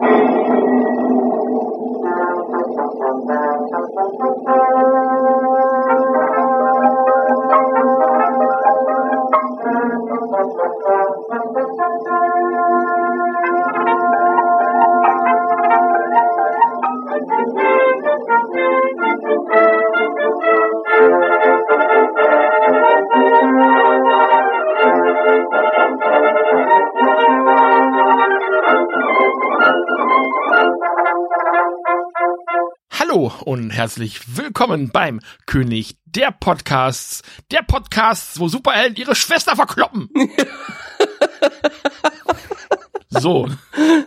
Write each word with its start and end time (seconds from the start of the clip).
Thank 0.00 0.28
you. 0.28 0.33
Hallo 33.14 33.32
und 33.44 33.70
herzlich 33.70 34.36
willkommen 34.36 34.90
beim 34.90 35.20
König 35.46 35.94
der 36.04 36.32
Podcasts. 36.32 37.22
Der 37.52 37.62
Podcasts, 37.62 38.40
wo 38.40 38.48
Superhelden 38.48 38.96
ihre 38.96 39.14
Schwester 39.14 39.54
verkloppen. 39.54 40.10
so. 43.10 43.48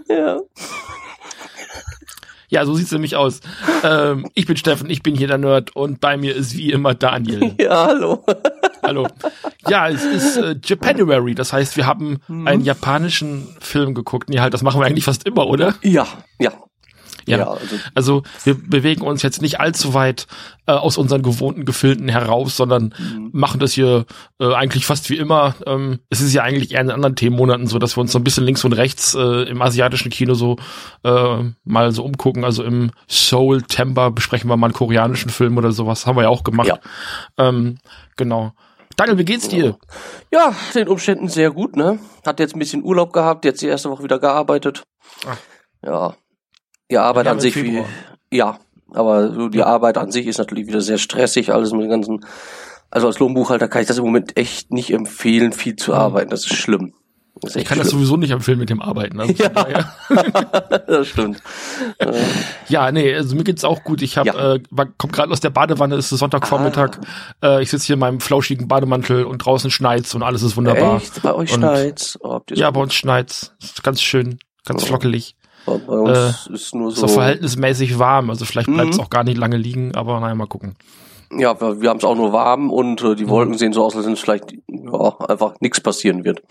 Ja. 0.09 0.41
Ja, 2.50 2.66
so 2.66 2.73
sieht's 2.73 2.91
nämlich 2.91 3.16
aus. 3.16 3.39
Ähm, 3.81 4.30
ich 4.33 4.45
bin 4.45 4.58
Steffen, 4.58 4.89
ich 4.89 5.03
bin 5.03 5.16
hier 5.16 5.28
der 5.28 5.38
Nerd 5.38 5.73
und 5.73 6.02
bei 6.02 6.17
mir 6.17 6.35
ist 6.35 6.58
wie 6.58 6.73
immer 6.73 6.94
Daniel. 6.94 7.55
Ja, 7.61 7.85
hallo. 7.85 8.25
Hallo. 8.83 9.08
Ja, 9.69 9.88
es 9.88 10.03
ist 10.03 10.35
äh, 10.35 10.55
Japanuary, 10.61 11.33
das 11.33 11.53
heißt, 11.53 11.78
wir 11.78 11.88
haben 11.88 12.19
einen 12.28 12.66
japanischen 12.66 13.55
Film 13.61 13.94
geguckt. 13.94 14.28
Nee, 14.28 14.41
halt, 14.41 14.53
das 14.53 14.63
machen 14.63 14.81
wir 14.81 14.85
eigentlich 14.85 15.05
fast 15.05 15.25
immer, 15.25 15.47
oder? 15.47 15.75
Ja, 15.81 16.05
ja. 16.39 16.52
Ja, 17.28 17.38
Ja, 17.39 17.47
also- 17.52 17.75
also, 17.94 18.23
wir 18.45 18.56
bewegen 18.56 19.02
uns 19.02 19.22
jetzt 19.22 19.42
nicht 19.42 19.59
allzu 19.59 19.94
weit 19.94 20.28
äh, 20.66 20.72
aus 20.73 20.97
unseren 20.97 21.22
gewohnten 21.22 21.64
Gefilden 21.66 22.09
heraus, 22.09 22.58
sondern 22.58 22.94
Mhm. 23.00 23.30
machen 23.31 23.59
das 23.59 23.73
hier 23.73 24.06
äh, 24.39 24.53
eigentlich 24.53 24.86
fast 24.86 25.09
wie 25.09 25.17
immer. 25.17 25.56
Ähm, 25.66 26.00
es 26.09 26.19
ist 26.22 26.34
ja 26.34 26.44
eigentlich 26.44 26.72
eher 26.73 26.81
in 26.81 26.92
anderen 26.92 27.16
Themenmonaten 27.16 27.67
so, 27.67 27.80
dass 27.80 27.95
wir 27.97 28.02
uns 28.02 28.11
so 28.11 28.19
ein 28.19 28.23
bisschen 28.23 28.44
links 28.45 28.66
und 28.66 28.73
rechts 28.73 29.14
äh, 29.16 29.44
im 29.44 29.61
asiatischen 29.61 30.09
Kino 30.11 30.34
so 30.34 30.58
äh, 31.03 31.44
mal 31.64 31.92
so 31.92 32.03
umgucken. 32.03 32.44
Also 32.44 32.64
im 32.64 32.92
Soul 33.09 33.62
Temper 33.62 34.12
besprechen 34.12 34.50
wir 34.50 34.58
mal 34.58 34.67
einen 34.67 34.73
koreanischen 34.73 35.30
Film 35.30 35.58
oder 35.58 35.72
sowas. 35.72 36.06
Haben 36.06 36.17
wir 36.17 36.23
ja 36.23 36.30
auch 36.30 36.44
gemacht. 36.44 36.67
Ja. 36.67 36.80
Ähm, 37.38 37.78
genau. 38.17 38.52
Daniel, 38.97 39.17
wie 39.19 39.25
geht's 39.25 39.47
dir? 39.47 39.78
Ja, 40.31 40.53
den 40.73 40.88
Umständen 40.88 41.28
sehr 41.30 41.52
gut, 41.52 41.75
ne? 41.75 42.00
Hat 42.25 42.39
jetzt 42.39 42.56
ein 42.56 42.59
bisschen 42.59 42.84
Urlaub 42.84 43.14
gehabt, 43.14 43.45
jetzt 43.45 43.62
die 43.62 43.67
erste 43.67 43.89
Woche 43.91 44.03
wieder 44.03 44.17
gearbeitet. 44.19 44.84
Ach. 45.28 45.38
Ja. 45.86 46.16
Die 46.91 46.97
Arbeit 46.97 47.27
an 47.27 47.39
sich, 47.39 47.55
wie, 47.55 47.83
ja. 48.31 48.59
Aber 48.93 49.33
so 49.33 49.49
die 49.49 49.63
Arbeit 49.63 49.97
an 49.97 50.11
sich 50.11 50.27
ist 50.27 50.38
natürlich 50.38 50.67
wieder 50.67 50.80
sehr 50.81 50.97
stressig, 50.97 51.52
alles 51.53 51.71
mit 51.73 51.81
den 51.81 51.89
ganzen, 51.89 52.25
also 52.89 53.07
als 53.07 53.19
Lohnbuchhalter 53.19 53.67
kann 53.67 53.81
ich 53.81 53.88
das 53.89 53.97
im 53.97 54.06
Moment 54.06 54.38
echt 54.38 54.72
nicht 54.72 54.94
empfehlen, 54.94 55.51
viel 55.51 55.75
zu 55.75 55.94
arbeiten. 55.94 56.29
Das 56.29 56.41
ist 56.45 56.56
schlimm. 56.56 56.94
Das 57.41 57.51
ist 57.51 57.62
Ich 57.62 57.66
kann 57.67 57.78
das 57.78 57.89
schlimm. 57.89 58.00
sowieso 58.00 58.16
nicht 58.17 58.31
empfehlen 58.31 58.57
mit 58.59 58.69
dem 58.69 58.81
Arbeiten. 58.81 59.19
Also 59.19 59.34
daher- 59.34 59.94
das 60.88 61.07
stimmt. 61.09 61.44
Äh, 62.00 62.13
Ja, 62.69 62.89
nee, 62.94 63.13
also 63.13 63.35
mir 63.35 63.44
geht's 63.44 63.66
auch 63.66 63.83
gut. 63.83 64.01
Ich 64.01 64.17
hab, 64.17 64.25
Ja. 64.25 64.53
äh, 64.56 64.59
komm 64.97 65.12
gerade 65.12 65.31
aus 65.33 65.41
der 65.41 65.50
Badewanne, 65.51 65.95
es 65.95 66.09
ist 66.12 66.19
Sonntagvormittag. 66.19 66.97
Äh, 67.44 67.62
ich 67.62 67.69
sitze 67.69 67.88
hier 67.88 67.94
in 67.95 68.00
meinem 68.00 68.22
flauschigen 68.22 68.67
Bademantel 68.69 69.25
und 69.25 69.39
draußen 69.39 69.69
schneit's 69.69 70.16
und 70.16 70.23
alles 70.23 70.41
ist 70.44 70.56
wunderbar. 70.56 70.95
Echt? 70.97 71.22
Bei 71.22 71.33
euch 71.33 71.51
Und- 71.53 71.59
schneit's? 71.59 72.17
Oh, 72.22 72.39
Ja, 72.51 72.72
bei 72.72 72.79
uns 72.81 72.94
schneit's. 72.95 73.53
Ist 73.62 73.83
ganz 73.83 74.01
schön, 74.01 74.39
ganz 74.66 74.83
Oh. 74.83 74.88
flockelig. 74.88 75.35
Bei 75.67 75.94
uns 75.97 76.47
ist 76.47 76.73
nur 76.75 76.89
Ist 76.89 76.97
so. 76.97 77.05
auch 77.05 77.09
verhältnismäßig 77.11 78.00
warm, 78.00 78.29
also 78.29 78.45
vielleicht 78.45 78.67
bleibt's 78.72 78.97
Mhm. 78.97 79.03
auch 79.03 79.09
gar 79.09 79.23
nicht 79.23 79.38
lange 79.38 79.57
liegen, 79.57 79.94
aber 79.95 80.19
naja, 80.19 80.33
mal 80.35 80.47
gucken. 80.47 80.75
Ja, 81.31 81.59
wir, 81.59 81.81
wir 81.81 81.89
haben 81.89 81.97
es 81.97 82.03
auch 82.05 82.16
nur 82.16 82.31
warm 82.31 82.72
und 82.72 83.01
äh, 83.03 83.16
die 83.16 83.25
Mhm. 83.25 83.29
Wolken 83.29 83.57
sehen 83.57 83.73
so 83.73 83.83
aus, 83.83 83.95
als 83.95 84.06
wenn 84.06 84.13
es 84.13 84.19
vielleicht 84.22 84.53
ja, 84.67 85.17
einfach 85.27 85.56
nichts 85.59 85.81
passieren 85.81 86.23
wird. 86.23 86.41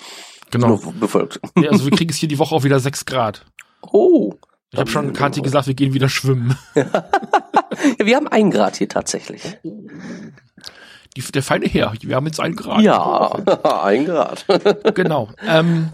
Genau. 0.51 0.69
Nur 0.69 0.93
bewölkt. 0.93 1.41
Ja, 1.59 1.71
also 1.71 1.85
wir 1.87 1.93
kriegen 1.97 2.11
es 2.11 2.17
hier 2.17 2.29
die 2.29 2.39
Woche 2.39 2.55
auch 2.55 2.63
wieder 2.63 2.79
sechs 2.79 3.05
Grad. 3.07 3.45
Oh. 3.91 4.35
Ich 4.71 4.79
habe 4.79 4.91
schon 4.91 5.13
Kathi 5.13 5.41
gesagt, 5.41 5.67
wir 5.67 5.75
gehen 5.75 5.95
wieder 5.95 6.09
schwimmen. 6.09 6.57
Ja, 7.99 8.07
wir 8.07 8.17
haben 8.17 8.27
ein 8.29 8.51
Grad 8.51 8.77
hier 8.77 8.89
tatsächlich. 8.89 9.43
Die, 11.17 11.21
der 11.21 11.43
feine 11.43 11.67
Herr, 11.67 11.93
wir 12.01 12.17
haben 12.17 12.27
jetzt 12.27 12.41
einen 12.41 12.57
Grad. 12.57 12.81
Ja, 12.81 13.33
ein 13.83 14.07
Grad. 14.07 14.47
Genau. 14.95 15.29
Ähm, 15.47 15.91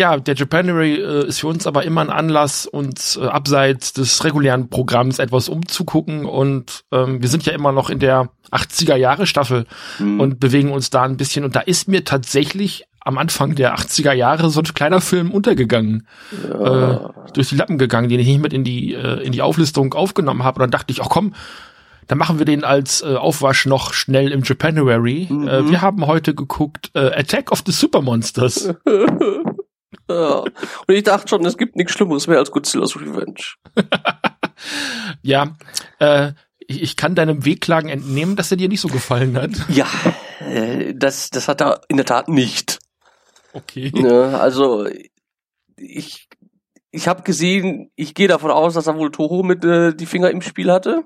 ja, 0.00 0.16
der 0.16 0.34
Japanuary 0.34 0.94
äh, 0.94 1.26
ist 1.28 1.40
für 1.40 1.46
uns 1.46 1.66
aber 1.66 1.84
immer 1.84 2.00
ein 2.00 2.08
Anlass, 2.08 2.66
uns 2.66 3.16
äh, 3.16 3.26
abseits 3.26 3.92
des 3.92 4.24
regulären 4.24 4.70
Programms 4.70 5.18
etwas 5.18 5.50
umzugucken. 5.50 6.24
Und 6.24 6.84
ähm, 6.90 7.20
wir 7.20 7.28
sind 7.28 7.44
ja 7.44 7.52
immer 7.52 7.70
noch 7.70 7.90
in 7.90 7.98
der 7.98 8.30
80er 8.50 8.96
Jahre 8.96 9.26
Staffel 9.26 9.66
und 10.00 10.40
bewegen 10.40 10.72
uns 10.72 10.90
da 10.90 11.02
ein 11.02 11.18
bisschen. 11.18 11.44
Und 11.44 11.54
da 11.54 11.60
ist 11.60 11.86
mir 11.86 12.04
tatsächlich 12.04 12.86
am 13.00 13.18
Anfang 13.18 13.54
der 13.54 13.76
80er 13.76 14.12
Jahre 14.12 14.50
so 14.50 14.60
ein 14.60 14.64
kleiner 14.64 15.00
Film 15.00 15.30
untergegangen, 15.30 16.06
äh, 16.32 16.96
durch 17.34 17.50
die 17.50 17.56
Lappen 17.56 17.78
gegangen, 17.78 18.08
den 18.08 18.20
ich 18.20 18.26
nicht 18.26 18.40
mit 18.40 18.52
in 18.52 18.64
die 18.64 18.94
äh, 18.94 19.22
in 19.22 19.32
die 19.32 19.42
Auflistung 19.42 19.92
aufgenommen 19.94 20.42
habe. 20.42 20.56
Und 20.56 20.62
dann 20.62 20.70
dachte 20.70 20.92
ich, 20.92 21.02
ach 21.02 21.10
komm, 21.10 21.34
dann 22.10 22.18
machen 22.18 22.38
wir 22.38 22.44
den 22.44 22.64
als 22.64 23.02
äh, 23.02 23.14
Aufwasch 23.14 23.66
noch 23.66 23.92
schnell 23.92 24.32
im 24.32 24.42
Japanuary. 24.42 25.28
Äh, 25.30 25.68
wir 25.70 25.80
haben 25.80 26.08
heute 26.08 26.34
geguckt 26.34 26.90
äh, 26.94 27.12
Attack 27.12 27.52
of 27.52 27.62
the 27.64 27.70
Super 27.70 28.02
Monsters. 28.02 28.74
Ja. 30.08 30.40
Und 30.40 30.54
ich 30.88 31.02
dachte 31.02 31.28
schon, 31.28 31.44
es 31.44 31.56
gibt 31.56 31.76
nichts 31.76 31.92
Schlimmeres 31.92 32.26
mehr 32.26 32.38
als 32.38 32.50
Godzilla's 32.50 32.96
Revenge. 33.00 33.56
Ja, 35.22 35.56
äh, 35.98 36.32
ich, 36.58 36.82
ich 36.82 36.96
kann 36.96 37.14
deinem 37.14 37.44
Wehklagen 37.44 37.88
entnehmen, 37.88 38.36
dass 38.36 38.50
er 38.50 38.56
dir 38.56 38.68
nicht 38.68 38.80
so 38.80 38.88
gefallen 38.88 39.36
hat. 39.36 39.50
Ja, 39.68 39.86
äh, 40.40 40.94
das, 40.94 41.30
das 41.30 41.48
hat 41.48 41.60
er 41.60 41.80
in 41.88 41.96
der 41.96 42.06
Tat 42.06 42.28
nicht. 42.28 42.78
Okay. 43.52 43.90
Ne, 43.94 44.38
also 44.38 44.86
ich, 45.76 46.28
ich 46.90 47.08
habe 47.08 47.22
gesehen, 47.22 47.90
ich 47.96 48.14
gehe 48.14 48.28
davon 48.28 48.50
aus, 48.50 48.74
dass 48.74 48.86
er 48.86 48.96
wohl 48.96 49.10
Toho 49.10 49.42
mit 49.42 49.64
äh, 49.64 49.94
die 49.94 50.06
Finger 50.06 50.30
im 50.30 50.42
Spiel 50.42 50.70
hatte. 50.70 51.04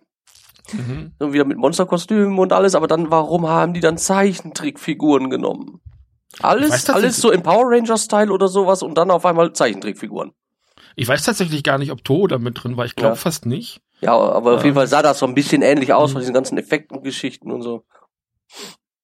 Mhm. 0.73 1.13
Und 1.19 1.33
wieder 1.33 1.45
mit 1.45 1.59
Monsterkostümen 1.59 2.39
und 2.39 2.53
alles, 2.53 2.75
aber 2.75 2.87
dann, 2.87 3.11
warum 3.11 3.47
haben 3.49 3.75
die 3.75 3.81
dann 3.81 3.99
Zeichentrickfiguren 3.99 5.29
genommen? 5.29 5.81
Alles, 6.41 6.89
alles 6.91 7.17
so 7.19 7.31
im 7.31 7.43
Power 7.43 7.65
Ranger-Style 7.71 8.33
oder 8.33 8.49
sowas 8.49 8.83
und 8.83 8.97
dann 8.99 9.11
auf 9.11 9.25
einmal 9.25 9.53
Zeichentrickfiguren. 9.53 10.33
Ich 10.97 11.09
weiß 11.09 11.25
tatsächlich 11.25 11.63
gar 11.63 11.79
nicht, 11.79 11.91
ob 11.93 12.05
Toho 12.05 12.27
da 12.27 12.39
mit 12.39 12.63
drin 12.63 12.77
war. 12.77 12.85
Ich 12.85 12.97
glaube 12.97 13.13
Ja. 13.15 13.17
fast 13.17 13.47
nicht. 13.47 13.81
Ja, 14.01 14.13
aber 14.17 14.53
auf 14.55 14.59
Ja. 14.61 14.65
jeden 14.67 14.75
Fall 14.77 14.87
sah 14.87 15.03
das 15.03 15.19
so 15.19 15.27
ein 15.27 15.35
bisschen 15.35 15.63
ähnlich 15.63 15.93
aus 15.93 16.11
Mhm. 16.11 16.13
von 16.15 16.21
diesen 16.21 16.35
ganzen 16.35 16.59
Effekten 16.59 16.97
und 16.97 17.05
Geschichten 17.05 17.51
und 17.51 17.63
so. 17.63 17.85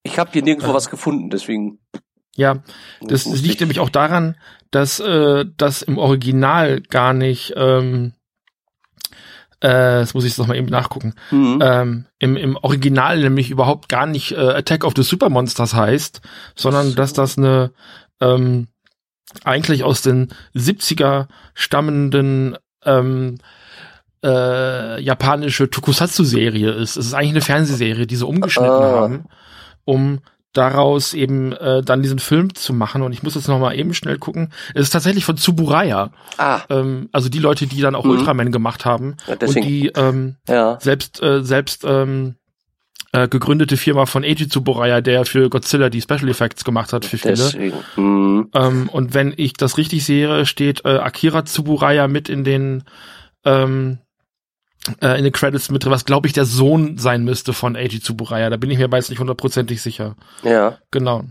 Ich 0.03 0.19
habe 0.19 0.31
hier 0.33 0.43
nirgendwo 0.43 0.69
Ja. 0.69 0.75
was 0.75 0.91
gefunden, 0.91 1.31
deswegen. 1.31 1.79
Ja, 2.37 2.63
das, 3.01 3.25
das 3.25 3.41
liegt 3.43 3.55
ich- 3.57 3.61
nämlich 3.61 3.81
auch 3.81 3.91
daran, 3.91 4.37
dass 4.71 5.01
äh, 5.01 5.45
das 5.57 5.83
im 5.83 5.99
Original 5.99 6.81
gar 6.81 7.13
nicht, 7.13 7.55
ähm, 7.57 8.15
äh, 9.63 10.01
jetzt 10.01 10.15
muss 10.15 10.25
ich 10.25 10.33
es 10.33 10.39
noch 10.39 10.47
mal 10.47 10.57
eben 10.57 10.69
nachgucken, 10.69 11.15
Mhm. 11.31 11.59
ähm, 11.63 12.07
im, 12.19 12.37
im 12.37 12.57
Original 12.57 13.19
nämlich 13.21 13.51
überhaupt 13.51 13.89
gar 13.89 14.07
nicht 14.07 14.33
äh, 14.33 14.37
Attack 14.55 14.85
of 14.85 14.95
the 14.97 15.03
Super 15.03 15.29
Monsters 15.29 15.75
heißt, 15.75 16.21
sondern 16.57 16.89
So. 16.91 16.95
dass 16.97 17.13
das 17.13 17.37
eine 17.39 17.73
ähm, 18.21 18.69
eigentlich 19.45 19.85
aus 19.85 20.03
den 20.03 20.29
70er 20.57 21.27
stammenden 21.55 22.57
ähm, 22.85 23.39
äh, 24.25 25.01
japanische 25.03 25.71
Tokusatsu-Serie 25.71 26.71
ist. 26.73 26.97
Es 26.97 27.07
ist 27.07 27.15
eigentlich 27.15 27.31
eine 27.31 27.41
Fernsehserie, 27.41 28.07
die 28.07 28.17
sie 28.17 28.27
umgeschnitten 28.27 28.71
Ah. 28.71 28.83
haben, 29.01 29.25
um 29.85 30.19
daraus 30.53 31.15
eben 31.15 31.53
äh, 31.53 31.83
dann 31.83 32.03
diesen 32.03 32.19
Film 32.19 32.55
zu 32.55 32.73
machen. 32.73 33.03
Und 33.03 33.13
ich 33.13 33.23
muss 33.23 33.35
jetzt 33.37 33.49
noch 33.49 33.59
mal 33.61 33.75
eben 33.79 33.95
schnell 33.95 34.19
gucken. 34.19 34.53
Es 34.75 34.83
ist 34.83 34.91
tatsächlich 34.91 35.25
von 35.25 35.37
Tsuburaya. 35.37 36.11
ah, 36.39 36.61
Ähm, 36.69 37.09
also 37.13 37.29
die 37.29 37.39
Leute, 37.39 37.67
die 37.67 37.81
dann 37.81 37.95
auch 37.95 38.05
Mhm. 38.05 38.11
Ultraman 38.11 38.53
gemacht 38.53 38.85
haben. 38.85 39.17
Ja, 39.27 39.37
und 39.47 39.55
die 39.65 39.89
ähm, 39.95 40.37
ja. 40.49 40.79
selbst 40.81 41.23
äh, 41.23 41.43
selbst 41.45 41.85
ähm, 41.87 42.35
äh, 43.13 43.27
gegründete 43.29 43.77
Firma 43.77 44.07
von 44.07 44.23
Eiji 44.25 44.49
Tsuburaya, 44.49 45.01
der 45.01 45.25
für 45.25 45.49
Godzilla 45.51 45.89
die 45.91 46.01
Special 46.01 46.29
Effects 46.29 46.65
gemacht 46.65 46.93
hat 46.93 47.05
für 47.05 47.19
Filme. 47.19 47.37
Deswegen. 47.37 47.77
Mhm. 47.97 48.51
Ähm, 48.55 48.89
und 48.89 49.15
wenn 49.15 49.33
ich 49.37 49.55
das 49.55 49.79
richtig 49.79 50.05
sehe, 50.05 50.47
steht 50.47 50.85
äh, 50.85 50.99
Akira 50.99 51.45
Tsuburaya 51.45 52.07
mit 52.09 52.29
in 52.29 52.45
den 52.45 52.85
ähm, 53.45 53.99
äh, 55.01 55.17
in 55.19 55.25
den 55.25 55.33
Credits 55.33 55.71
mit 55.71 55.85
drin, 55.85 55.93
was 55.93 56.05
glaube 56.05 56.27
ich 56.27 56.33
der 56.33 56.45
Sohn 56.45 56.99
sein 56.99 57.25
müsste 57.25 57.53
von 57.53 57.77
Eiji 57.77 58.01
Tsuburaya. 58.01 58.51
Da 58.51 58.57
bin 58.57 58.71
ich 58.71 58.79
mir 58.79 58.89
jetzt 58.93 59.11
nicht 59.11 59.19
hundertprozentig 59.21 59.81
sicher. 59.83 60.17
Ja. 60.43 60.79
Genau. 60.91 61.25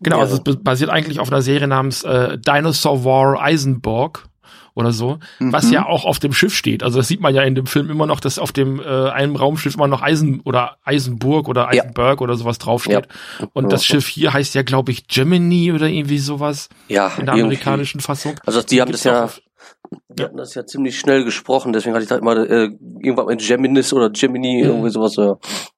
Genau, 0.00 0.16
Ja. 0.16 0.22
also 0.22 0.34
es 0.36 0.40
bas- 0.42 0.56
basiert 0.62 0.90
eigentlich 0.90 1.18
auf 1.20 1.30
einer 1.32 1.42
Serie 1.42 1.66
namens 1.68 2.02
äh, 2.04 2.36
Dinosaur 2.38 3.04
War 3.04 3.40
Eisenborg 3.40 4.26
oder 4.74 4.92
so, 4.92 5.18
was 5.38 5.66
Mhm. 5.66 5.72
ja 5.72 5.86
auch 5.86 6.04
auf 6.06 6.18
dem 6.18 6.32
Schiff 6.32 6.54
steht. 6.54 6.82
Also 6.82 6.98
das 6.98 7.06
sieht 7.08 7.20
man 7.20 7.34
ja 7.34 7.42
in 7.42 7.54
dem 7.54 7.66
Film 7.66 7.90
immer 7.90 8.06
noch, 8.06 8.20
dass 8.20 8.38
auf 8.38 8.52
dem 8.52 8.80
äh, 8.80 8.84
einem 9.10 9.36
Raumschiff 9.36 9.74
immer 9.74 9.86
noch 9.86 10.00
Eisen 10.02 10.40
oder 10.40 10.76
Eisenburg 10.84 11.48
oder 11.48 11.62
Ja. 11.74 11.82
Eisenberg 11.82 12.20
oder 12.22 12.36
sowas 12.36 12.56
draufsteht. 12.58 13.06
Und 13.52 13.70
das 13.72 13.86
Ja. 13.86 13.94
Schiff 13.96 14.08
hier 14.08 14.32
heißt 14.32 14.54
ja, 14.54 14.62
glaube 14.62 14.90
ich, 14.92 15.08
Gemini 15.08 15.72
oder 15.72 15.88
irgendwie 15.88 16.18
sowas 16.18 16.70
Ja, 16.88 17.08
in 17.08 17.26
der 17.26 17.34
irgendwie. 17.34 17.42
amerikanischen 17.42 18.00
Fassung. 18.00 18.34
Also 18.46 18.62
die 18.62 18.80
haben 18.80 18.92
das 18.92 19.04
ja, 19.04 19.24
auf- 19.24 19.42
die 20.08 20.22
hatten 20.24 20.36
das 20.36 20.54
ja 20.54 20.64
ziemlich 20.66 20.98
schnell 20.98 21.24
gesprochen, 21.24 21.72
deswegen 21.72 21.94
hatte 21.94 22.02
ich 22.04 22.08
da 22.08 22.16
immer 22.16 22.36
äh, 22.36 22.70
irgendwann 23.00 23.26
mit 23.26 23.46
Geminis 23.46 23.92
oder 23.92 24.10
Gemini, 24.10 24.62
Mhm. 24.62 24.68
irgendwie 24.70 24.90
sowas. 24.90 25.16
Ja. 25.16 25.36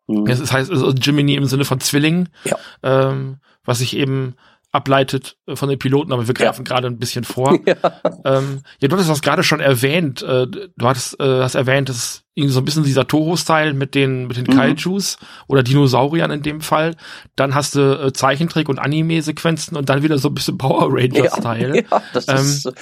Hm. 0.09 0.27
Ja, 0.27 0.33
es 0.35 0.53
heißt 0.53 0.71
also 0.71 0.93
Gemini 0.95 1.35
im 1.35 1.47
Sinne 1.47 1.65
von 1.65 1.81
Zwilling, 1.81 2.29
Ja. 2.45 2.56
ähm, 2.83 3.39
was 3.65 3.79
sich 3.79 3.97
eben 3.97 4.35
ableitet 4.73 5.37
von 5.55 5.69
den 5.69 5.79
Piloten, 5.79 6.12
aber 6.12 6.27
wir 6.27 6.35
greifen 6.35 6.65
gerade 6.65 6.89
ein 6.89 6.99
bisschen 6.99 7.23
vor. 7.25 7.56
Ja. 7.67 7.77
Ähm, 8.25 8.62
ja, 8.81 8.89
du 8.89 8.95
hattest 8.97 9.09
das 9.09 9.23
gerade 9.23 9.45
schon 9.45 9.61
erwähnt. 9.61 10.21
Äh, 10.23 10.49
du 10.49 10.87
hattest 10.87 11.19
äh, 11.21 11.41
hast 11.43 11.55
erwähnt, 11.55 11.89
dass 11.89 11.97
es 11.97 12.25
irgendwie 12.35 12.53
so 12.53 12.61
ein 12.61 12.65
bisschen 12.65 12.83
dieser 12.83 13.06
Toho-Style 13.06 13.73
mit 13.73 13.95
den 13.95 14.27
mit 14.27 14.37
den 14.37 14.45
Mhm. 14.45 14.56
Kaijus 14.59 15.17
oder 15.47 15.62
Dinosauriern 15.62 16.33
in 16.33 16.43
dem 16.43 16.61
Fall. 16.61 16.97
Dann 17.37 17.55
hast 17.55 17.77
du 17.77 17.81
äh, 18.06 18.12
Zeichentrick 18.12 18.69
und 18.69 18.81
Anime-Sequenzen 18.81 19.77
und 19.77 19.89
dann 19.89 20.03
wieder 20.03 20.19
so 20.19 20.29
ein 20.29 20.35
bisschen 20.35 20.59
Power 20.59 20.89
Ranger-Style. 20.93 21.85
Ja, 21.91 22.03
das 22.12 22.27
Ähm, 22.29 22.35
ist, 22.37 22.73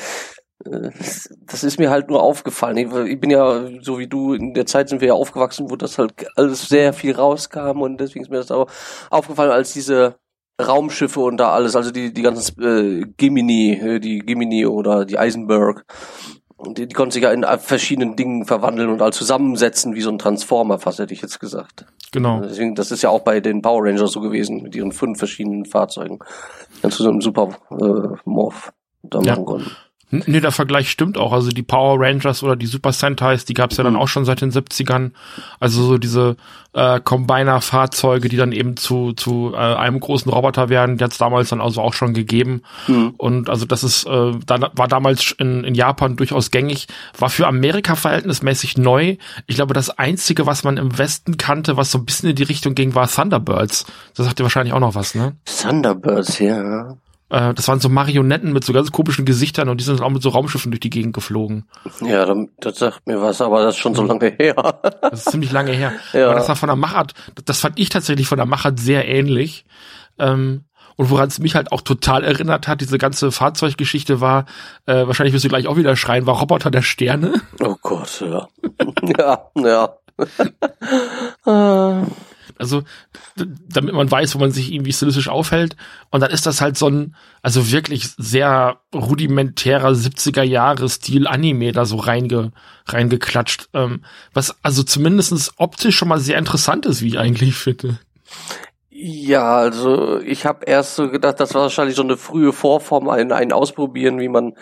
das 0.65 1.65
ist 1.65 1.79
mir 1.79 1.91
halt 1.91 2.09
nur 2.09 2.23
aufgefallen. 2.23 2.77
Ich, 2.77 3.21
bin 3.21 3.31
ja, 3.31 3.69
so 3.81 3.99
wie 3.99 4.07
du, 4.07 4.35
in 4.35 4.55
der 4.55 4.67
Zeit 4.67 4.89
sind 4.89 5.01
wir 5.01 5.09
ja 5.09 5.15
aufgewachsen, 5.15 5.71
wo 5.71 5.77
das 5.77 5.99
halt 5.99 6.13
alles 6.37 6.69
sehr 6.69 6.93
viel 6.93 7.15
rauskam 7.15 7.81
und 7.81 7.99
deswegen 7.99 8.25
ist 8.25 8.31
mir 8.31 8.39
das 8.39 8.51
auch 8.51 8.69
aufgefallen, 9.11 9.51
als 9.51 9.73
diese 9.73 10.17
Raumschiffe 10.61 11.21
und 11.21 11.39
da 11.39 11.51
alles, 11.51 11.77
also 11.77 11.91
die, 11.91 12.13
die 12.13 12.23
ganzen 12.23 12.63
äh, 12.63 13.07
Gemini, 13.17 13.73
äh, 13.73 14.01
die 14.01 14.21
Gemini 14.21 14.67
oder 14.67 15.05
die 15.05 15.19
Eisenberg, 15.19 15.85
die, 16.67 16.87
die 16.87 16.95
konnten 16.95 17.13
sich 17.13 17.23
ja 17.23 17.33
in 17.33 17.45
verschiedenen 17.59 18.17
Dingen 18.17 18.45
verwandeln 18.45 18.91
und 18.91 19.01
halt 19.01 19.15
zusammensetzen, 19.15 19.95
wie 19.95 20.01
so 20.01 20.11
ein 20.11 20.19
Transformer, 20.19 20.79
fast 20.79 20.99
hätte 20.99 21.15
ich 21.15 21.23
jetzt 21.23 21.41
gesagt. 21.41 21.87
Genau. 22.13 22.41
Deswegen, 22.41 22.75
das 22.75 22.91
ist 22.91 23.03
ja 23.03 23.11
auch 23.11 23.21
bei 23.21 23.41
den 23.41 23.63
Power 23.63 23.85
Rangers 23.85 24.13
so 24.13 24.21
gewesen, 24.21 24.63
mit 24.63 24.77
ihren 24.77 24.93
fünf 24.93 25.19
verschiedenen 25.19 25.65
Fahrzeugen. 25.65 26.19
Dann 26.83 26.91
zu 26.91 27.03
so 27.03 27.09
einem 27.09 27.21
Super 27.21 27.57
äh, 27.71 28.17
Morph 28.25 28.73
da 29.03 29.21
Ja. 29.21 29.33
machen 29.33 29.45
konnten. 29.45 29.71
Nee, 30.13 30.41
der 30.41 30.53
Vergleich 30.53 30.91
stimmt 30.91 31.17
auch. 31.17 31.33
Also 31.33 31.51
die 31.51 31.63
Power 31.63 31.99
Rangers 31.99 32.43
oder 32.43 32.55
die 32.55 32.67
Super 32.67 32.93
Sentais, 32.93 33.47
die 33.47 33.55
gab's 33.55 33.79
ja 33.79 33.85
dann 33.85 33.95
Mhm. 33.95 33.99
auch 33.99 34.09
schon 34.09 34.27
seit 34.27 34.43
den 34.43 34.51
70ern. 34.53 35.13
Also 35.59 35.83
so 35.85 35.97
diese 35.97 36.37
äh, 36.75 37.01
Combiner-Fahrzeuge, 37.01 38.29
die 38.29 38.37
dann 38.37 38.53
eben 38.53 38.77
zu, 38.77 39.13
zu 39.13 39.53
äh, 39.55 39.57
einem 39.57 40.01
großen 40.01 40.31
Roboter 40.31 40.69
werden, 40.69 40.99
die 40.99 41.05
hat's 41.05 41.19
damals 41.19 41.49
dann 41.49 41.61
also 41.61 41.81
auch 41.81 41.95
schon 41.95 42.15
gegeben. 42.15 42.63
Mhm. 42.89 43.15
Und 43.17 43.49
also 43.51 43.65
das 43.67 43.85
ist, 43.85 44.05
äh, 44.07 44.33
da, 44.47 44.71
war 44.75 44.89
damals 44.89 45.33
in, 45.39 45.65
in 45.65 45.75
Japan 45.75 46.17
durchaus 46.17 46.51
gängig, 46.51 46.89
war 47.19 47.31
für 47.31 47.47
Amerika 47.47 47.95
verhältnismäßig 47.95 48.77
neu. 48.79 49.17
Ich 49.47 49.57
glaube, 49.57 49.75
das 49.75 49.91
Einzige, 49.91 50.47
was 50.47 50.63
man 50.65 50.77
im 50.77 50.99
Westen 50.99 51.37
kannte, 51.39 51.77
was 51.77 51.91
so 51.91 51.99
ein 51.99 52.05
bisschen 52.05 52.29
in 52.31 52.37
die 52.37 52.43
Richtung 52.43 52.75
ging, 52.75 52.95
war 52.95 53.09
Thunderbirds. 53.09 53.87
Das 54.15 54.27
sagt 54.27 54.39
dir 54.39 54.45
wahrscheinlich 54.45 54.75
auch 54.75 54.81
noch 54.81 54.95
was, 54.95 55.15
ne? 55.15 55.37
Thunderbirds, 55.45 56.39
ja. 56.39 56.97
Äh, 57.33 57.55
das 57.55 57.67
waren 57.67 57.81
so 57.81 57.89
Marionetten 57.89 58.53
mit 58.53 58.63
so 58.63 58.75
ganz 58.75 58.93
komischen 58.93 59.25
Gesichtern 59.25 59.71
und 59.71 59.81
die 59.81 59.85
sind 59.85 60.03
auch 60.03 60.11
mit 60.11 60.23
so 60.23 60.29
Raumschiffen 60.29 60.71
durch 60.71 60.81
die 60.81 60.91
Gegend 60.91 61.15
geflogen. 61.15 61.65
Ja, 62.03 62.33
das 62.61 62.79
sagt 62.79 63.07
mir 63.07 63.23
was, 63.23 63.41
aber 63.41 63.65
das 63.65 63.75
ist 63.75 63.81
schon 63.81 63.95
so 63.95 64.05
lange 64.05 64.35
her. 64.39 64.55
Das 65.01 65.27
ist 65.27 65.31
ziemlich 65.31 65.51
lange 65.51 65.73
her. 65.73 65.93
Ja. 66.13 66.27
Aber 66.27 66.35
das 66.35 66.49
war 66.49 66.57
von 66.57 66.67
der 66.67 66.77
Machart, 66.77 67.15
das 67.45 67.61
fand 67.61 67.79
ich 67.79 67.89
tatsächlich 67.89 68.27
von 68.27 68.37
der 68.37 68.47
Machart 68.47 68.79
sehr 68.79 69.09
ähnlich. 69.09 69.65
Ähm, 70.19 70.65
und 70.97 71.11
woran 71.11 71.29
es 71.29 71.39
mich 71.39 71.55
halt 71.55 71.73
auch 71.73 71.81
total 71.81 72.23
erinnert 72.23 72.69
hat, 72.69 72.83
diese 72.83 72.99
ganze 72.99 73.33
Fahrzeuggeschichte 73.33 74.21
war, 74.21 74.45
äh, 74.85 75.07
wahrscheinlich 75.07 75.33
wirst 75.33 75.45
du 75.45 75.49
gleich 75.49 75.67
auch 75.69 75.77
wieder 75.77 75.97
schreien, 75.97 76.27
war 76.27 76.39
Roboter 76.39 76.71
der 76.71 76.83
Sterne. 76.83 77.41
Oh 77.61 77.77
Gott, 77.81 78.21
ja. 78.21 78.49
ja, 79.57 79.97
ja. 81.47 82.07
Also, 82.63 82.85
damit 83.37 83.95
man 83.95 84.11
weiß, 84.11 84.35
wo 84.35 84.39
man 84.39 84.53
sich 84.53 84.73
irgendwie 84.73 84.93
stilistisch 84.93 85.29
aufhält. 85.29 85.77
Und 86.11 86.21
dann 86.21 86.31
ist 86.31 86.47
das 86.47 86.61
halt 86.61 86.79
so 86.79 86.89
ein, 86.89 87.15
also 87.43 87.71
wirklich 87.71 88.09
sehr 88.17 88.79
rudimentärer 88.95 89.91
70er 89.91 90.43
Jahre 90.43 90.89
Stil 90.89 91.27
Anime 91.27 91.73
da 91.73 91.85
so 91.85 91.97
reinge, 91.97 92.53
reingeklatscht. 92.87 93.69
Ähm, 93.75 94.05
was 94.33 94.57
also 94.63 94.83
zumindestens 94.83 95.53
optisch 95.57 95.97
schon 95.97 96.09
mal 96.09 96.21
sehr 96.21 96.39
interessant 96.39 96.87
ist, 96.87 97.03
wie 97.03 97.09
ich 97.09 97.19
eigentlich 97.19 97.55
finde. 97.55 97.99
ja, 98.91 99.57
also 99.57 100.21
ich 100.21 100.47
habe 100.47 100.65
erst 100.65 100.95
so 100.95 101.11
gedacht, 101.11 101.41
das 101.41 101.55
war 101.55 101.63
wahrscheinlich 101.63 101.97
so 101.97 102.03
eine 102.03 102.17
frühe 102.17 102.53
Vorform, 102.53 103.09
ein, 103.09 103.33
ein 103.33 103.53
Ausprobieren, 103.53 104.21
wie 104.21 104.29
man 104.29 104.55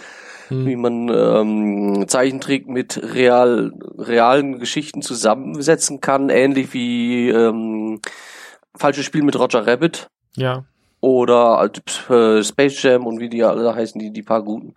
Hm. 0.50 0.66
wie 0.66 0.76
man 0.76 1.08
ähm, 1.08 2.08
Zeichentrick 2.08 2.68
mit 2.68 3.00
real, 3.14 3.72
realen 3.96 4.58
Geschichten 4.58 5.00
zusammensetzen 5.00 6.00
kann, 6.00 6.28
ähnlich 6.28 6.74
wie 6.74 7.28
ähm, 7.28 8.00
Falsches 8.76 9.04
Spiel 9.04 9.22
mit 9.22 9.38
Roger 9.38 9.66
Rabbit 9.66 10.08
Ja. 10.36 10.64
oder 11.00 11.70
äh, 12.08 12.42
Space 12.42 12.82
Jam 12.82 13.06
und 13.06 13.20
wie 13.20 13.28
die 13.28 13.42
alle 13.42 13.74
heißen, 13.74 13.98
die, 13.98 14.12
die 14.12 14.22
paar 14.22 14.42
guten. 14.42 14.74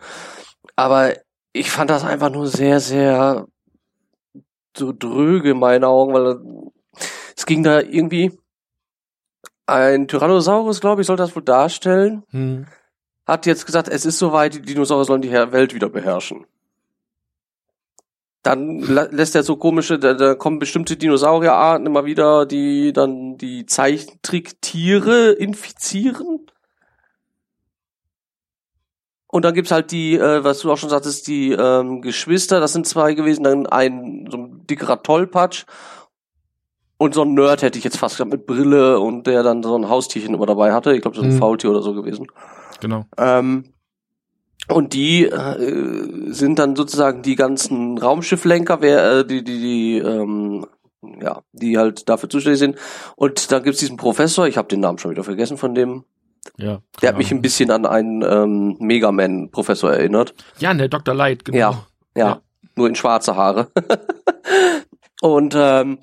Aber 0.76 1.14
ich 1.54 1.70
fand 1.70 1.90
das 1.90 2.04
einfach 2.04 2.32
nur 2.32 2.48
sehr, 2.48 2.80
sehr 2.80 3.48
so 4.76 4.92
dröge 4.92 5.52
in 5.52 5.60
meinen 5.60 5.84
Augen, 5.84 6.14
weil 6.14 6.38
es 7.36 7.46
ging 7.46 7.62
da 7.64 7.80
irgendwie 7.80 8.32
ein 9.66 10.08
Tyrannosaurus, 10.08 10.82
glaube 10.82 11.02
ich, 11.02 11.08
soll 11.08 11.18
das 11.18 11.36
wohl 11.36 11.44
darstellen 11.44 12.24
Hm. 12.30 12.66
Hat 13.26 13.46
jetzt 13.46 13.66
gesagt, 13.66 13.88
es 13.88 14.06
ist 14.06 14.20
soweit, 14.20 14.56
die 14.56 14.62
Dinosaurier 14.62 15.06
sollen 15.06 15.22
die 15.22 15.32
Welt 15.32 15.74
wieder 15.74 15.90
beherrschen. 15.90 16.46
Dann 18.42 18.80
lässt 18.80 19.36
er 19.36 19.44
so 19.44 19.56
komische, 19.56 19.98
da, 19.98 20.14
da 20.14 20.36
kommen 20.36 20.60
bestimmte 20.60 20.98
Dinosaurierarten 20.98 21.88
immer 21.88 22.04
wieder, 22.04 22.46
die 22.46 22.92
dann 22.92 23.38
die 23.38 23.66
Zeichentricktiere 23.66 25.32
infizieren. 25.32 26.46
Und 29.28 29.46
dann 29.46 29.54
gibt's 29.54 29.72
halt 29.72 29.92
die, 29.92 30.16
äh, 30.16 30.44
was 30.44 30.60
du 30.60 30.72
auch 30.72 30.78
schon 30.78 30.90
sagtest, 30.90 31.28
die 31.28 31.54
ähm, 31.54 32.02
Geschwister, 32.02 32.60
das 32.60 32.74
sind 32.74 32.86
zwei 32.86 33.14
gewesen, 33.14 33.44
dann 33.46 33.66
ein 33.66 34.28
so 34.30 34.38
ein 34.38 34.68
dickerer 34.68 35.02
Tollpatsch 35.02 35.64
und 36.98 37.14
so 37.14 37.24
ein 37.24 37.34
Nerd 37.34 37.62
hätte 37.64 37.78
ich 37.78 37.84
jetzt 37.84 37.98
fast 37.98 38.16
gesagt 38.18 38.32
mit 38.32 38.46
Brille 38.46 39.00
und 39.00 39.26
der 39.26 39.42
dann 39.42 39.64
so 39.64 39.76
ein 39.76 39.90
Haustierchen 39.90 40.36
immer 40.36 40.46
dabei 40.46 40.74
hatte. 40.74 40.94
Ich 40.94 41.02
glaube, 41.02 41.18
so 41.18 41.24
ein 41.24 41.30
Mhm. 41.30 41.40
Faultier 41.40 41.72
oder 41.72 41.82
so 41.82 41.94
gewesen. 41.94 42.28
Genau. 42.84 43.06
Ähm, 43.18 43.74
und 44.70 44.94
die 44.94 45.26
äh, 45.26 46.32
sind 46.32 46.60
dann 46.60 46.76
sozusagen 46.76 47.22
die 47.22 47.36
ganzen 47.36 47.98
Raumschifflenker, 47.98 48.82
wer, 48.82 49.12
äh, 49.20 49.26
die, 49.26 49.44
die, 49.44 49.60
die, 49.60 49.98
ähm, 49.98 50.66
ja, 51.22 51.42
die 51.52 51.78
halt 51.78 52.08
dafür 52.08 52.30
zuständig 52.30 52.60
sind. 52.60 52.78
Und 53.16 53.52
dann 53.52 53.64
gibt's 53.64 53.80
diesen 53.80 53.98
Professor, 53.98 54.48
ich 54.48 54.58
habe 54.58 54.68
den 54.70 54.80
Namen 54.80 55.00
schon 55.00 55.12
wieder 55.12 55.24
vergessen 55.24 55.58
von 55.58 55.76
dem, 55.76 56.06
Ja. 56.58 56.80
der 57.02 57.10
hat 57.10 57.18
mich 57.18 57.32
ein 57.32 57.42
bisschen 57.42 57.72
an 57.72 57.86
einen 57.86 58.22
ähm, 58.22 58.78
Megaman-Professor 58.80 59.92
erinnert. 59.92 60.34
Ja, 60.60 60.74
ne, 60.74 60.88
Dr. 60.88 61.14
Light, 61.14 61.44
genau. 61.44 61.58
Ja. 61.58 61.88
Ja, 62.16 62.28
Ja. 62.28 62.42
nur 62.76 62.88
in 62.88 62.96
schwarze 62.96 63.36
Haare. 63.36 63.68
und 65.22 65.56
ähm, 65.58 65.98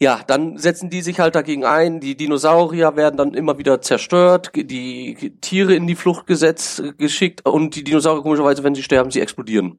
ja, 0.00 0.20
dann 0.26 0.58
setzen 0.58 0.90
die 0.90 1.02
sich 1.02 1.20
halt 1.20 1.34
dagegen 1.34 1.64
ein. 1.64 2.00
Die 2.00 2.16
Dinosaurier 2.16 2.96
werden 2.96 3.16
dann 3.16 3.34
immer 3.34 3.58
wieder 3.58 3.80
zerstört, 3.80 4.50
die 4.54 5.36
Tiere 5.40 5.74
in 5.74 5.86
die 5.86 5.94
Flucht 5.94 6.26
gesetzt, 6.26 6.82
geschickt 6.98 7.46
und 7.46 7.74
die 7.76 7.84
Dinosaurier 7.84 8.22
komischerweise, 8.22 8.64
wenn 8.64 8.74
sie 8.74 8.82
sterben, 8.82 9.10
sie 9.10 9.20
explodieren. 9.20 9.78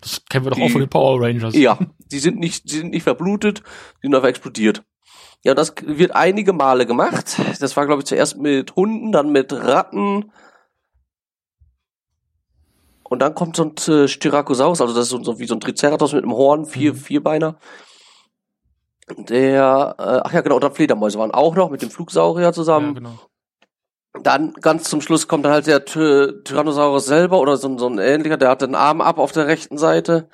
Das 0.00 0.22
kennen 0.28 0.44
wir 0.44 0.50
doch 0.50 0.56
Die- 0.56 0.64
auch 0.64 0.70
von 0.70 0.80
den 0.80 0.90
Power 0.90 1.20
Rangers. 1.22 1.54
Ja, 1.54 1.78
die 2.10 2.18
sind 2.18 2.38
nicht, 2.38 2.64
die 2.70 2.76
sind 2.78 2.90
nicht 2.90 3.04
verblutet, 3.04 3.62
die 4.02 4.06
sind 4.08 4.14
einfach 4.14 4.28
explodiert. 4.28 4.82
Ja, 5.44 5.54
das 5.54 5.74
wird 5.82 6.14
einige 6.14 6.52
Male 6.52 6.86
gemacht. 6.86 7.36
Das 7.60 7.76
war, 7.76 7.86
glaube 7.86 8.00
ich, 8.02 8.06
zuerst 8.06 8.36
mit 8.38 8.76
Hunden, 8.76 9.10
dann 9.10 9.32
mit 9.32 9.52
Ratten. 9.52 10.30
Und 13.04 13.18
dann 13.20 13.34
kommt 13.34 13.56
so 13.56 13.64
ein 13.64 13.74
äh, 13.94 14.08
Styracosaurus, 14.08 14.80
also 14.80 14.94
das 14.94 15.04
ist 15.04 15.10
so, 15.10 15.22
so 15.22 15.38
wie 15.38 15.46
so 15.46 15.54
ein 15.54 15.60
Triceratops 15.60 16.12
mit 16.12 16.22
einem 16.24 16.32
Horn, 16.32 16.64
vier, 16.64 16.92
Mhm. 16.92 16.96
Vierbeiner. 16.96 17.58
Der, 19.18 19.94
äh, 19.98 20.20
ach 20.24 20.32
ja, 20.32 20.40
genau, 20.40 20.56
und 20.56 20.64
dann 20.64 20.72
Fledermäuse 20.74 21.18
waren 21.18 21.30
auch 21.30 21.54
noch 21.54 21.70
mit 21.70 21.82
dem 21.82 21.90
Flugsaurier 21.90 22.46
Ja, 22.46 22.52
zusammen. 22.52 22.94
genau. 22.94 23.18
Dann 24.22 24.52
ganz 24.54 24.84
zum 24.84 25.00
Schluss 25.00 25.26
kommt 25.26 25.44
dann 25.46 25.52
halt 25.52 25.66
der 25.66 25.84
Ty 25.84 26.42
Tyrannosaurus 26.44 27.06
selber 27.06 27.40
oder 27.40 27.56
so, 27.56 27.68
ein- 27.68 27.78
so 27.78 27.86
ein 27.88 27.98
ähnlicher, 27.98 28.36
der 28.36 28.50
hat 28.50 28.60
den 28.62 28.74
Arm 28.74 29.00
ab 29.00 29.18
auf 29.18 29.32
der 29.32 29.46
rechten 29.46 29.78
Seite. 29.78 30.28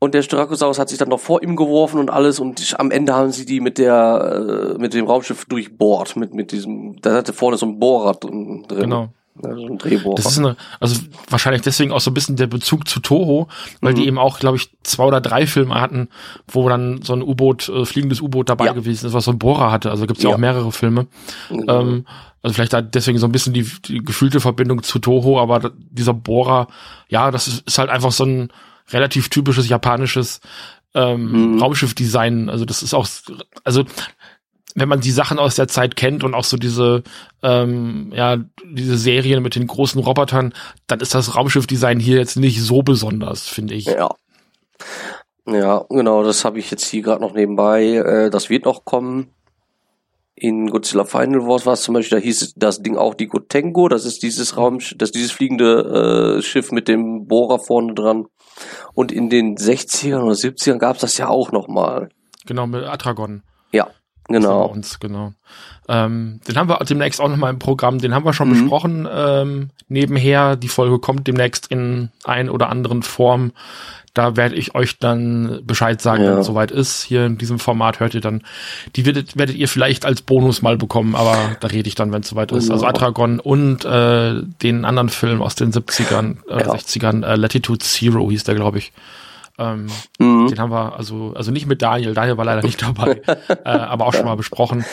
Und 0.00 0.14
der 0.14 0.22
Styracosaurus 0.22 0.78
hat 0.78 0.88
sich 0.88 0.98
dann 0.98 1.08
noch 1.08 1.18
vor 1.20 1.42
ihm 1.42 1.56
geworfen 1.56 1.98
und 1.98 2.08
alles 2.08 2.38
und 2.38 2.76
am 2.78 2.90
Ende 2.92 3.14
haben 3.14 3.32
sie 3.32 3.44
die 3.44 3.60
mit 3.60 3.78
der 3.78 4.74
äh, 4.76 4.78
mit 4.80 4.94
dem 4.94 5.06
Raumschiff 5.06 5.44
durchbohrt 5.46 6.14
mit 6.16 6.32
mit 6.34 6.52
diesem 6.52 7.00
da 7.02 7.14
hatte 7.14 7.32
vorne 7.32 7.56
so 7.56 7.66
ein 7.66 7.80
Bohrer 7.80 8.14
drin. 8.14 8.64
Genau. 8.68 9.08
Also 9.42 9.66
ein 9.66 9.78
Drehbohrer. 9.78 10.14
Das 10.16 10.26
ist 10.26 10.38
eine, 10.38 10.56
also 10.80 11.00
wahrscheinlich 11.30 11.62
deswegen 11.62 11.92
auch 11.92 12.00
so 12.00 12.10
ein 12.10 12.14
bisschen 12.14 12.36
der 12.36 12.46
Bezug 12.46 12.88
zu 12.88 13.00
Toho, 13.00 13.48
weil 13.80 13.92
Mhm. 13.92 13.96
die 13.96 14.06
eben 14.06 14.18
auch, 14.18 14.38
glaube 14.38 14.56
ich, 14.56 14.70
zwei 14.82 15.04
oder 15.04 15.20
drei 15.20 15.46
Filme 15.46 15.80
hatten, 15.80 16.08
wo 16.48 16.68
dann 16.68 17.02
so 17.02 17.12
ein 17.14 17.22
U-Boot, 17.22 17.68
äh, 17.68 17.84
fliegendes 17.84 18.20
U-Boot 18.20 18.48
dabei 18.48 18.66
Ja. 18.66 18.72
gewesen 18.72 19.06
ist, 19.06 19.12
was 19.12 19.24
so 19.24 19.30
ein 19.32 19.38
Bohrer 19.38 19.70
hatte. 19.70 19.90
Also 19.90 20.06
gibt's 20.06 20.22
ja, 20.22 20.30
Ja. 20.30 20.36
auch 20.36 20.40
mehrere 20.40 20.72
Filme. 20.72 21.06
Genau. 21.48 21.80
Ähm, 21.80 22.06
also 22.42 22.54
vielleicht 22.54 22.72
da 22.72 22.80
deswegen 22.80 23.18
so 23.18 23.26
ein 23.26 23.32
bisschen 23.32 23.52
die, 23.52 23.68
die 23.86 23.98
gefühlte 23.98 24.40
Verbindung 24.40 24.82
zu 24.82 24.98
Toho, 25.00 25.40
aber 25.40 25.72
dieser 25.90 26.14
Bohrer, 26.14 26.68
ja, 27.08 27.30
das 27.30 27.48
ist, 27.48 27.66
ist 27.66 27.78
halt 27.78 27.90
einfach 27.90 28.12
so 28.12 28.24
ein 28.24 28.50
relativ 28.90 29.28
typisches 29.28 29.68
japanisches 29.68 30.40
ähm, 30.94 31.52
Mhm. 31.54 31.60
Raumschiffdesign. 31.62 32.48
Also 32.48 32.64
das 32.64 32.82
ist 32.82 32.94
auch, 32.94 33.06
also 33.62 33.84
wenn 34.74 34.88
man 34.88 35.00
die 35.00 35.10
Sachen 35.10 35.38
aus 35.38 35.56
der 35.56 35.68
Zeit 35.68 35.96
kennt 35.96 36.24
und 36.24 36.34
auch 36.34 36.44
so 36.44 36.56
diese, 36.56 37.02
ähm, 37.42 38.12
ja, 38.14 38.36
diese 38.64 38.96
Serien 38.96 39.42
mit 39.42 39.54
den 39.54 39.66
großen 39.66 40.00
Robotern, 40.00 40.54
dann 40.86 41.00
ist 41.00 41.14
das 41.14 41.34
Raumschiffdesign 41.34 42.00
hier 42.00 42.18
jetzt 42.18 42.36
nicht 42.36 42.62
so 42.62 42.82
besonders, 42.82 43.46
finde 43.46 43.74
ich. 43.74 43.86
Ja. 43.86 44.14
Ja, 45.50 45.86
genau, 45.88 46.22
das 46.22 46.44
habe 46.44 46.58
ich 46.58 46.70
jetzt 46.70 46.86
hier 46.86 47.02
gerade 47.02 47.22
noch 47.22 47.32
nebenbei. 47.32 47.94
Äh, 47.94 48.30
das 48.30 48.50
wird 48.50 48.66
noch 48.66 48.84
kommen. 48.84 49.30
In 50.34 50.68
Godzilla 50.68 51.04
Final 51.04 51.46
Wars 51.46 51.66
war 51.66 51.72
es 51.72 51.82
zum 51.82 51.94
Beispiel, 51.94 52.18
da 52.18 52.22
hieß 52.22 52.54
das 52.56 52.82
Ding 52.82 52.96
auch 52.96 53.14
die 53.14 53.26
Gotengo, 53.26 53.88
das 53.88 54.04
ist 54.04 54.22
dieses 54.22 54.56
Raum, 54.56 54.78
das 54.78 55.08
ist 55.08 55.14
dieses 55.14 55.32
fliegende 55.32 56.36
äh, 56.38 56.42
Schiff 56.42 56.70
mit 56.70 56.86
dem 56.86 57.26
Bohrer 57.26 57.58
vorne 57.58 57.94
dran. 57.94 58.26
Und 58.94 59.10
in 59.10 59.30
den 59.30 59.56
60ern 59.56 60.22
oder 60.22 60.34
70ern 60.34 60.78
gab 60.78 60.96
es 60.96 61.00
das 61.00 61.18
ja 61.18 61.28
auch 61.28 61.50
noch 61.50 61.66
mal. 61.66 62.10
Genau, 62.46 62.66
mit 62.66 62.84
Atragon. 62.84 63.42
Ja, 63.72 63.88
genau. 64.28 64.66
uns, 64.66 65.00
genau. 65.00 65.32
Ähm, 65.88 66.40
den 66.46 66.56
haben 66.56 66.68
wir 66.68 66.78
demnächst 66.84 67.20
auch 67.20 67.28
noch 67.28 67.36
mal 67.36 67.50
im 67.50 67.58
Programm, 67.58 67.98
den 67.98 68.14
haben 68.14 68.24
wir 68.24 68.32
schon 68.34 68.48
Mhm. 68.50 68.52
besprochen. 68.62 69.08
Ähm, 69.10 69.70
nebenher, 69.88 70.56
die 70.56 70.68
Folge 70.68 70.98
kommt 70.98 71.26
demnächst 71.26 71.66
in 71.68 72.10
ein 72.24 72.50
oder 72.50 72.68
anderen 72.68 73.02
Form. 73.02 73.52
Da 74.14 74.36
werde 74.36 74.56
ich 74.56 74.74
euch 74.74 74.98
dann 74.98 75.60
Bescheid 75.64 76.00
sagen, 76.02 76.24
Ja. 76.24 76.32
wenn 76.32 76.38
es 76.38 76.46
soweit 76.46 76.70
ist. 76.72 77.04
Hier 77.04 77.26
in 77.26 77.38
diesem 77.38 77.58
Format 77.58 78.00
hört 78.00 78.14
ihr 78.14 78.20
dann, 78.20 78.42
die 78.96 79.06
werdet, 79.06 79.36
werdet 79.38 79.54
ihr 79.56 79.68
vielleicht 79.68 80.04
als 80.04 80.22
Bonus 80.22 80.60
mal 80.60 80.76
bekommen, 80.76 81.14
aber 81.14 81.36
da 81.60 81.68
rede 81.68 81.88
ich 81.88 81.94
dann, 81.94 82.10
wenn 82.10 82.22
es 82.22 82.28
soweit 82.28 82.50
ist. 82.52 82.70
Also 82.70 82.84
Genau. 82.84 82.88
Atragon 82.96 83.38
und 83.38 83.84
äh, 83.84 84.42
den 84.62 84.84
anderen 84.84 85.08
Film 85.08 85.40
aus 85.40 85.54
den 85.54 85.72
70ern, 85.72 86.38
äh, 86.48 86.60
Ja. 86.60 86.72
60ern, 86.72 87.22
äh, 87.22 87.36
Latitude 87.36 87.78
Zero 87.78 88.28
hieß 88.30 88.42
der, 88.44 88.56
glaube 88.56 88.78
ich. 88.78 88.92
Ähm, 89.58 89.88
Mhm. 90.20 90.46
den 90.48 90.58
haben 90.60 90.70
wir, 90.70 90.96
also, 90.96 91.32
also 91.34 91.50
nicht 91.50 91.66
mit 91.66 91.82
Daniel, 91.82 92.14
Daniel 92.14 92.36
war 92.36 92.44
leider 92.44 92.62
nicht 92.62 92.80
dabei, 92.80 93.20
äh, 93.48 93.68
aber 93.68 94.06
auch 94.06 94.14
schon 94.14 94.24
mal 94.24 94.36
besprochen. 94.36 94.84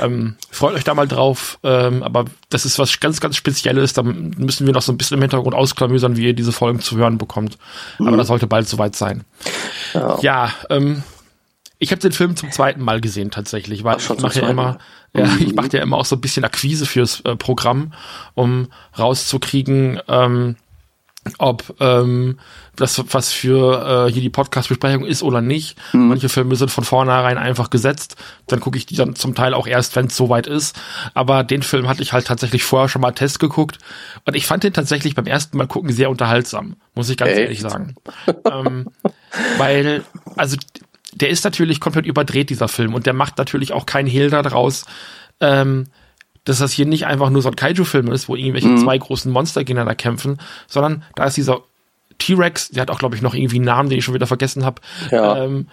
Ähm, 0.00 0.36
freut 0.50 0.74
euch 0.74 0.84
da 0.84 0.94
mal 0.94 1.06
drauf, 1.06 1.58
ähm, 1.62 2.02
aber 2.02 2.24
das 2.48 2.64
ist 2.64 2.78
was 2.78 2.98
ganz, 3.00 3.20
ganz 3.20 3.36
Spezielles, 3.36 3.92
da 3.92 4.02
müssen 4.02 4.66
wir 4.66 4.72
noch 4.72 4.82
so 4.82 4.92
ein 4.92 4.96
bisschen 4.98 5.16
im 5.16 5.22
Hintergrund 5.22 5.54
ausklamüsern, 5.54 6.16
wie 6.16 6.24
ihr 6.26 6.32
diese 6.34 6.52
Folgen 6.52 6.80
zu 6.80 6.96
hören 6.96 7.18
bekommt. 7.18 7.58
Aber 7.98 8.16
das 8.16 8.28
sollte 8.28 8.46
bald 8.46 8.66
soweit 8.68 8.96
sein. 8.96 9.24
Mhm. 9.94 10.00
Ja. 10.00 10.18
Ja, 10.22 10.50
ähm, 10.70 11.02
ich 11.78 11.90
habe 11.90 12.00
den 12.00 12.12
Film 12.12 12.34
zum 12.36 12.50
zweiten 12.50 12.82
Mal 12.82 13.00
gesehen 13.02 13.30
tatsächlich, 13.30 13.84
weil 13.84 13.96
Ach, 14.00 14.10
ich 14.14 14.20
mache 14.22 14.40
ja 14.40 14.48
immer, 14.48 14.78
ja, 15.12 15.26
Mhm. 15.26 15.38
ich 15.40 15.54
mache 15.54 15.68
ja 15.72 15.82
immer 15.82 15.98
auch 15.98 16.04
so 16.06 16.16
ein 16.16 16.20
bisschen 16.22 16.44
Akquise 16.44 16.86
fürs 16.86 17.20
äh, 17.20 17.36
Programm, 17.36 17.92
um 18.34 18.68
rauszukriegen, 18.98 20.00
ähm, 20.08 20.56
ob 21.38 21.76
ähm, 21.80 22.38
das 22.76 23.02
was 23.12 23.32
für 23.32 24.06
äh, 24.08 24.12
hier 24.12 24.22
die 24.22 24.30
Podcast-Besprechung 24.30 25.04
ist 25.04 25.22
oder 25.22 25.40
nicht. 25.40 25.78
Mhm. 25.92 26.08
Manche 26.08 26.28
Filme 26.28 26.56
sind 26.56 26.70
von 26.70 26.84
vornherein 26.84 27.38
einfach 27.38 27.70
gesetzt. 27.70 28.16
Dann 28.46 28.60
gucke 28.60 28.76
ich 28.76 28.86
die 28.86 28.96
dann 28.96 29.14
zum 29.14 29.34
Teil 29.34 29.54
auch 29.54 29.66
erst, 29.66 29.96
wenn 29.96 30.06
es 30.06 30.16
soweit 30.16 30.46
ist. 30.46 30.76
Aber 31.14 31.44
den 31.44 31.62
Film 31.62 31.88
hatte 31.88 32.02
ich 32.02 32.12
halt 32.12 32.26
tatsächlich 32.26 32.64
vorher 32.64 32.88
schon 32.88 33.02
mal 33.02 33.12
Test 33.12 33.38
geguckt 33.38 33.78
und 34.24 34.34
ich 34.34 34.46
fand 34.46 34.64
den 34.64 34.72
tatsächlich 34.72 35.14
beim 35.14 35.26
ersten 35.26 35.56
Mal 35.56 35.66
gucken 35.66 35.92
sehr 35.92 36.10
unterhaltsam, 36.10 36.76
muss 36.94 37.08
ich 37.08 37.16
ganz 37.16 37.32
Echt? 37.32 37.40
ehrlich 37.40 37.60
sagen. 37.60 37.94
ähm, 38.50 38.88
weil, 39.58 40.04
also 40.36 40.56
der 41.12 41.30
ist 41.30 41.44
natürlich 41.44 41.80
komplett 41.80 42.06
überdreht, 42.06 42.50
dieser 42.50 42.68
Film, 42.68 42.94
und 42.94 43.06
der 43.06 43.12
macht 43.12 43.38
natürlich 43.38 43.72
auch 43.72 43.86
keinen 43.86 44.08
Hehl 44.08 44.30
daraus, 44.30 44.84
ähm, 45.40 45.86
dass 46.44 46.58
das 46.58 46.72
hier 46.72 46.86
nicht 46.86 47.06
einfach 47.06 47.30
nur 47.30 47.42
so 47.42 47.48
ein 47.48 47.56
Kaiju-Film 47.56 48.12
ist, 48.12 48.28
wo 48.28 48.36
irgendwelche 48.36 48.74
zwei 48.76 48.98
großen 48.98 49.30
Monster 49.32 49.62
gegeneinander 49.62 49.94
kämpfen, 49.94 50.38
sondern 50.66 51.02
da 51.14 51.24
ist 51.24 51.36
dieser 51.36 51.60
T-Rex, 52.18 52.68
der 52.70 52.82
hat 52.82 52.90
auch, 52.90 52.98
glaube 52.98 53.16
ich, 53.16 53.22
noch 53.22 53.34
irgendwie 53.34 53.56
einen 53.56 53.64
Namen, 53.64 53.88
den 53.88 53.98
ich 53.98 54.04
schon 54.04 54.14
wieder 54.14 54.26
vergessen 54.26 54.64
habe, 54.64 54.80
Ja. 55.10 55.44
ähm, 55.44 55.66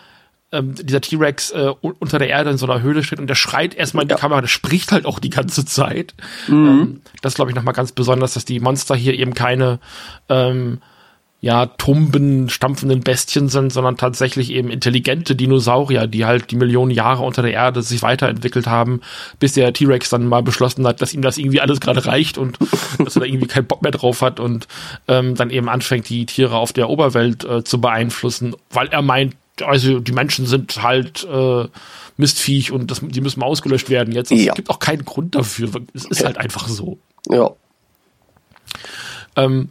ähm, 0.54 0.75
dieser 0.75 1.00
T-Rex 1.00 1.51
äh, 1.51 1.72
un- 1.82 1.96
unter 2.00 2.20
der 2.20 2.28
Erde 2.30 2.50
in 2.50 2.58
so 2.58 2.66
einer 2.66 2.82
Höhle 2.82 3.04
steht 3.04 3.20
und 3.20 3.28
der 3.28 3.36
schreit 3.36 3.74
erstmal 3.74 4.04
in 4.04 4.10
die 4.10 4.16
Ja. 4.16 4.20
Kamera, 4.20 4.42
der 4.42 4.48
spricht 4.50 4.92
halt 4.92 5.06
auch 5.06 5.20
die 5.20 5.30
ganze 5.30 5.63
Zeit. 5.66 6.13
Ähm, 6.50 7.01
das 7.22 7.36
glaube 7.36 7.51
ich 7.51 7.56
nochmal 7.56 7.74
ganz 7.74 7.92
besonders, 7.94 8.34
dass 8.34 8.44
die 8.44 8.60
Monster 8.60 8.96
hier 8.96 9.18
eben 9.18 9.34
keine 9.34 9.80
ähm, 10.28 10.82
ja, 11.43 11.65
tumben, 11.65 12.50
stampfenden 12.50 13.01
Bestien 13.01 13.50
sind, 13.50 13.74
sondern 13.74 13.98
tatsächlich 13.98 14.51
eben 14.51 14.69
intelligente 14.69 15.36
Dinosaurier, 15.36 16.05
die 16.05 16.25
halt 16.25 16.51
die 16.51 16.55
Millionen 16.55 16.91
Jahre 16.91 17.24
unter 17.24 17.41
der 17.41 17.51
Erde 17.51 17.81
sich 17.81 18.03
weiterentwickelt 18.03 18.67
haben, 18.67 19.01
bis 19.39 19.53
der 19.53 19.74
T-Rex 19.74 20.12
dann 20.12 20.27
mal 20.27 20.43
beschlossen 20.43 20.86
hat, 20.86 21.01
dass 21.01 21.15
ihm 21.15 21.24
das 21.24 21.39
irgendwie 21.39 21.60
alles 21.60 21.79
gerade 21.79 22.05
reicht 22.05 22.38
und 22.38 22.60
dass 23.00 23.15
er 23.15 23.21
da 23.21 23.25
irgendwie 23.25 23.48
keinen 23.48 23.65
Bock 23.65 23.81
mehr 23.81 23.91
drauf 23.91 24.21
hat 24.21 24.39
und 24.39 24.67
ähm, 25.07 25.33
dann 25.33 25.50
eben 25.50 25.67
anfängt, 25.67 26.10
die 26.10 26.27
Tiere 26.27 26.57
auf 26.57 26.74
der 26.74 26.89
Oberwelt 26.91 27.43
äh, 27.43 27.63
zu 27.63 27.81
beeinflussen, 27.81 28.55
weil 28.69 28.89
er 28.89 29.01
meint, 29.01 29.36
also 29.63 30.00
die 30.00 30.12
Menschen 30.12 30.45
sind 30.45 30.83
halt 30.83 31.24
äh, 31.24 31.65
Mistviech 32.17 32.71
und 32.71 32.91
das, 32.91 33.01
die 33.03 33.21
müssen 33.21 33.39
mal 33.39 33.48
ausgelöscht 33.48 33.89
werden 33.89 34.13
jetzt. 34.13 34.31
Also 34.31 34.43
Ja. 34.43 34.51
Es 34.51 34.57
gibt 34.57 34.69
auch 34.69 34.79
keinen 34.79 35.05
Grund 35.05 35.33
dafür. 35.33 35.71
Es 35.95 36.05
ist 36.05 36.24
halt 36.24 36.38
einfach 36.38 36.67
so. 36.67 37.00
Ja. 37.27 37.50
Ähm, 39.36 39.69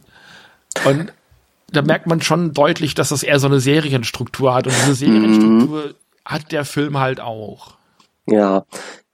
und 0.83 1.13
da 1.71 1.81
merkt 1.81 2.07
man 2.07 2.21
schon 2.21 2.53
deutlich, 2.53 2.95
dass 2.95 3.09
das 3.09 3.23
eher 3.23 3.39
so 3.39 3.47
eine 3.47 3.59
Serienstruktur 3.59 4.53
hat. 4.53 4.67
Und 4.67 4.73
diese 4.81 4.95
Serienstruktur 4.95 5.95
hat 6.25 6.51
der 6.51 6.65
Film 6.65 6.99
halt 6.99 7.19
auch. 7.19 7.77
Ja, 8.27 8.65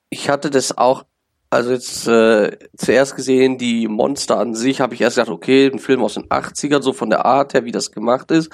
ich 0.09 0.29
hatte 0.29 0.49
das 0.49 0.77
auch, 0.77 1.05
also 1.49 1.71
jetzt 1.71 2.07
äh, 2.07 2.57
zuerst 2.75 3.15
gesehen, 3.15 3.57
die 3.57 3.87
Monster 3.87 4.37
an 4.37 4.53
sich, 4.55 4.81
habe 4.81 4.95
ich 4.95 5.01
erst 5.01 5.17
gedacht, 5.17 5.31
okay, 5.31 5.67
ein 5.71 5.79
Film 5.79 6.03
aus 6.03 6.15
den 6.15 6.25
80ern, 6.25 6.81
so 6.81 6.93
von 6.93 7.09
der 7.09 7.25
Art 7.25 7.53
her, 7.53 7.65
wie 7.65 7.71
das 7.71 7.91
gemacht 7.91 8.31
ist. 8.31 8.51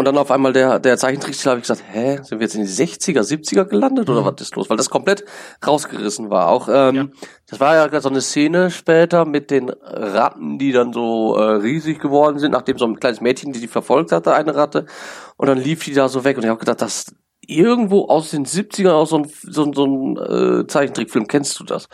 Und 0.00 0.06
dann 0.06 0.16
auf 0.16 0.30
einmal 0.30 0.54
der, 0.54 0.78
der 0.78 0.96
Zeichentrickstil 0.96 1.50
habe 1.50 1.58
ich 1.60 1.64
gesagt, 1.68 1.84
hä, 1.92 2.20
sind 2.22 2.38
wir 2.38 2.46
jetzt 2.46 2.54
in 2.54 2.62
die 2.62 2.68
60er, 2.70 3.20
70er 3.20 3.66
gelandet 3.66 4.08
oder 4.08 4.24
was 4.24 4.40
ist 4.40 4.56
los? 4.56 4.70
Weil 4.70 4.78
das 4.78 4.88
komplett 4.88 5.26
rausgerissen 5.66 6.30
war. 6.30 6.48
Auch 6.48 6.70
ähm, 6.72 6.94
Ja. 6.94 7.06
das 7.50 7.60
war 7.60 7.74
ja 7.74 7.86
gerade 7.86 8.00
so 8.00 8.08
eine 8.08 8.22
Szene 8.22 8.70
später 8.70 9.26
mit 9.26 9.50
den 9.50 9.68
Ratten, 9.68 10.58
die 10.58 10.72
dann 10.72 10.94
so 10.94 11.36
äh, 11.36 11.56
riesig 11.56 11.98
geworden 12.00 12.38
sind, 12.38 12.52
nachdem 12.52 12.78
so 12.78 12.86
ein 12.86 12.98
kleines 12.98 13.20
Mädchen, 13.20 13.52
die 13.52 13.60
die 13.60 13.68
verfolgt 13.68 14.10
hatte, 14.10 14.32
eine 14.32 14.54
Ratte. 14.56 14.86
Und 15.36 15.48
dann 15.48 15.58
lief 15.58 15.84
die 15.84 15.92
da 15.92 16.08
so 16.08 16.24
weg 16.24 16.38
und 16.38 16.44
ich 16.44 16.48
habe 16.48 16.60
gedacht, 16.60 16.80
das 16.80 17.14
irgendwo 17.46 18.06
aus 18.06 18.30
den 18.30 18.46
70ern 18.46 18.92
aus 18.92 19.10
so 19.10 19.18
ein, 19.18 19.30
so, 19.42 19.70
so 19.70 19.84
ein 19.84 20.16
äh, 20.62 20.66
Zeichentrickfilm, 20.66 21.26
kennst 21.26 21.60
du 21.60 21.64
das? 21.64 21.90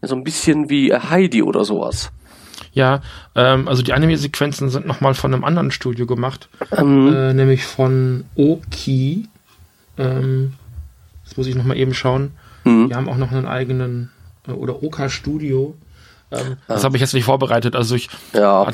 So 0.00 0.14
ein 0.14 0.22
bisschen 0.22 0.70
wie 0.70 0.94
Heidi 0.94 1.42
oder 1.42 1.64
sowas. 1.64 2.12
Ja, 2.78 3.02
ähm, 3.34 3.66
also 3.66 3.82
die 3.82 3.92
Anime-Sequenzen 3.92 4.68
sind 4.70 4.86
nochmal 4.86 5.14
von 5.14 5.34
einem 5.34 5.42
anderen 5.42 5.72
Studio 5.72 6.06
gemacht, 6.06 6.48
Mhm. 6.80 7.12
äh, 7.12 7.34
nämlich 7.34 7.64
von 7.64 8.24
Oki. 8.36 9.26
Ähm, 9.98 10.54
das 11.24 11.36
muss 11.36 11.48
ich 11.48 11.56
nochmal 11.56 11.76
eben 11.76 11.92
schauen. 11.92 12.30
Mhm. 12.62 12.88
Die 12.88 12.94
haben 12.94 13.08
auch 13.08 13.16
noch 13.16 13.32
einen 13.32 13.46
eigenen, 13.46 14.10
äh, 14.46 14.52
oder 14.52 14.82
Oka 14.84 15.08
Studio. 15.08 15.74
Ähm, 16.30 16.56
Das 16.68 16.84
habe 16.84 16.96
ich 16.96 17.00
jetzt 17.00 17.14
nicht 17.14 17.24
vorbereitet. 17.24 17.74
Also 17.74 17.96
ich 17.96 18.08
Ja, 18.32 18.70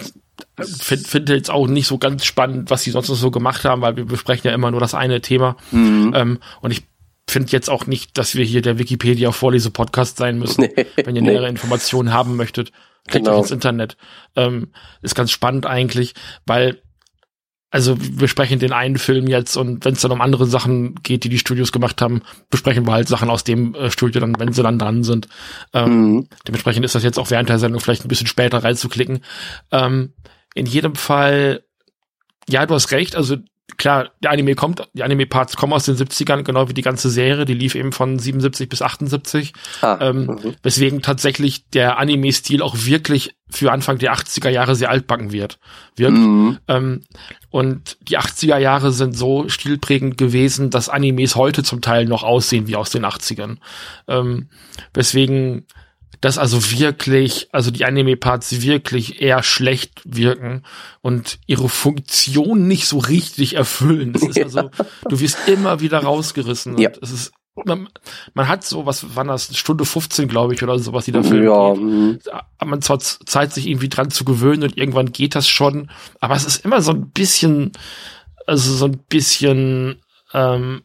finde 0.60 1.08
find 1.08 1.28
jetzt 1.30 1.50
auch 1.50 1.66
nicht 1.66 1.86
so 1.86 1.96
ganz 1.96 2.26
spannend, 2.26 2.68
was 2.70 2.82
sie 2.82 2.90
sonst 2.90 3.08
noch 3.08 3.16
so 3.16 3.30
gemacht 3.30 3.64
haben, 3.64 3.80
weil 3.80 3.96
wir 3.96 4.04
besprechen 4.04 4.48
ja 4.48 4.54
immer 4.54 4.70
nur 4.70 4.80
das 4.80 4.92
eine 4.94 5.22
Thema. 5.22 5.56
Mhm. 5.70 6.12
Ähm, 6.14 6.38
und 6.60 6.72
ich 6.72 6.82
finde 7.26 7.52
jetzt 7.52 7.70
auch 7.70 7.86
nicht, 7.86 8.18
dass 8.18 8.34
wir 8.34 8.44
hier 8.44 8.60
der 8.60 8.78
Wikipedia-Vorlese-Podcast 8.78 10.18
sein 10.18 10.38
müssen. 10.38 10.62
Nee. 10.76 10.86
Wenn 11.02 11.16
ihr 11.16 11.22
Nee. 11.22 11.30
nähere 11.30 11.48
Informationen 11.48 12.12
haben 12.12 12.36
möchtet, 12.36 12.70
klickt 13.08 13.26
Genau. 13.26 13.36
euch 13.36 13.42
ins 13.42 13.50
Internet. 13.50 13.96
Ähm, 14.36 14.68
ist 15.02 15.14
ganz 15.14 15.30
spannend 15.30 15.66
eigentlich, 15.66 16.14
weil 16.46 16.80
also 17.70 17.96
wir 17.98 18.28
sprechen 18.28 18.60
den 18.60 18.72
einen 18.72 18.98
Film 18.98 19.26
jetzt 19.26 19.56
und 19.56 19.84
wenn 19.84 19.94
es 19.94 20.00
dann 20.00 20.12
um 20.12 20.20
andere 20.20 20.46
Sachen 20.46 20.94
geht, 21.02 21.24
die 21.24 21.28
die 21.28 21.40
Studios 21.40 21.72
gemacht 21.72 22.00
haben, 22.00 22.22
besprechen 22.48 22.86
wir 22.86 22.92
halt 22.92 23.08
Sachen 23.08 23.30
aus 23.30 23.42
dem 23.42 23.74
äh, 23.74 23.90
Studio 23.90 24.20
dann, 24.20 24.38
wenn 24.38 24.52
sie 24.52 24.62
dann 24.62 24.78
dran 24.78 25.02
sind. 25.02 25.26
Ähm, 25.72 26.12
Mhm. 26.12 26.28
Dementsprechend 26.46 26.84
ist 26.84 26.94
das 26.94 27.02
jetzt 27.02 27.18
auch 27.18 27.30
während 27.30 27.48
der 27.48 27.58
Sendung 27.58 27.80
vielleicht 27.80 28.04
ein 28.04 28.08
bisschen 28.08 28.28
später 28.28 28.62
reinzuklicken. 28.62 29.24
Ähm, 29.72 30.12
in 30.54 30.66
jedem 30.66 30.94
Fall, 30.94 31.64
ja, 32.48 32.64
du 32.64 32.74
hast 32.74 32.92
recht, 32.92 33.16
also 33.16 33.38
klar, 33.76 34.10
der 34.22 34.30
Anime 34.30 34.54
kommt, 34.54 34.86
die 34.92 35.02
Anime-Parts 35.02 35.56
kommen 35.56 35.72
aus 35.72 35.86
den 35.86 35.96
70ern, 35.96 36.42
genau 36.42 36.68
wie 36.68 36.74
die 36.74 36.82
ganze 36.82 37.10
Serie, 37.10 37.44
die 37.44 37.54
lief 37.54 37.74
eben 37.74 37.92
von 37.92 38.18
77 38.18 38.68
bis 38.68 38.82
78. 38.82 39.52
Ah, 39.80 39.98
ähm, 40.00 40.26
mhm. 40.26 40.54
Weswegen 40.62 41.02
tatsächlich 41.02 41.68
der 41.70 41.98
Anime-Stil 41.98 42.62
auch 42.62 42.76
wirklich 42.84 43.34
für 43.48 43.72
Anfang 43.72 43.98
der 43.98 44.14
80er 44.14 44.50
Jahre 44.50 44.74
sehr 44.74 44.90
altbacken 44.90 45.32
wird. 45.32 45.58
wird. 45.96 46.12
Mhm. 46.12 46.58
Ähm, 46.68 47.04
und 47.50 47.96
die 48.02 48.18
80er 48.18 48.58
Jahre 48.58 48.92
sind 48.92 49.16
so 49.16 49.48
stilprägend 49.48 50.18
gewesen, 50.18 50.70
dass 50.70 50.88
Animes 50.88 51.36
heute 51.36 51.62
zum 51.62 51.80
Teil 51.80 52.04
noch 52.06 52.22
aussehen 52.22 52.66
wie 52.66 52.76
aus 52.76 52.90
den 52.90 53.04
80ern. 53.04 53.58
Ähm, 54.08 54.48
weswegen 54.92 55.66
dass 56.24 56.38
also 56.38 56.70
wirklich, 56.70 57.48
also 57.52 57.70
die 57.70 57.84
Anime-Parts 57.84 58.62
wirklich 58.62 59.20
eher 59.20 59.42
schlecht 59.42 60.00
wirken 60.06 60.62
und 61.02 61.38
ihre 61.46 61.68
Funktion 61.68 62.66
nicht 62.66 62.86
so 62.86 62.96
richtig 62.96 63.56
erfüllen. 63.56 64.14
Ist 64.14 64.42
also, 64.42 64.70
du 65.06 65.20
wirst 65.20 65.46
immer 65.48 65.80
wieder 65.80 65.98
rausgerissen. 65.98 66.78
Ja. 66.78 66.92
es 67.02 67.10
ist, 67.10 67.32
man, 67.66 67.90
man, 68.32 68.48
hat 68.48 68.64
so, 68.64 68.86
was 68.86 69.14
war 69.14 69.24
das, 69.24 69.54
Stunde 69.54 69.84
15, 69.84 70.26
glaube 70.26 70.54
ich, 70.54 70.62
oder 70.62 70.78
sowas, 70.78 71.04
die 71.04 71.12
da 71.12 71.22
Film 71.22 71.44
ja. 71.44 71.74
Mhm. 71.74 72.18
Man 72.64 72.80
zwar 72.80 73.00
Zeit, 73.00 73.52
sich 73.52 73.66
irgendwie 73.66 73.90
dran 73.90 74.10
zu 74.10 74.24
gewöhnen 74.24 74.62
und 74.62 74.78
irgendwann 74.78 75.12
geht 75.12 75.34
das 75.34 75.46
schon, 75.46 75.90
aber 76.20 76.36
es 76.36 76.46
ist 76.46 76.64
immer 76.64 76.80
so 76.80 76.92
ein 76.92 77.10
bisschen, 77.10 77.72
also 78.46 78.72
so 78.72 78.86
ein 78.86 78.96
bisschen, 79.10 80.00
ähm, 80.32 80.84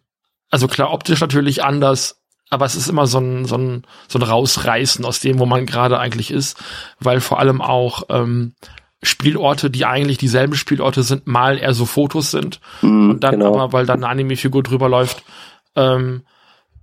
also 0.50 0.68
klar, 0.68 0.92
optisch 0.92 1.22
natürlich 1.22 1.64
anders, 1.64 2.19
aber 2.50 2.66
es 2.66 2.76
ist 2.76 2.90
immer 2.90 3.08
so 3.08 3.20
ein, 3.20 3.46
so 3.46 3.56
ein, 3.56 3.84
so 4.08 4.20
ein 4.20 4.24
Rausreißen 4.24 5.06
aus 5.06 5.20
dem, 5.20 5.40
wo 5.40 5.46
man 5.46 5.66
gerade 5.66 6.00
eigentlich 6.00 6.32
ist, 6.32 6.58
weil 7.00 7.22
vor 7.22 7.40
allem 7.40 7.62
auch 7.62 8.04
ähm, 8.10 8.54
Spielorte, 9.02 9.70
die 9.70 9.86
eigentlich 9.86 10.18
dieselben 10.18 10.56
Spielorte 10.56 11.04
sind, 11.04 11.26
mal 11.28 11.58
eher 11.58 11.74
so 11.74 11.86
Fotos 11.86 12.32
sind 12.32 12.60
mm, 12.82 13.12
und 13.12 13.24
dann 13.24 13.40
genau. 13.40 13.56
aber, 13.56 13.72
weil 13.72 13.86
dann 13.86 14.04
eine 14.04 14.12
Anime-Figur 14.12 14.64
drüber 14.64 14.90
läuft, 14.90 15.24
ähm, 15.76 16.24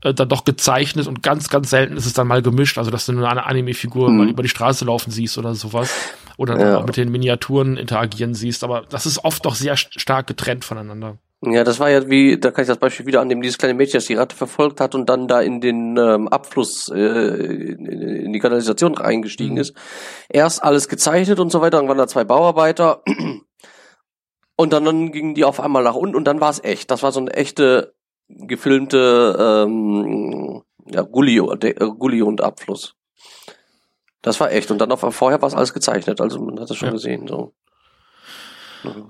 äh, 0.01 0.15
dann 0.15 0.29
doch 0.29 0.45
gezeichnet 0.45 1.09
und 1.09 1.23
ganz, 1.23 1.51
ganz 1.51 1.69
selten 1.69 1.97
ist 1.97 2.07
es 2.07 2.15
dann 2.15 2.27
mal 2.27 2.41
gemischt, 2.41 2.79
also 2.79 2.91
dass 2.91 3.05
du 3.05 3.13
nur 3.13 3.29
eine 3.29 3.45
Anime-Figur 3.45 4.09
mm. 4.09 4.17
mal 4.17 4.29
über 4.29 4.43
die 4.43 4.49
Straße 4.49 4.85
laufen 4.85 5.11
siehst 5.11 5.37
oder 5.37 5.55
sowas 5.55 5.93
oder 6.39 6.59
ja. 6.59 6.79
auch 6.79 6.87
mit 6.87 6.97
den 6.97 7.11
Miniaturen 7.11 7.77
interagieren 7.77 8.35
siehst, 8.35 8.65
aber 8.65 8.85
das 8.89 9.05
ist 9.05 9.25
oft 9.25 9.45
doch 9.45 9.55
sehr 9.55 9.77
stark 9.77 10.27
getrennt 10.27 10.65
voneinander. 10.65 11.19
Ja, 11.53 11.65
das 11.65 11.79
war 11.79 11.91
ja 11.91 12.09
wie, 12.09 12.39
da 12.39 12.51
kann 12.51 12.63
ich 12.63 12.69
das 12.69 12.79
Beispiel 12.79 13.07
wieder 13.07 13.21
annehmen, 13.21 13.43
dieses 13.43 13.59
kleine 13.59 13.75
Mädchen, 13.75 13.99
das 13.99 14.07
die 14.07 14.15
Ratte 14.15 14.35
verfolgt 14.37 14.81
hat 14.81 14.95
und 14.95 15.09
dann 15.09 15.29
da 15.29 15.41
in 15.41 15.61
den 15.61 15.97
ähm, 15.97 16.29
Abfluss, 16.29 16.89
äh, 16.89 16.99
in, 16.99 18.33
die 18.33 18.39
Kanalisation 18.39 18.95
reingestiegen 18.95 19.55
mhm. 19.55 19.61
ist. 19.61 19.75
Erst 20.29 20.63
alles 20.63 20.89
gezeichnet 20.89 21.41
und 21.41 21.51
so 21.51 21.61
weiter, 21.61 21.79
dann 21.79 21.89
waren 21.89 21.99
da 21.99 22.07
zwei 22.09 22.25
Bauarbeiter 22.25 23.03
und 24.57 24.73
dann, 24.73 24.85
dann 24.85 25.13
gingen 25.13 25.35
die 25.35 25.45
auf 25.45 25.61
einmal 25.61 25.83
nach 25.83 25.95
unten 25.95 26.17
und 26.17 26.25
dann 26.25 26.41
war 26.41 26.51
es 26.51 26.63
echt. 26.63 26.91
Das 26.91 27.03
war 27.03 27.13
so 27.13 27.21
eine 27.21 27.33
echte 27.33 27.95
gefilmte 28.29 29.65
ähm, 29.67 30.63
ja, 30.87 31.03
Gully, 31.03 31.39
äh, 31.39 31.75
Gully 31.99 32.23
und 32.23 32.43
Abfluss. 32.43 32.95
Das 34.23 34.41
war 34.41 34.51
echt. 34.51 34.71
Und 34.71 34.81
dann 34.81 34.91
auf 34.91 35.01
vorher 35.15 35.41
war 35.41 35.49
es 35.49 35.55
alles 35.55 35.73
gezeichnet, 35.73 36.21
also 36.21 36.41
man 36.41 36.59
hat 36.59 36.71
es 36.71 36.77
schon 36.77 36.89
ja. 36.89 36.93
gesehen. 36.93 37.27
So. 37.29 37.53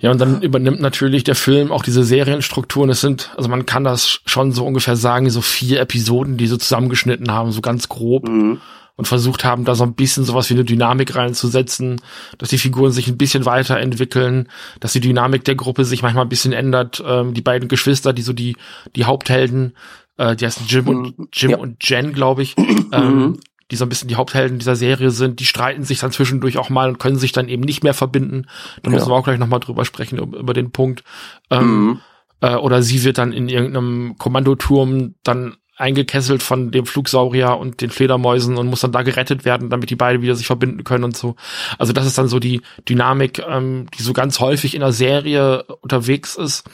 Ja, 0.00 0.10
und 0.10 0.20
dann 0.20 0.42
übernimmt 0.42 0.80
natürlich 0.80 1.24
der 1.24 1.34
Film 1.34 1.72
auch 1.72 1.82
diese 1.82 2.04
Serienstrukturen. 2.04 2.90
Es 2.90 3.00
sind, 3.00 3.30
also 3.36 3.48
man 3.48 3.66
kann 3.66 3.84
das 3.84 4.20
schon 4.26 4.52
so 4.52 4.64
ungefähr 4.64 4.96
sagen, 4.96 5.28
so 5.30 5.40
vier 5.40 5.80
Episoden, 5.80 6.36
die 6.36 6.46
so 6.46 6.56
zusammengeschnitten 6.56 7.30
haben, 7.30 7.52
so 7.52 7.60
ganz 7.60 7.88
grob. 7.88 8.28
Mhm. 8.28 8.60
Und 8.98 9.06
versucht 9.06 9.44
haben, 9.44 9.66
da 9.66 9.74
so 9.74 9.84
ein 9.84 9.92
bisschen 9.92 10.24
sowas 10.24 10.48
wie 10.48 10.54
eine 10.54 10.64
Dynamik 10.64 11.14
reinzusetzen, 11.14 12.00
dass 12.38 12.48
die 12.48 12.56
Figuren 12.56 12.92
sich 12.92 13.08
ein 13.08 13.18
bisschen 13.18 13.44
weiterentwickeln, 13.44 14.48
dass 14.80 14.94
die 14.94 15.00
Dynamik 15.00 15.44
der 15.44 15.54
Gruppe 15.54 15.84
sich 15.84 16.00
manchmal 16.00 16.24
ein 16.24 16.30
bisschen 16.30 16.54
ändert. 16.54 17.04
Ähm, 17.06 17.34
die 17.34 17.42
beiden 17.42 17.68
Geschwister, 17.68 18.14
die 18.14 18.22
so 18.22 18.32
die, 18.32 18.56
die 18.94 19.04
Haupthelden, 19.04 19.76
äh, 20.16 20.34
die 20.34 20.46
heißen 20.46 20.66
Jim 20.66 20.88
und 20.88 21.18
mhm. 21.18 21.28
Jim 21.30 21.50
ja. 21.50 21.56
und 21.58 21.86
Jen, 21.86 22.14
glaube 22.14 22.42
ich, 22.42 22.56
ähm, 22.92 23.18
mhm 23.18 23.40
die 23.70 23.76
so 23.76 23.84
ein 23.84 23.88
bisschen 23.88 24.08
die 24.08 24.16
Haupthelden 24.16 24.58
dieser 24.58 24.76
Serie 24.76 25.10
sind, 25.10 25.40
die 25.40 25.44
streiten 25.44 25.82
sich 25.82 25.98
dann 25.98 26.12
zwischendurch 26.12 26.58
auch 26.58 26.70
mal 26.70 26.88
und 26.88 26.98
können 26.98 27.16
sich 27.16 27.32
dann 27.32 27.48
eben 27.48 27.62
nicht 27.62 27.82
mehr 27.82 27.94
verbinden. 27.94 28.46
Da 28.82 28.90
ja. 28.90 28.96
müssen 28.96 29.10
wir 29.10 29.14
auch 29.14 29.24
gleich 29.24 29.38
nochmal 29.38 29.60
drüber 29.60 29.84
sprechen, 29.84 30.18
über 30.18 30.54
den 30.54 30.70
Punkt. 30.70 31.02
Ähm, 31.50 31.86
mhm. 31.86 32.00
äh, 32.40 32.54
oder 32.54 32.82
sie 32.82 33.02
wird 33.02 33.18
dann 33.18 33.32
in 33.32 33.48
irgendeinem 33.48 34.16
Kommandoturm 34.18 35.14
dann 35.22 35.56
eingekesselt 35.76 36.42
von 36.42 36.70
dem 36.70 36.86
Flugsaurier 36.86 37.56
und 37.58 37.82
den 37.82 37.90
Fledermäusen 37.90 38.56
und 38.56 38.68
muss 38.68 38.80
dann 38.80 38.92
da 38.92 39.02
gerettet 39.02 39.44
werden, 39.44 39.68
damit 39.68 39.90
die 39.90 39.96
beide 39.96 40.22
wieder 40.22 40.34
sich 40.34 40.46
verbinden 40.46 40.84
können 40.84 41.04
und 41.04 41.16
so. 41.16 41.36
Also 41.76 41.92
das 41.92 42.06
ist 42.06 42.16
dann 42.16 42.28
so 42.28 42.38
die 42.38 42.62
Dynamik, 42.88 43.42
ähm, 43.46 43.86
die 43.96 44.02
so 44.02 44.14
ganz 44.14 44.40
häufig 44.40 44.74
in 44.74 44.80
der 44.80 44.92
Serie 44.92 45.64
unterwegs 45.82 46.36
ist. 46.36 46.64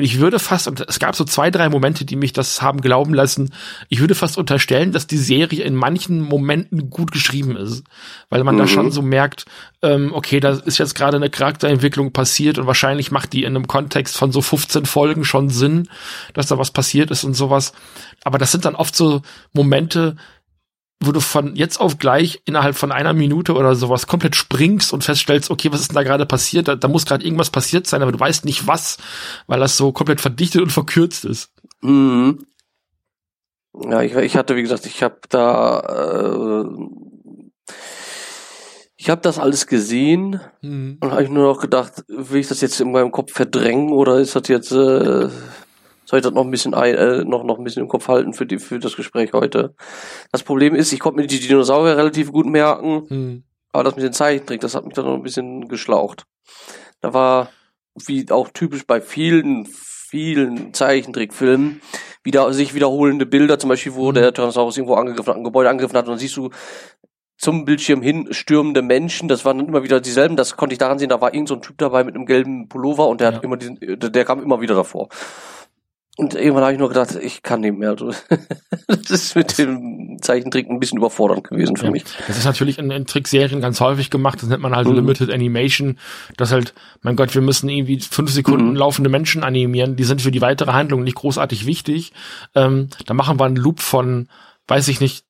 Und 0.00 0.04
ich 0.04 0.18
würde 0.18 0.38
fast, 0.38 0.66
und 0.66 0.80
es 0.80 0.98
gab 0.98 1.14
so 1.14 1.24
zwei, 1.24 1.50
drei 1.50 1.68
Momente, 1.68 2.06
die 2.06 2.16
mich 2.16 2.32
das 2.32 2.62
haben 2.62 2.80
glauben 2.80 3.12
lassen, 3.12 3.52
ich 3.90 4.00
würde 4.00 4.14
fast 4.14 4.38
unterstellen, 4.38 4.92
dass 4.92 5.06
die 5.06 5.18
Serie 5.18 5.62
in 5.62 5.74
manchen 5.74 6.22
Momenten 6.22 6.88
gut 6.88 7.12
geschrieben 7.12 7.54
ist. 7.54 7.84
Weil 8.30 8.42
man 8.42 8.54
mhm. 8.54 8.60
da 8.60 8.66
schon 8.66 8.90
so 8.92 9.02
merkt, 9.02 9.44
ähm, 9.82 10.14
okay, 10.14 10.40
da 10.40 10.52
ist 10.52 10.78
jetzt 10.78 10.94
gerade 10.94 11.18
eine 11.18 11.28
Charakterentwicklung 11.28 12.12
passiert 12.12 12.56
und 12.56 12.66
wahrscheinlich 12.66 13.10
macht 13.10 13.34
die 13.34 13.44
in 13.44 13.54
einem 13.54 13.66
Kontext 13.66 14.16
von 14.16 14.32
so 14.32 14.40
15 14.40 14.86
Folgen 14.86 15.26
schon 15.26 15.50
Sinn, 15.50 15.86
dass 16.32 16.46
da 16.46 16.56
was 16.56 16.70
passiert 16.70 17.10
ist 17.10 17.24
und 17.24 17.34
sowas. 17.34 17.74
Aber 18.24 18.38
das 18.38 18.52
sind 18.52 18.64
dann 18.64 18.76
oft 18.76 18.96
so 18.96 19.20
Momente, 19.52 20.16
wo 21.02 21.12
du 21.12 21.20
von 21.20 21.56
jetzt 21.56 21.80
auf 21.80 21.96
gleich 21.98 22.42
innerhalb 22.44 22.76
von 22.76 22.92
einer 22.92 23.14
Minute 23.14 23.54
oder 23.54 23.74
sowas 23.74 24.06
komplett 24.06 24.36
springst 24.36 24.92
und 24.92 25.02
feststellst, 25.02 25.50
okay, 25.50 25.72
was 25.72 25.80
ist 25.80 25.90
denn 25.90 25.96
da 25.96 26.02
gerade 26.02 26.26
passiert? 26.26 26.68
Da, 26.68 26.76
da 26.76 26.88
muss 26.88 27.06
gerade 27.06 27.24
irgendwas 27.24 27.50
passiert 27.50 27.86
sein, 27.86 28.02
aber 28.02 28.12
du 28.12 28.20
weißt 28.20 28.44
nicht 28.44 28.66
was, 28.66 28.98
weil 29.46 29.60
das 29.60 29.78
so 29.78 29.92
komplett 29.92 30.20
verdichtet 30.20 30.60
und 30.60 30.70
verkürzt 30.70 31.24
ist. 31.24 31.52
Mhm. 31.80 32.46
Ja, 33.82 34.02
ich, 34.02 34.14
ich 34.14 34.36
hatte, 34.36 34.56
wie 34.56 34.62
gesagt, 34.62 34.84
ich 34.84 35.02
habe 35.02 35.20
da, 35.28 35.80
äh, 35.80 36.64
ich 38.96 39.08
habe 39.08 39.22
das 39.22 39.38
alles 39.38 39.66
gesehen 39.66 40.40
mhm. 40.60 40.98
und 41.00 41.10
habe 41.12 41.22
ich 41.22 41.30
nur 41.30 41.46
noch 41.46 41.60
gedacht, 41.60 42.04
will 42.08 42.40
ich 42.40 42.48
das 42.48 42.60
jetzt 42.60 42.78
in 42.80 42.92
meinem 42.92 43.12
Kopf 43.12 43.32
verdrängen 43.32 43.92
oder 43.92 44.18
ist 44.18 44.36
das 44.36 44.48
jetzt 44.48 44.72
äh, 44.72 45.28
soll 46.10 46.18
ich 46.18 46.24
das 46.24 46.32
noch 46.32 46.44
ein 46.44 46.50
bisschen 46.50 46.74
ein, 46.74 46.94
äh, 46.96 47.24
noch, 47.24 47.44
noch 47.44 47.58
ein 47.58 47.62
bisschen 47.62 47.82
im 47.82 47.88
Kopf 47.88 48.08
halten 48.08 48.32
für 48.32 48.44
die, 48.44 48.58
für 48.58 48.80
das 48.80 48.96
Gespräch 48.96 49.32
heute. 49.32 49.76
Das 50.32 50.42
Problem 50.42 50.74
ist, 50.74 50.92
ich 50.92 50.98
konnte 50.98 51.20
mir 51.20 51.26
die 51.28 51.38
Dinosaurier 51.38 51.96
relativ 51.96 52.32
gut 52.32 52.46
merken, 52.46 53.04
hm. 53.08 53.44
aber 53.70 53.84
das 53.84 53.94
mit 53.94 54.04
den 54.04 54.12
Zeichentrick, 54.12 54.60
das 54.60 54.74
hat 54.74 54.84
mich 54.84 54.94
dann 54.94 55.04
noch 55.04 55.14
ein 55.14 55.22
bisschen 55.22 55.68
geschlaucht. 55.68 56.24
Da 57.00 57.14
war, 57.14 57.50
wie 58.06 58.28
auch 58.32 58.48
typisch 58.48 58.84
bei 58.88 59.00
vielen, 59.00 59.66
vielen 59.66 60.74
Zeichentrickfilmen, 60.74 61.80
wieder, 62.24 62.52
sich 62.52 62.74
wiederholende 62.74 63.24
Bilder, 63.24 63.60
zum 63.60 63.70
Beispiel, 63.70 63.94
wo 63.94 64.08
hm. 64.08 64.14
der 64.14 64.34
Tyrannosaurus 64.34 64.78
irgendwo 64.78 64.96
angegriffen 64.96 65.28
hat, 65.28 65.36
ein 65.36 65.44
Gebäude 65.44 65.70
angegriffen 65.70 65.96
hat, 65.96 66.06
und 66.06 66.14
dann 66.14 66.18
siehst 66.18 66.36
du 66.36 66.50
zum 67.38 67.64
Bildschirm 67.64 68.02
hin 68.02 68.32
stürmende 68.32 68.82
Menschen, 68.82 69.28
das 69.28 69.44
waren 69.44 69.60
immer 69.60 69.84
wieder 69.84 70.00
dieselben, 70.00 70.34
das 70.34 70.56
konnte 70.56 70.72
ich 70.72 70.78
daran 70.78 70.98
sehen, 70.98 71.08
da 71.08 71.20
war 71.20 71.32
irgend 71.32 71.48
so 71.48 71.54
ein 71.54 71.62
Typ 71.62 71.78
dabei 71.78 72.02
mit 72.02 72.16
einem 72.16 72.26
gelben 72.26 72.68
Pullover 72.68 73.06
und 73.06 73.20
der 73.20 73.30
ja. 73.30 73.36
hat 73.36 73.44
immer 73.44 73.56
diesen, 73.56 73.78
der, 73.80 74.10
der 74.10 74.24
kam 74.24 74.42
immer 74.42 74.60
wieder 74.60 74.74
davor. 74.74 75.08
Und 76.16 76.34
irgendwann 76.34 76.64
habe 76.64 76.72
ich 76.72 76.78
nur 76.78 76.88
gedacht, 76.88 77.16
ich 77.20 77.42
kann 77.42 77.60
nicht 77.60 77.78
mehr. 77.78 77.94
das 78.86 79.10
ist 79.10 79.36
mit 79.36 79.56
dem 79.58 80.18
Zeichentrick 80.20 80.68
ein 80.68 80.80
bisschen 80.80 80.98
überfordernd 80.98 81.44
gewesen 81.48 81.76
für 81.76 81.86
ja. 81.86 81.90
mich. 81.90 82.04
Das 82.26 82.36
ist 82.36 82.44
natürlich 82.44 82.78
in, 82.78 82.90
in 82.90 83.06
Trickserien 83.06 83.60
ganz 83.60 83.80
häufig 83.80 84.10
gemacht. 84.10 84.42
Das 84.42 84.48
nennt 84.48 84.60
man 84.60 84.74
halt 84.74 84.88
mhm. 84.88 84.96
Limited 84.96 85.30
Animation. 85.30 85.98
Das 86.36 86.52
halt, 86.52 86.74
mein 87.02 87.16
Gott, 87.16 87.34
wir 87.34 87.42
müssen 87.42 87.68
irgendwie 87.68 88.00
fünf 88.00 88.30
Sekunden 88.30 88.70
mhm. 88.70 88.76
laufende 88.76 89.08
Menschen 89.08 89.44
animieren. 89.44 89.96
Die 89.96 90.04
sind 90.04 90.20
für 90.20 90.30
die 90.30 90.40
weitere 90.40 90.72
Handlung 90.72 91.04
nicht 91.04 91.16
großartig 91.16 91.64
wichtig. 91.64 92.12
Ähm, 92.54 92.88
da 93.06 93.14
machen 93.14 93.38
wir 93.38 93.46
einen 93.46 93.56
Loop 93.56 93.80
von, 93.80 94.28
weiß 94.66 94.88
ich 94.88 95.00
nicht, 95.00 95.24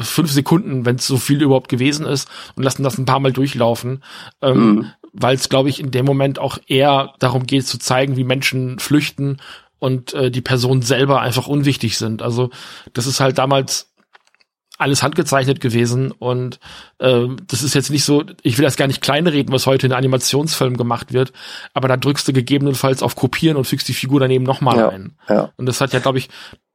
fünf 0.00 0.30
Sekunden, 0.30 0.86
wenn 0.86 0.96
es 0.96 1.06
so 1.06 1.16
viel 1.16 1.42
überhaupt 1.42 1.68
gewesen 1.68 2.06
ist, 2.06 2.28
und 2.54 2.62
lassen 2.62 2.82
das 2.82 2.96
ein 2.96 3.04
paar 3.04 3.20
Mal 3.20 3.32
durchlaufen. 3.32 4.02
Ähm, 4.40 4.74
mhm 4.74 4.90
weil 5.14 5.36
es, 5.36 5.48
glaube 5.48 5.68
ich, 5.68 5.80
in 5.80 5.90
dem 5.90 6.04
Moment 6.04 6.38
auch 6.38 6.58
eher 6.66 7.14
darum 7.20 7.46
geht 7.46 7.66
zu 7.66 7.78
zeigen, 7.78 8.16
wie 8.16 8.24
Menschen 8.24 8.78
flüchten 8.78 9.38
und 9.78 10.12
äh, 10.12 10.30
die 10.30 10.40
Personen 10.40 10.82
selber 10.82 11.20
einfach 11.20 11.46
unwichtig 11.46 11.96
sind. 11.96 12.20
Also 12.20 12.50
das 12.92 13.06
ist 13.06 13.20
halt 13.20 13.38
damals 13.38 13.94
alles 14.76 15.04
handgezeichnet 15.04 15.60
gewesen 15.60 16.10
und 16.10 16.58
äh, 16.98 17.28
das 17.46 17.62
ist 17.62 17.74
jetzt 17.74 17.90
nicht 17.90 18.02
so, 18.02 18.24
ich 18.42 18.58
will 18.58 18.64
das 18.64 18.76
gar 18.76 18.88
nicht 18.88 19.02
kleinreden, 19.02 19.52
was 19.52 19.66
heute 19.66 19.86
in 19.86 19.92
Animationsfilmen 19.92 20.76
gemacht 20.76 21.12
wird, 21.12 21.32
aber 21.74 21.86
da 21.86 21.96
drückst 21.96 22.26
du 22.26 22.32
gegebenenfalls 22.32 23.02
auf 23.02 23.14
Kopieren 23.14 23.56
und 23.56 23.66
fügst 23.66 23.86
die 23.86 23.94
Figur 23.94 24.18
daneben 24.18 24.44
nochmal 24.44 24.78
ja, 24.78 24.88
ein. 24.88 25.16
Ja. 25.28 25.52
Und 25.56 25.66
das 25.66 25.80
hat 25.80 25.92
ja, 25.92 26.00
glaube 26.00 26.18
ich, 26.18 26.28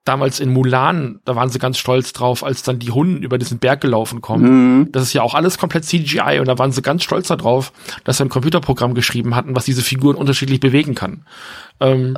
damals 0.06 0.40
in 0.40 0.52
Mulan, 0.52 1.20
da 1.26 1.36
waren 1.36 1.50
sie 1.50 1.60
ganz 1.60 1.78
stolz 1.78 2.14
drauf, 2.14 2.44
als 2.44 2.64
dann 2.64 2.80
die 2.80 2.92
Hunden 2.92 3.22
über 3.22 3.38
diesen 3.38 3.60
Berg 3.60 3.82
gelaufen 3.82 4.22
kommen. 4.22 4.80
Mhm. 4.80 4.92
Das 4.92 5.04
ist 5.04 5.14
ja 5.14 5.22
auch 5.22 5.36
alles 5.36 5.58
komplett 5.58 5.86
CGI 5.86 6.40
und 6.40 6.48
da 6.48 6.58
waren 6.58 6.72
sie 6.72 6.82
ganz 6.82 7.04
stolz 7.04 7.28
darauf, 7.28 7.72
dass 8.06 8.18
sie 8.18 8.24
ein 8.24 8.30
Computerprogramm 8.30 8.96
geschrieben 8.96 9.36
hatten, 9.36 9.56
was 9.56 9.66
diese 9.66 9.84
Figuren 9.84 10.16
unterschiedlich 10.16 10.60
bewegen 10.60 10.96
kann. 10.96 11.26
Ähm, 11.80 12.18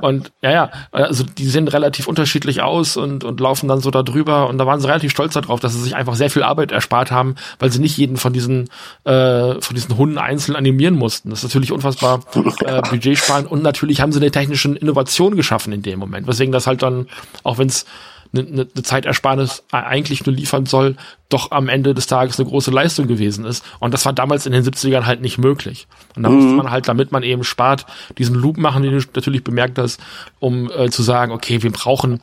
und 0.00 0.32
ja, 0.40 0.50
ja, 0.50 0.70
also 0.90 1.24
die 1.24 1.46
sehen 1.46 1.68
relativ 1.68 2.06
unterschiedlich 2.08 2.62
aus 2.62 2.96
und, 2.96 3.24
und 3.24 3.40
laufen 3.40 3.68
dann 3.68 3.80
so 3.80 3.90
da 3.90 4.02
drüber 4.02 4.48
und 4.48 4.58
da 4.58 4.66
waren 4.66 4.80
sie 4.80 4.86
relativ 4.86 5.10
stolz 5.10 5.34
darauf, 5.34 5.60
dass 5.60 5.74
sie 5.74 5.80
sich 5.80 5.94
einfach 5.94 6.14
sehr 6.14 6.30
viel 6.30 6.42
Arbeit 6.42 6.72
erspart 6.72 7.10
haben, 7.10 7.34
weil 7.58 7.70
sie 7.70 7.80
nicht 7.80 7.96
jeden 7.96 8.16
von 8.16 8.32
diesen 8.32 8.68
äh, 9.04 9.60
von 9.60 9.74
diesen 9.74 9.96
Hunden 9.96 10.18
einzeln 10.18 10.56
animieren 10.56 10.94
mussten. 10.94 11.30
Das 11.30 11.40
ist 11.40 11.44
natürlich 11.44 11.72
unfassbar 11.72 12.20
äh, 12.64 12.80
Budget 12.82 13.18
sparen 13.18 13.46
und 13.46 13.62
natürlich 13.62 14.00
haben 14.00 14.12
sie 14.12 14.20
eine 14.20 14.30
technische 14.30 14.74
Innovation 14.74 15.36
geschaffen 15.36 15.72
in 15.72 15.82
dem 15.82 15.98
Moment, 15.98 16.26
weswegen 16.26 16.52
das 16.52 16.66
halt 16.66 16.82
dann, 16.82 17.06
auch 17.42 17.58
wenn 17.58 17.68
es 17.68 17.84
eine, 18.32 18.46
eine 18.46 18.68
ne 18.74 18.82
Zeitersparnis 18.82 19.64
eigentlich 19.70 20.24
nur 20.26 20.34
liefern 20.34 20.66
soll, 20.66 20.96
doch 21.28 21.50
am 21.50 21.68
Ende 21.68 21.94
des 21.94 22.06
Tages 22.06 22.38
eine 22.38 22.48
große 22.48 22.70
Leistung 22.70 23.06
gewesen 23.06 23.44
ist. 23.44 23.64
Und 23.80 23.94
das 23.94 24.04
war 24.04 24.12
damals 24.12 24.46
in 24.46 24.52
den 24.52 24.64
70ern 24.64 25.04
halt 25.04 25.20
nicht 25.20 25.38
möglich. 25.38 25.86
Und 26.16 26.22
da 26.22 26.28
mhm. 26.28 26.36
musste 26.36 26.54
man 26.54 26.70
halt, 26.70 26.88
damit 26.88 27.12
man 27.12 27.22
eben 27.22 27.44
spart, 27.44 27.86
diesen 28.18 28.34
Loop 28.34 28.56
machen, 28.56 28.82
den 28.82 28.98
du 28.98 29.04
natürlich 29.14 29.44
bemerkt 29.44 29.78
hast, 29.78 30.00
um 30.40 30.70
äh, 30.70 30.90
zu 30.90 31.02
sagen, 31.02 31.32
okay, 31.32 31.62
wir 31.62 31.72
brauchen 31.72 32.20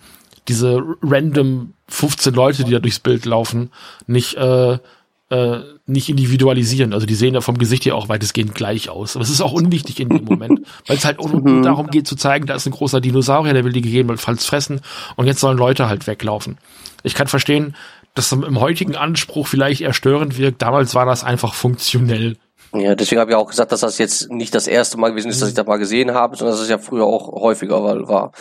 diese 0.47 0.81
random 1.03 1.73
15 1.87 2.33
Leute, 2.33 2.63
die 2.63 2.71
da 2.71 2.79
durchs 2.79 2.99
Bild 2.99 3.25
laufen, 3.25 3.71
nicht 4.07 4.35
äh, 4.35 4.79
äh, 5.29 5.59
nicht 5.85 6.09
individualisieren. 6.09 6.93
Also 6.93 7.05
die 7.05 7.15
sehen 7.15 7.33
ja 7.33 7.41
vom 7.41 7.57
Gesicht 7.57 7.85
her 7.85 7.95
auch 7.95 8.09
weitestgehend 8.09 8.55
gleich 8.55 8.89
aus. 8.89 9.15
Aber 9.15 9.23
es 9.23 9.29
ist 9.29 9.41
auch 9.41 9.53
unwichtig 9.53 9.99
in 9.99 10.09
dem 10.09 10.25
Moment, 10.25 10.61
weil 10.87 10.97
es 10.97 11.05
halt 11.05 11.19
auch 11.19 11.31
mhm. 11.31 11.61
darum 11.63 11.87
geht 11.87 12.07
zu 12.07 12.15
zeigen, 12.15 12.45
da 12.45 12.55
ist 12.55 12.65
ein 12.65 12.71
großer 12.71 13.01
Dinosaurier, 13.01 13.53
der 13.53 13.63
will 13.63 13.73
die 13.73 13.81
gegebenenfalls 13.81 14.45
fressen 14.45 14.81
und 15.15 15.27
jetzt 15.27 15.39
sollen 15.39 15.57
Leute 15.57 15.87
halt 15.87 16.07
weglaufen. 16.07 16.57
Ich 17.03 17.15
kann 17.15 17.27
verstehen, 17.27 17.75
dass 18.15 18.29
das 18.29 18.39
im 18.39 18.59
heutigen 18.59 18.95
Anspruch 18.95 19.47
vielleicht 19.47 19.81
eher 19.81 19.93
störend 19.93 20.37
wirkt. 20.37 20.61
Damals 20.61 20.95
war 20.95 21.05
das 21.05 21.23
einfach 21.23 21.53
funktionell. 21.53 22.37
Ja, 22.73 22.95
deswegen 22.95 23.21
habe 23.21 23.31
ich 23.31 23.37
auch 23.37 23.49
gesagt, 23.49 23.71
dass 23.71 23.79
das 23.81 23.97
jetzt 23.97 24.29
nicht 24.29 24.53
das 24.53 24.67
erste 24.67 24.97
Mal 24.97 25.09
gewesen 25.09 25.29
ist, 25.29 25.41
dass 25.41 25.49
ich 25.49 25.55
das 25.55 25.65
mal 25.65 25.77
gesehen 25.77 26.13
habe, 26.13 26.35
sondern 26.35 26.55
dass 26.55 26.63
es 26.63 26.69
ja 26.69 26.77
früher 26.77 27.05
auch 27.05 27.41
häufiger 27.41 27.83
war. 27.83 28.31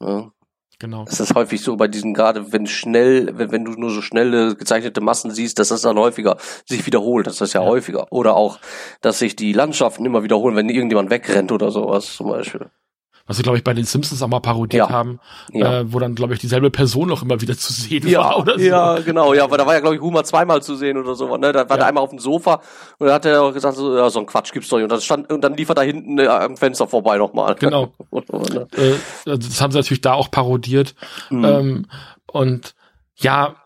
Ja. 0.00 0.30
Genau. 0.82 1.04
Das 1.04 1.20
ist 1.20 1.36
häufig 1.36 1.60
so 1.60 1.76
bei 1.76 1.86
diesen, 1.86 2.12
gerade 2.12 2.52
wenn 2.52 2.66
schnell, 2.66 3.38
wenn, 3.38 3.52
wenn 3.52 3.64
du 3.64 3.70
nur 3.70 3.90
so 3.90 4.02
schnelle 4.02 4.56
gezeichnete 4.56 5.00
Massen 5.00 5.30
siehst, 5.30 5.60
dass 5.60 5.68
das 5.68 5.82
dann 5.82 5.96
häufiger 5.96 6.38
sich 6.66 6.84
wiederholt. 6.86 7.28
Das 7.28 7.40
ist 7.40 7.52
ja, 7.52 7.62
ja. 7.62 7.68
häufiger. 7.68 8.08
Oder 8.10 8.34
auch, 8.34 8.58
dass 9.00 9.20
sich 9.20 9.36
die 9.36 9.52
Landschaften 9.52 10.04
immer 10.04 10.24
wiederholen, 10.24 10.56
wenn 10.56 10.68
irgendjemand 10.68 11.08
wegrennt 11.08 11.52
oder 11.52 11.70
sowas 11.70 12.12
zum 12.16 12.30
Beispiel 12.30 12.68
was 13.32 13.38
wir, 13.38 13.44
glaube 13.44 13.56
ich, 13.56 13.64
bei 13.64 13.72
den 13.72 13.86
Simpsons 13.86 14.22
auch 14.22 14.28
mal 14.28 14.40
parodiert 14.40 14.90
ja. 14.90 14.94
haben, 14.94 15.18
ja. 15.52 15.80
Äh, 15.80 15.92
wo 15.92 15.98
dann, 15.98 16.14
glaube 16.14 16.34
ich, 16.34 16.40
dieselbe 16.40 16.70
Person 16.70 17.10
auch 17.10 17.22
immer 17.22 17.40
wieder 17.40 17.56
zu 17.56 17.72
sehen 17.72 18.06
ja. 18.06 18.20
war 18.20 18.38
oder 18.38 18.58
so. 18.58 18.64
Ja, 18.64 18.98
genau, 18.98 19.32
ja, 19.32 19.50
weil 19.50 19.56
da 19.56 19.64
war 19.64 19.72
ja, 19.72 19.80
glaube 19.80 19.96
ich, 19.96 20.02
Humor 20.02 20.22
zweimal 20.24 20.62
zu 20.62 20.76
sehen 20.76 20.98
oder 20.98 21.14
so. 21.14 21.34
Ne? 21.38 21.50
Da 21.52 21.60
war 21.60 21.70
ja. 21.70 21.76
der 21.78 21.86
einmal 21.86 22.04
auf 22.04 22.10
dem 22.10 22.18
Sofa 22.18 22.60
und 22.98 23.06
da 23.06 23.14
hat 23.14 23.24
er 23.24 23.42
auch 23.42 23.54
gesagt, 23.54 23.76
so, 23.76 23.96
ja, 23.96 24.10
so 24.10 24.20
ein 24.20 24.26
Quatsch 24.26 24.52
gibt's 24.52 24.68
doch 24.68 24.76
nicht. 24.76 24.84
Und, 24.84 24.92
das 24.92 25.02
stand, 25.02 25.32
und 25.32 25.42
dann 25.42 25.54
lief 25.54 25.70
er 25.70 25.74
da 25.74 25.82
hinten 25.82 26.18
äh, 26.18 26.26
am 26.26 26.58
Fenster 26.58 26.86
vorbei 26.86 27.16
nochmal. 27.16 27.54
Genau. 27.54 27.94
ne? 28.10 28.66
äh, 28.76 28.94
das 29.24 29.62
haben 29.62 29.72
sie 29.72 29.78
natürlich 29.78 30.02
da 30.02 30.12
auch 30.12 30.30
parodiert. 30.30 30.94
Mhm. 31.30 31.44
Ähm, 31.44 31.86
und 32.26 32.74
ja, 33.16 33.56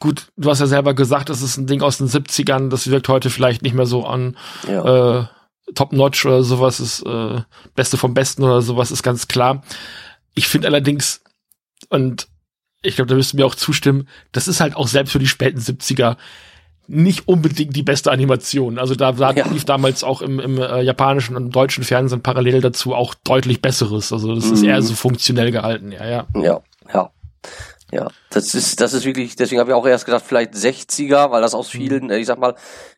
gut, 0.00 0.28
du 0.36 0.48
hast 0.48 0.60
ja 0.60 0.66
selber 0.66 0.94
gesagt, 0.94 1.28
das 1.28 1.42
ist 1.42 1.58
ein 1.58 1.66
Ding 1.66 1.82
aus 1.82 1.98
den 1.98 2.08
70ern, 2.08 2.70
das 2.70 2.90
wirkt 2.90 3.08
heute 3.08 3.28
vielleicht 3.28 3.62
nicht 3.62 3.74
mehr 3.74 3.86
so 3.86 4.04
an. 4.04 4.36
Ja. 4.66 5.20
Äh, 5.20 5.24
Top-Notch 5.74 6.26
oder 6.26 6.42
sowas 6.42 6.80
ist 6.80 7.02
äh, 7.02 7.40
Beste 7.74 7.96
vom 7.96 8.14
Besten 8.14 8.42
oder 8.42 8.60
sowas 8.62 8.90
ist 8.90 9.02
ganz 9.02 9.28
klar. 9.28 9.62
Ich 10.34 10.48
finde 10.48 10.68
allerdings, 10.68 11.22
und 11.88 12.28
ich 12.82 12.96
glaube, 12.96 13.08
da 13.08 13.14
müsst 13.14 13.34
ihr 13.34 13.38
mir 13.38 13.46
auch 13.46 13.54
zustimmen, 13.54 14.08
das 14.32 14.48
ist 14.48 14.60
halt 14.60 14.76
auch 14.76 14.88
selbst 14.88 15.12
für 15.12 15.18
die 15.18 15.26
späten 15.26 15.58
70er 15.58 16.16
nicht 16.86 17.28
unbedingt 17.28 17.74
die 17.74 17.82
beste 17.82 18.12
Animation. 18.12 18.78
Also 18.78 18.94
da, 18.94 19.12
da 19.12 19.32
ja. 19.32 19.46
lief 19.48 19.64
damals 19.64 20.04
auch 20.04 20.20
im, 20.20 20.38
im 20.38 20.58
äh, 20.58 20.82
japanischen 20.82 21.34
und 21.36 21.50
deutschen 21.50 21.82
Fernsehen 21.82 22.20
parallel 22.20 22.60
dazu 22.60 22.94
auch 22.94 23.14
deutlich 23.14 23.62
besseres. 23.62 24.12
Also 24.12 24.34
das 24.34 24.46
mhm. 24.46 24.52
ist 24.52 24.62
eher 24.62 24.82
so 24.82 24.94
funktionell 24.94 25.50
gehalten, 25.50 25.92
ja, 25.92 26.06
ja. 26.06 26.26
Ja, 26.34 26.60
ja. 26.92 27.10
Ja, 27.92 28.08
das 28.30 28.54
ist, 28.54 28.80
das 28.80 28.92
ist 28.92 29.04
wirklich, 29.04 29.36
deswegen 29.36 29.60
habe 29.60 29.70
ich 29.70 29.74
auch 29.74 29.86
erst 29.86 30.04
gedacht, 30.04 30.24
vielleicht 30.26 30.54
60er, 30.54 31.30
weil 31.30 31.42
das 31.42 31.54
aus 31.54 31.72
mhm. 31.72 31.78
vielen, 31.78 32.10
ich 32.10 32.26
sag 32.26 32.38
mal, 32.38 32.56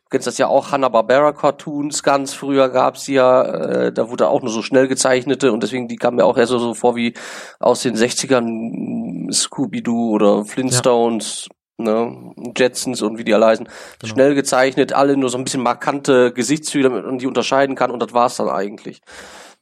kennst 0.09 0.27
das 0.27 0.37
ja 0.37 0.47
auch, 0.47 0.71
Hanna-Barbera-Cartoons 0.71 2.03
ganz 2.03 2.33
früher 2.33 2.69
gab's 2.69 3.07
ja, 3.07 3.43
äh, 3.43 3.91
da 3.91 4.09
wurde 4.09 4.27
auch 4.27 4.41
nur 4.41 4.51
so 4.51 4.61
schnell 4.61 4.87
gezeichnete 4.87 5.51
und 5.51 5.63
deswegen, 5.63 5.87
die 5.87 5.95
kamen 5.95 6.17
mir 6.17 6.25
auch 6.25 6.37
eher 6.37 6.47
so, 6.47 6.59
so 6.59 6.73
vor 6.73 6.95
wie 6.95 7.13
aus 7.59 7.81
den 7.81 7.95
60ern 7.95 9.31
Scooby-Doo 9.31 10.11
oder 10.11 10.45
Flintstones, 10.45 11.47
ja. 11.77 11.85
ne, 11.85 12.33
Jetsons 12.55 13.01
und 13.01 13.17
wie 13.17 13.23
die 13.23 13.33
alle 13.33 13.47
heißen. 13.47 13.67
Genau. 13.99 14.13
Schnell 14.13 14.35
gezeichnet, 14.35 14.93
alle 14.93 15.17
nur 15.17 15.29
so 15.29 15.37
ein 15.37 15.43
bisschen 15.43 15.63
markante 15.63 16.31
Gesichtszüge, 16.33 16.83
damit 16.83 17.05
man 17.05 17.17
die 17.17 17.27
unterscheiden 17.27 17.75
kann 17.75 17.91
und 17.91 18.01
das 18.01 18.13
war's 18.13 18.37
dann 18.37 18.49
eigentlich. 18.49 19.01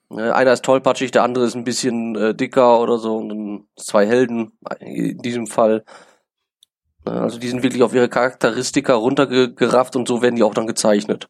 Ne, 0.09 0.35
einer 0.35 0.53
ist 0.53 0.63
tollpatschig, 0.63 1.11
der 1.11 1.23
andere 1.23 1.45
ist 1.45 1.55
ein 1.55 1.63
bisschen 1.63 2.15
äh, 2.15 2.35
dicker 2.35 2.79
oder 2.79 2.97
so 2.97 3.17
und 3.17 3.29
dann 3.29 3.67
zwei 3.75 4.05
Helden 4.05 4.51
in 4.79 5.17
diesem 5.19 5.47
Fall. 5.47 5.83
Also 7.05 7.39
die 7.39 7.47
sind 7.47 7.63
wirklich 7.63 7.83
auf 7.83 7.93
ihre 7.93 8.09
Charakteristika 8.09 8.93
runtergerafft 8.93 9.95
und 9.95 10.07
so 10.07 10.21
werden 10.21 10.35
die 10.35 10.43
auch 10.43 10.53
dann 10.53 10.67
gezeichnet. 10.67 11.27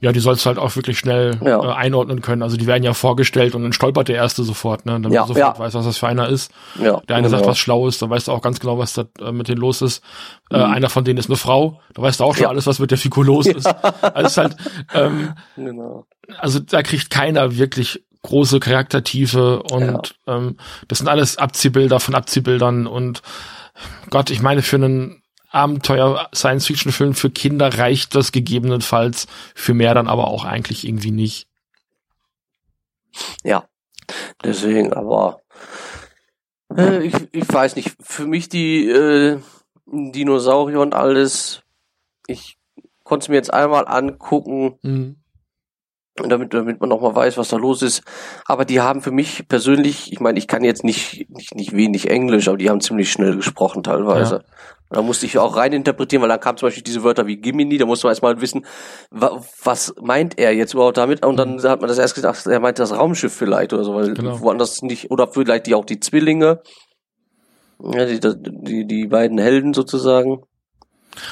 Ja, 0.00 0.12
die 0.12 0.20
sollst 0.20 0.44
du 0.44 0.48
halt 0.48 0.58
auch 0.58 0.74
wirklich 0.76 0.98
schnell 0.98 1.38
ja. 1.44 1.62
äh, 1.62 1.72
einordnen 1.72 2.20
können. 2.20 2.42
Also 2.42 2.56
die 2.56 2.66
werden 2.66 2.82
ja 2.82 2.94
vorgestellt 2.94 3.54
und 3.54 3.62
dann 3.62 3.72
stolpert 3.72 4.08
der 4.08 4.16
erste 4.16 4.42
sofort, 4.42 4.86
ne? 4.86 4.92
Damit 4.92 5.12
ja, 5.12 5.22
du 5.22 5.28
sofort 5.28 5.58
ja. 5.58 5.64
weißt, 5.64 5.74
was 5.74 5.84
das 5.84 5.98
für 5.98 6.08
einer 6.08 6.28
ist. 6.28 6.52
Ja, 6.82 7.00
der 7.08 7.16
eine 7.16 7.28
genau. 7.28 7.38
sagt 7.38 7.48
was 7.48 7.58
Schlaues, 7.58 7.98
dann 7.98 8.10
weißt 8.10 8.28
du 8.28 8.32
auch 8.32 8.42
ganz 8.42 8.60
genau, 8.60 8.78
was 8.78 8.94
da 8.94 9.04
äh, 9.20 9.32
mit 9.32 9.48
denen 9.48 9.60
los 9.60 9.82
ist. 9.82 10.02
Äh, 10.50 10.56
mhm. 10.56 10.62
Äh, 10.62 10.64
einer 10.66 10.90
von 10.90 11.04
denen 11.04 11.18
ist 11.18 11.28
eine 11.28 11.36
Frau, 11.36 11.80
da 11.94 12.02
weißt 12.02 12.20
du 12.20 12.24
auch 12.24 12.34
schon 12.34 12.46
alles, 12.46 12.66
was 12.66 12.78
mit 12.78 12.90
der 12.90 12.98
Figur 12.98 13.24
los 13.24 13.46
ist. 13.46 13.66
Also 14.02 14.26
ist 14.26 14.36
halt, 14.36 14.56
ähm, 14.94 15.34
genau. 15.56 16.06
also 16.38 16.58
da 16.58 16.82
kriegt 16.82 17.10
keiner 17.10 17.56
wirklich 17.56 18.02
große 18.22 18.60
Charaktertiefe 18.60 19.62
und 19.62 20.16
ähm, 20.26 20.56
das 20.88 20.98
sind 20.98 21.08
alles 21.08 21.38
Abziehbilder 21.38 22.00
von 22.00 22.14
Abziehbildern 22.14 22.86
und 22.86 23.22
Gott, 24.10 24.30
ich 24.30 24.40
meine, 24.40 24.62
für 24.62 24.76
einen 24.76 25.22
Abenteuer-Science-Fiction-Film 25.50 27.14
für 27.14 27.30
Kinder 27.30 27.78
reicht 27.78 28.14
das 28.14 28.32
gegebenenfalls, 28.32 29.26
für 29.54 29.74
mehr 29.74 29.94
dann 29.94 30.08
aber 30.08 30.28
auch 30.28 30.44
eigentlich 30.44 30.86
irgendwie 30.86 31.10
nicht. 31.10 31.48
Ja, 33.42 33.68
deswegen, 34.44 34.92
aber 34.92 35.40
äh, 36.76 37.02
ich, 37.02 37.14
ich 37.32 37.52
weiß 37.52 37.76
nicht, 37.76 37.96
für 38.00 38.26
mich 38.26 38.48
die 38.48 38.88
äh, 38.88 39.38
Dinosaurier 39.86 40.80
und 40.80 40.94
alles, 40.94 41.62
ich 42.26 42.58
konnte 43.04 43.24
es 43.24 43.28
mir 43.28 43.36
jetzt 43.36 43.52
einmal 43.52 43.88
angucken. 43.88 44.78
Mhm 44.82 45.16
damit, 46.28 46.52
damit 46.54 46.80
man 46.80 46.92
auch 46.92 47.00
mal 47.00 47.14
weiß, 47.14 47.38
was 47.38 47.48
da 47.48 47.56
los 47.56 47.82
ist. 47.82 48.02
Aber 48.46 48.64
die 48.64 48.80
haben 48.80 49.02
für 49.02 49.10
mich 49.10 49.48
persönlich, 49.48 50.12
ich 50.12 50.20
meine, 50.20 50.38
ich 50.38 50.48
kann 50.48 50.64
jetzt 50.64 50.84
nicht, 50.84 51.28
nicht, 51.30 51.54
nicht 51.54 51.72
wenig 51.74 52.10
Englisch, 52.10 52.48
aber 52.48 52.56
die 52.56 52.70
haben 52.70 52.80
ziemlich 52.80 53.10
schnell 53.10 53.36
gesprochen 53.36 53.82
teilweise. 53.82 54.36
Ja. 54.36 54.42
Da 54.90 55.02
musste 55.02 55.26
ich 55.26 55.36
auch 55.36 55.56
rein 55.56 55.72
interpretieren, 55.72 56.22
weil 56.22 56.30
dann 56.30 56.40
kam 56.40 56.56
zum 56.56 56.68
Beispiel 56.68 56.82
diese 56.82 57.04
Wörter 57.04 57.26
wie 57.26 57.36
Gimini, 57.36 57.76
da 57.76 57.84
musste 57.84 58.06
man 58.06 58.12
erstmal 58.12 58.40
wissen, 58.40 58.64
was 59.10 59.94
meint 60.00 60.38
er 60.38 60.54
jetzt 60.54 60.72
überhaupt 60.72 60.96
damit? 60.96 61.24
Und 61.24 61.36
dann 61.36 61.62
hat 61.62 61.80
man 61.80 61.88
das 61.88 61.98
erst 61.98 62.14
gedacht, 62.14 62.46
er 62.46 62.60
meint 62.60 62.78
das 62.78 62.96
Raumschiff 62.96 63.34
vielleicht 63.34 63.72
oder 63.74 63.84
so, 63.84 63.94
weil 63.94 64.14
genau. 64.14 64.40
woanders 64.40 64.80
nicht, 64.82 65.10
oder 65.10 65.28
vielleicht 65.28 65.66
die 65.66 65.74
auch 65.74 65.84
die 65.84 66.00
Zwillinge, 66.00 66.62
ja, 67.80 68.06
die, 68.06 68.18
die, 68.20 68.86
die 68.86 69.06
beiden 69.06 69.38
Helden 69.38 69.74
sozusagen. 69.74 70.42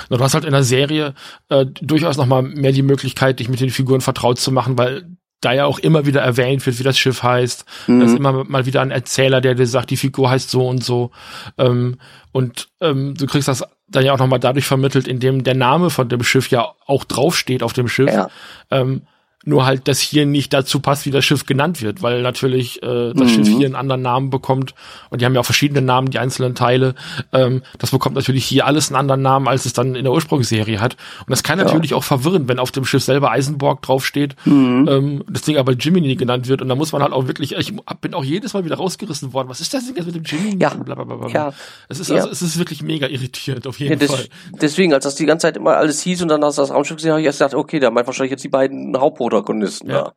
Du 0.08 0.18
hast 0.18 0.34
halt 0.34 0.44
in 0.44 0.52
der 0.52 0.62
Serie 0.62 1.14
äh, 1.48 1.66
durchaus 1.66 2.16
noch 2.16 2.26
mal 2.26 2.42
mehr 2.42 2.72
die 2.72 2.82
Möglichkeit, 2.82 3.40
dich 3.40 3.48
mit 3.48 3.60
den 3.60 3.70
Figuren 3.70 4.00
vertraut 4.00 4.38
zu 4.38 4.52
machen, 4.52 4.78
weil 4.78 5.04
da 5.40 5.52
ja 5.52 5.66
auch 5.66 5.78
immer 5.78 6.06
wieder 6.06 6.22
erwähnt 6.22 6.64
wird, 6.64 6.78
wie 6.78 6.82
das 6.82 6.98
Schiff 6.98 7.22
heißt. 7.22 7.64
Mhm. 7.86 8.00
Da 8.00 8.06
ist 8.06 8.16
immer 8.16 8.44
mal 8.44 8.66
wieder 8.66 8.80
ein 8.80 8.90
Erzähler, 8.90 9.40
der 9.40 9.54
dir 9.54 9.66
sagt, 9.66 9.90
die 9.90 9.96
Figur 9.96 10.30
heißt 10.30 10.50
so 10.50 10.66
und 10.66 10.82
so. 10.82 11.10
Ähm, 11.58 11.98
und 12.32 12.68
ähm, 12.80 13.14
du 13.14 13.26
kriegst 13.26 13.48
das 13.48 13.64
dann 13.88 14.04
ja 14.04 14.12
auch 14.12 14.18
noch 14.18 14.26
mal 14.26 14.38
dadurch 14.38 14.66
vermittelt, 14.66 15.06
indem 15.06 15.44
der 15.44 15.54
Name 15.54 15.90
von 15.90 16.08
dem 16.08 16.22
Schiff 16.22 16.50
ja 16.50 16.72
auch 16.86 17.04
draufsteht 17.04 17.62
auf 17.62 17.72
dem 17.72 17.88
Schiff. 17.88 18.12
Ja. 18.12 18.28
Ähm, 18.70 19.02
nur 19.46 19.64
halt, 19.64 19.86
dass 19.86 20.00
hier 20.00 20.26
nicht 20.26 20.52
dazu 20.52 20.80
passt, 20.80 21.06
wie 21.06 21.12
das 21.12 21.24
Schiff 21.24 21.46
genannt 21.46 21.80
wird, 21.80 22.02
weil 22.02 22.20
natürlich 22.20 22.82
äh, 22.82 23.12
das 23.14 23.14
mhm. 23.14 23.28
Schiff 23.28 23.46
hier 23.46 23.66
einen 23.66 23.76
anderen 23.76 24.02
Namen 24.02 24.28
bekommt 24.28 24.74
und 25.10 25.20
die 25.20 25.24
haben 25.24 25.34
ja 25.34 25.40
auch 25.40 25.44
verschiedene 25.46 25.80
Namen, 25.80 26.10
die 26.10 26.18
einzelnen 26.18 26.56
Teile. 26.56 26.96
Ähm, 27.32 27.62
das 27.78 27.92
bekommt 27.92 28.16
natürlich 28.16 28.44
hier 28.44 28.66
alles 28.66 28.88
einen 28.88 28.96
anderen 28.96 29.22
Namen, 29.22 29.46
als 29.46 29.64
es 29.64 29.72
dann 29.72 29.94
in 29.94 30.02
der 30.02 30.12
Ursprungsserie 30.12 30.80
hat. 30.80 30.96
Und 31.20 31.30
das 31.30 31.44
kann 31.44 31.60
ja. 31.60 31.64
natürlich 31.64 31.94
auch 31.94 32.02
verwirren, 32.02 32.48
wenn 32.48 32.58
auf 32.58 32.72
dem 32.72 32.84
Schiff 32.84 33.04
selber 33.04 33.30
Eisenborg 33.30 33.82
draufsteht, 33.82 34.34
mhm. 34.44 34.88
ähm, 34.90 35.24
das 35.30 35.42
Ding 35.42 35.58
aber 35.58 35.72
Jiminy 35.72 36.16
genannt 36.16 36.48
wird 36.48 36.60
und 36.60 36.68
da 36.68 36.74
muss 36.74 36.90
man 36.90 37.02
halt 37.02 37.12
auch 37.12 37.28
wirklich, 37.28 37.52
ich 37.52 37.72
bin 38.00 38.14
auch 38.14 38.24
jedes 38.24 38.52
Mal 38.52 38.64
wieder 38.64 38.76
rausgerissen 38.76 39.32
worden. 39.32 39.48
Was 39.48 39.60
ist 39.60 39.72
das 39.72 39.86
denn 39.86 39.94
jetzt 39.94 40.06
mit 40.06 40.16
dem 40.16 40.24
Jiminy? 40.24 40.60
Ja. 40.60 40.70
Blablabla. 40.70 41.28
ja. 41.28 41.52
Es 41.88 42.00
ist 42.00 42.10
also, 42.10 42.26
ja. 42.26 42.32
es 42.32 42.42
ist 42.42 42.58
wirklich 42.58 42.82
mega 42.82 43.06
irritierend 43.06 43.66
auf 43.68 43.78
jeden 43.78 44.00
ja, 44.00 44.08
Fall. 44.08 44.26
Deswegen, 44.60 44.92
als 44.92 45.04
das 45.04 45.14
die 45.14 45.26
ganze 45.26 45.46
Zeit 45.46 45.56
immer 45.56 45.76
alles 45.76 46.02
hieß 46.02 46.22
und 46.22 46.28
dann 46.28 46.42
hast 46.44 46.58
du 46.58 46.62
das 46.62 46.72
Raumschiff 46.72 46.96
gesehen, 46.96 47.12
habe 47.12 47.20
ich 47.20 47.26
erst 47.26 47.38
gedacht, 47.38 47.54
okay, 47.54 47.78
da 47.78 47.92
meint 47.92 48.08
wahrscheinlich 48.08 48.32
jetzt 48.32 48.42
die 48.42 48.48
beiden 48.48 48.96
Hauptprotagonisten. 48.98 49.35
Protagonisten 49.36 49.90
ja. 49.90 50.02
da. 50.02 50.12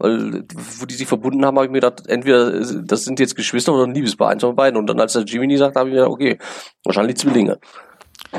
Weil, 0.00 0.44
wo 0.78 0.86
die 0.86 0.94
sich 0.94 1.08
verbunden 1.08 1.44
haben, 1.44 1.56
habe 1.56 1.66
ich 1.66 1.72
mir 1.72 1.80
gedacht, 1.80 2.06
entweder 2.06 2.60
das 2.82 3.04
sind 3.04 3.18
jetzt 3.18 3.34
Geschwister 3.34 3.72
oder 3.72 3.84
ein 3.84 3.94
Liebespaar, 3.94 4.30
eins 4.30 4.44
von 4.44 4.54
beiden. 4.54 4.78
Und 4.78 4.86
dann, 4.86 5.00
als 5.00 5.14
der 5.14 5.22
Jimmy 5.22 5.56
sagt, 5.56 5.74
habe 5.74 5.88
ich 5.88 5.94
mir 5.94 6.00
gedacht, 6.02 6.12
okay, 6.12 6.38
wahrscheinlich 6.84 7.16
Zwillinge. 7.16 7.58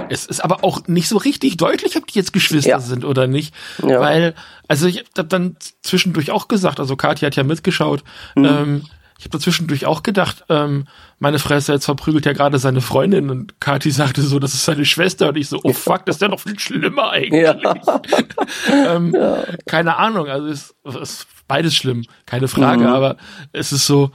Es 0.08 0.26
ist 0.26 0.42
aber 0.42 0.64
auch 0.64 0.88
nicht 0.88 1.10
so 1.10 1.18
richtig 1.18 1.58
deutlich, 1.58 1.98
ob 1.98 2.08
die 2.08 2.18
jetzt 2.18 2.32
Geschwister 2.32 2.70
ja. 2.70 2.80
sind 2.80 3.04
oder 3.04 3.28
nicht. 3.28 3.54
Ja. 3.86 4.00
Weil, 4.00 4.36
also 4.68 4.88
ich 4.88 5.04
habe 5.18 5.28
dann 5.28 5.58
zwischendurch 5.82 6.32
auch 6.32 6.48
gesagt, 6.48 6.80
also 6.80 6.96
Kathi 6.96 7.26
hat 7.26 7.36
ja 7.36 7.44
mitgeschaut, 7.44 8.04
mhm. 8.36 8.46
ähm, 8.46 8.86
ich 9.20 9.26
habe 9.26 9.32
da 9.32 9.40
zwischendurch 9.40 9.86
auch 9.86 10.02
gedacht, 10.02 10.46
ähm, 10.48 10.88
meine 11.20 11.40
Fresse, 11.40 11.74
jetzt 11.74 11.84
verprügelt 11.84 12.26
ja 12.26 12.32
gerade 12.32 12.58
seine 12.58 12.80
Freundin 12.80 13.30
und 13.30 13.60
Kathi 13.60 13.92
sagte 13.92 14.22
so, 14.22 14.40
das 14.40 14.54
ist 14.54 14.64
seine 14.64 14.86
Schwester 14.86 15.28
und 15.28 15.36
ich 15.36 15.50
so, 15.50 15.60
oh 15.62 15.74
fuck, 15.74 16.06
das 16.06 16.16
ist 16.16 16.22
ja 16.22 16.30
noch 16.30 16.40
viel 16.40 16.58
schlimmer 16.58 17.12
eigentlich. 17.12 17.44
Ja. 17.44 17.58
ähm, 18.96 19.14
ja. 19.14 19.44
Keine 19.66 19.98
Ahnung, 19.98 20.30
also 20.30 20.48
es 20.48 20.74
ist 21.02 21.28
beides 21.50 21.76
schlimm, 21.76 22.06
keine 22.26 22.48
Frage, 22.48 22.86
mhm. 22.86 22.94
aber 22.94 23.18
es 23.52 23.74
ist 23.74 23.86
so, 23.86 24.12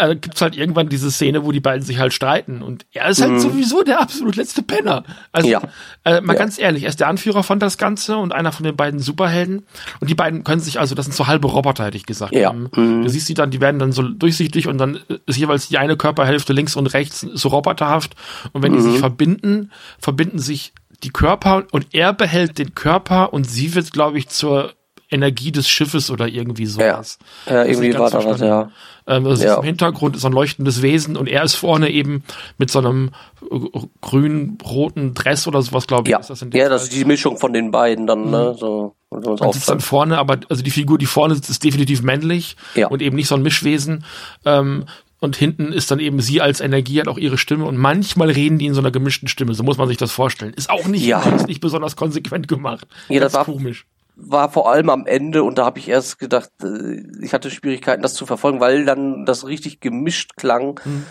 äh, 0.00 0.16
gibt's 0.16 0.40
halt 0.40 0.56
irgendwann 0.56 0.88
diese 0.88 1.10
Szene, 1.10 1.44
wo 1.44 1.52
die 1.52 1.60
beiden 1.60 1.82
sich 1.82 1.98
halt 1.98 2.12
streiten 2.12 2.62
und 2.62 2.86
er 2.92 3.08
ist 3.08 3.20
halt 3.20 3.32
mhm. 3.32 3.40
sowieso 3.40 3.82
der 3.82 4.00
absolut 4.00 4.36
letzte 4.36 4.62
Penner. 4.62 5.04
Also 5.32 5.48
ja. 5.48 5.60
äh, 6.04 6.20
mal 6.20 6.32
ja. 6.32 6.38
ganz 6.38 6.58
ehrlich, 6.58 6.84
er 6.84 6.88
ist 6.88 7.00
der 7.00 7.08
Anführer 7.08 7.42
von 7.42 7.58
das 7.58 7.78
Ganze 7.78 8.16
und 8.16 8.32
einer 8.32 8.52
von 8.52 8.64
den 8.64 8.76
beiden 8.76 9.00
Superhelden 9.00 9.66
und 10.00 10.10
die 10.10 10.14
beiden 10.14 10.44
können 10.44 10.60
sich 10.60 10.80
also, 10.80 10.94
das 10.94 11.06
sind 11.06 11.14
so 11.14 11.26
halbe 11.26 11.48
Roboter, 11.48 11.84
hätte 11.84 11.96
ich 11.96 12.06
gesagt. 12.06 12.34
Ja. 12.34 12.50
Ähm, 12.50 12.68
mhm. 12.74 13.02
Du 13.02 13.08
siehst 13.08 13.26
sie 13.26 13.34
dann, 13.34 13.50
die 13.50 13.60
werden 13.60 13.78
dann 13.78 13.92
so 13.92 14.02
durchsichtig 14.02 14.66
und 14.66 14.78
dann 14.78 15.00
ist 15.26 15.36
jeweils 15.36 15.68
die 15.68 15.78
eine 15.78 15.96
Körperhälfte 15.96 16.52
links 16.52 16.76
und 16.76 16.86
rechts 16.88 17.20
so 17.20 17.48
roboterhaft 17.48 18.14
und 18.52 18.62
wenn 18.62 18.72
mhm. 18.72 18.76
die 18.76 18.82
sich 18.82 18.94
mhm. 18.94 18.98
verbinden, 18.98 19.70
verbinden 19.98 20.38
sich 20.38 20.72
die 21.02 21.10
Körper 21.10 21.64
und 21.72 21.88
er 21.92 22.12
behält 22.12 22.58
den 22.58 22.74
Körper 22.74 23.32
und 23.32 23.44
sie 23.44 23.74
wird, 23.74 23.92
glaube 23.92 24.18
ich, 24.18 24.28
zur 24.28 24.72
Energie 25.10 25.52
des 25.52 25.68
Schiffes 25.68 26.10
oder 26.10 26.28
irgendwie 26.28 26.66
sowas. 26.66 27.18
Ja, 27.46 27.54
ja 27.54 27.64
irgendwie 27.64 27.98
war 27.98 28.10
da 28.10 28.24
was, 28.24 28.40
ja. 28.40 28.70
Ähm, 29.06 29.26
also 29.26 29.44
ja. 29.44 29.56
Im 29.56 29.64
Hintergrund 29.64 30.16
ist 30.16 30.24
ein 30.24 30.32
leuchtendes 30.32 30.82
Wesen 30.82 31.16
und 31.16 31.28
er 31.28 31.42
ist 31.42 31.54
vorne 31.54 31.90
eben 31.90 32.22
mit 32.58 32.70
so 32.70 32.78
einem 32.78 33.10
äh, 33.50 33.56
grün-roten 34.00 35.14
Dress 35.14 35.46
oder 35.46 35.62
sowas, 35.62 35.86
glaube 35.86 36.08
ich. 36.08 36.12
Ja, 36.12 36.18
ist 36.18 36.30
das, 36.30 36.42
in 36.42 36.50
ja 36.52 36.68
das 36.68 36.84
ist 36.84 36.94
die 36.94 37.04
Mischung 37.04 37.36
von 37.36 37.52
den 37.52 37.70
beiden 37.70 38.06
dann, 38.06 38.26
mhm. 38.26 38.30
ne? 38.30 38.56
So, 38.58 38.94
man 39.10 39.52
sieht 39.52 39.68
dann 39.68 39.80
vorne, 39.80 40.18
aber 40.18 40.38
also 40.48 40.62
die 40.62 40.70
Figur, 40.70 40.96
die 40.96 41.06
vorne 41.06 41.34
sitzt, 41.34 41.50
ist 41.50 41.64
definitiv 41.64 42.02
männlich 42.02 42.56
ja. 42.74 42.86
und 42.86 43.02
eben 43.02 43.16
nicht 43.16 43.28
so 43.28 43.34
ein 43.34 43.42
Mischwesen. 43.42 44.04
Ähm, 44.44 44.84
und 45.18 45.36
hinten 45.36 45.72
ist 45.72 45.90
dann 45.90 45.98
eben 45.98 46.20
sie 46.20 46.40
als 46.40 46.60
Energie, 46.60 47.00
hat 47.00 47.08
auch 47.08 47.18
ihre 47.18 47.36
Stimme 47.36 47.66
und 47.66 47.76
manchmal 47.76 48.30
reden 48.30 48.58
die 48.58 48.66
in 48.66 48.74
so 48.74 48.80
einer 48.80 48.90
gemischten 48.90 49.28
Stimme. 49.28 49.52
So 49.52 49.62
muss 49.64 49.76
man 49.76 49.86
sich 49.86 49.98
das 49.98 50.12
vorstellen. 50.12 50.54
Ist 50.54 50.70
auch 50.70 50.86
nicht, 50.86 51.04
ja. 51.04 51.20
ist 51.20 51.46
nicht 51.46 51.60
besonders 51.60 51.96
konsequent 51.96 52.48
gemacht. 52.48 52.86
Ja, 53.08 53.20
das, 53.20 53.32
das 53.32 53.46
war 53.46 53.54
komisch 53.54 53.86
war 54.22 54.50
vor 54.50 54.70
allem 54.70 54.90
am 54.90 55.06
Ende 55.06 55.42
und 55.42 55.58
da 55.58 55.64
habe 55.64 55.78
ich 55.78 55.88
erst 55.88 56.18
gedacht, 56.18 56.50
äh, 56.62 57.02
ich 57.22 57.32
hatte 57.32 57.50
Schwierigkeiten, 57.50 58.02
das 58.02 58.14
zu 58.14 58.26
verfolgen, 58.26 58.60
weil 58.60 58.84
dann 58.84 59.24
das 59.24 59.46
richtig 59.46 59.80
gemischt 59.80 60.36
klang. 60.36 60.80
Mhm. 60.84 61.06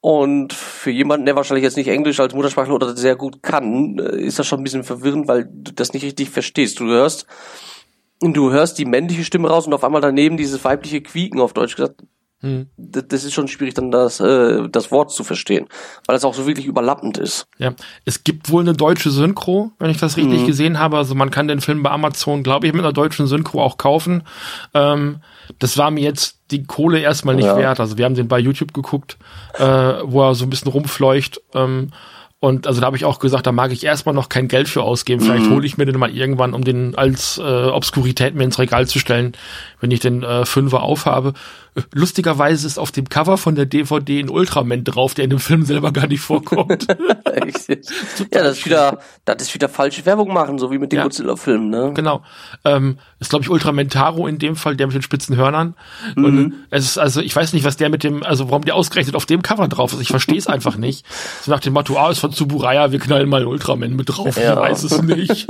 Und 0.00 0.52
für 0.52 0.90
jemanden, 0.90 1.26
der 1.26 1.34
wahrscheinlich 1.34 1.64
jetzt 1.64 1.76
nicht 1.76 1.88
Englisch 1.88 2.20
als 2.20 2.34
Muttersprache 2.34 2.70
oder 2.70 2.96
sehr 2.96 3.16
gut 3.16 3.42
kann, 3.42 3.98
äh, 3.98 4.20
ist 4.20 4.38
das 4.38 4.46
schon 4.46 4.60
ein 4.60 4.64
bisschen 4.64 4.84
verwirrend, 4.84 5.26
weil 5.28 5.44
du 5.44 5.72
das 5.72 5.92
nicht 5.92 6.04
richtig 6.04 6.30
verstehst. 6.30 6.78
Du 6.78 6.86
hörst, 6.86 7.26
du 8.20 8.50
hörst 8.50 8.78
die 8.78 8.84
männliche 8.84 9.24
Stimme 9.24 9.48
raus 9.48 9.66
und 9.66 9.74
auf 9.74 9.84
einmal 9.84 10.00
daneben 10.00 10.36
dieses 10.36 10.64
weibliche 10.64 11.02
Quieken 11.02 11.40
auf 11.40 11.52
Deutsch 11.52 11.76
gesagt. 11.76 12.02
Hm. 12.40 12.68
Das 12.76 13.24
ist 13.24 13.34
schon 13.34 13.48
schwierig, 13.48 13.74
dann 13.74 13.90
das, 13.90 14.20
äh, 14.20 14.68
das 14.68 14.92
Wort 14.92 15.10
zu 15.10 15.24
verstehen, 15.24 15.66
weil 16.06 16.16
es 16.16 16.24
auch 16.24 16.34
so 16.34 16.46
wirklich 16.46 16.66
überlappend 16.66 17.18
ist. 17.18 17.48
Ja, 17.58 17.74
es 18.04 18.22
gibt 18.22 18.50
wohl 18.50 18.62
eine 18.62 18.74
deutsche 18.74 19.10
Synchro, 19.10 19.72
wenn 19.80 19.90
ich 19.90 19.98
das 19.98 20.16
richtig 20.16 20.42
mhm. 20.42 20.46
gesehen 20.46 20.78
habe. 20.78 20.98
Also 20.98 21.16
man 21.16 21.30
kann 21.30 21.48
den 21.48 21.60
Film 21.60 21.82
bei 21.82 21.90
Amazon, 21.90 22.44
glaube 22.44 22.68
ich, 22.68 22.72
mit 22.72 22.82
einer 22.82 22.92
deutschen 22.92 23.26
Synchro 23.26 23.60
auch 23.60 23.76
kaufen. 23.76 24.22
Ähm, 24.72 25.20
das 25.58 25.76
war 25.78 25.90
mir 25.90 26.04
jetzt 26.04 26.38
die 26.52 26.62
Kohle 26.62 27.00
erstmal 27.00 27.34
nicht 27.34 27.46
ja. 27.46 27.56
wert. 27.56 27.80
Also 27.80 27.98
wir 27.98 28.04
haben 28.04 28.14
den 28.14 28.28
bei 28.28 28.38
YouTube 28.38 28.72
geguckt, 28.72 29.18
äh, 29.54 29.64
wo 29.64 30.22
er 30.22 30.36
so 30.36 30.44
ein 30.44 30.50
bisschen 30.50 30.70
rumfleucht. 30.70 31.40
Ähm, 31.54 31.90
und 32.40 32.68
also 32.68 32.80
da 32.80 32.86
habe 32.86 32.96
ich 32.96 33.04
auch 33.04 33.18
gesagt, 33.18 33.48
da 33.48 33.52
mag 33.52 33.72
ich 33.72 33.84
erstmal 33.84 34.14
noch 34.14 34.28
kein 34.28 34.46
Geld 34.46 34.68
für 34.68 34.82
ausgeben. 34.82 35.20
Vielleicht 35.20 35.46
mhm. 35.46 35.54
hole 35.56 35.66
ich 35.66 35.76
mir 35.76 35.86
den 35.86 35.98
mal 35.98 36.14
irgendwann, 36.14 36.54
um 36.54 36.62
den 36.62 36.94
als 36.94 37.38
äh, 37.38 37.42
Obskurität 37.42 38.36
mir 38.36 38.44
ins 38.44 38.60
Regal 38.60 38.86
zu 38.86 39.00
stellen, 39.00 39.32
wenn 39.80 39.90
ich 39.90 39.98
den 39.98 40.22
äh, 40.22 40.46
Fünfer 40.46 40.82
aufhabe. 40.82 41.32
Lustigerweise 41.92 42.66
ist 42.66 42.78
auf 42.78 42.92
dem 42.92 43.08
Cover 43.08 43.38
von 43.38 43.54
der 43.54 43.66
DVD 43.66 44.20
ein 44.20 44.30
Ultraman 44.30 44.84
drauf, 44.84 45.14
der 45.14 45.24
in 45.24 45.30
dem 45.30 45.38
Film 45.38 45.64
selber 45.64 45.92
gar 45.92 46.06
nicht 46.06 46.20
vorkommt. 46.20 46.86
ja, 46.88 48.42
das 48.42 48.58
ist 48.58 48.66
wieder, 48.66 48.98
das 49.24 49.42
ist 49.42 49.54
wieder 49.54 49.68
falsche 49.68 50.04
Werbung 50.06 50.32
machen, 50.32 50.58
so 50.58 50.70
wie 50.70 50.78
mit 50.78 50.92
den 50.92 50.98
ja. 50.98 51.02
Godzilla-Filmen, 51.04 51.70
ne? 51.70 51.92
Genau. 51.94 52.22
Ähm, 52.64 52.98
ist, 53.20 53.30
glaube 53.30 53.42
ich, 53.42 53.50
Ultraman 53.50 53.88
Taro 53.88 54.26
in 54.26 54.38
dem 54.38 54.56
Fall, 54.56 54.76
der 54.76 54.86
mit 54.86 54.94
den 54.94 55.02
spitzen 55.02 55.36
Hörnern. 55.36 55.74
Mhm. 56.16 56.24
Und 56.24 56.54
es 56.70 56.84
ist, 56.84 56.98
also, 56.98 57.20
ich 57.20 57.34
weiß 57.34 57.52
nicht, 57.52 57.64
was 57.64 57.76
der 57.76 57.90
mit 57.90 58.04
dem, 58.04 58.22
also 58.22 58.48
warum 58.48 58.64
der 58.64 58.74
ausgerechnet 58.74 59.14
auf 59.14 59.26
dem 59.26 59.42
Cover 59.42 59.68
drauf 59.68 59.92
ist. 59.92 60.00
Ich 60.00 60.08
verstehe 60.08 60.38
es 60.38 60.46
einfach 60.48 60.76
nicht. 60.76 61.04
So 61.42 61.50
nach 61.50 61.60
dem 61.60 61.72
Motto, 61.72 61.96
ah, 61.98 62.10
ist 62.10 62.20
von 62.20 62.32
Tsuburaya, 62.32 62.92
wir 62.92 62.98
knallen 62.98 63.28
mal 63.28 63.38
einen 63.38 63.48
Ultraman 63.48 63.94
mit 63.94 64.08
drauf. 64.08 64.36
Ja. 64.36 64.54
Ich 64.54 64.58
weiß 64.58 64.84
es 64.84 65.02
nicht. 65.02 65.46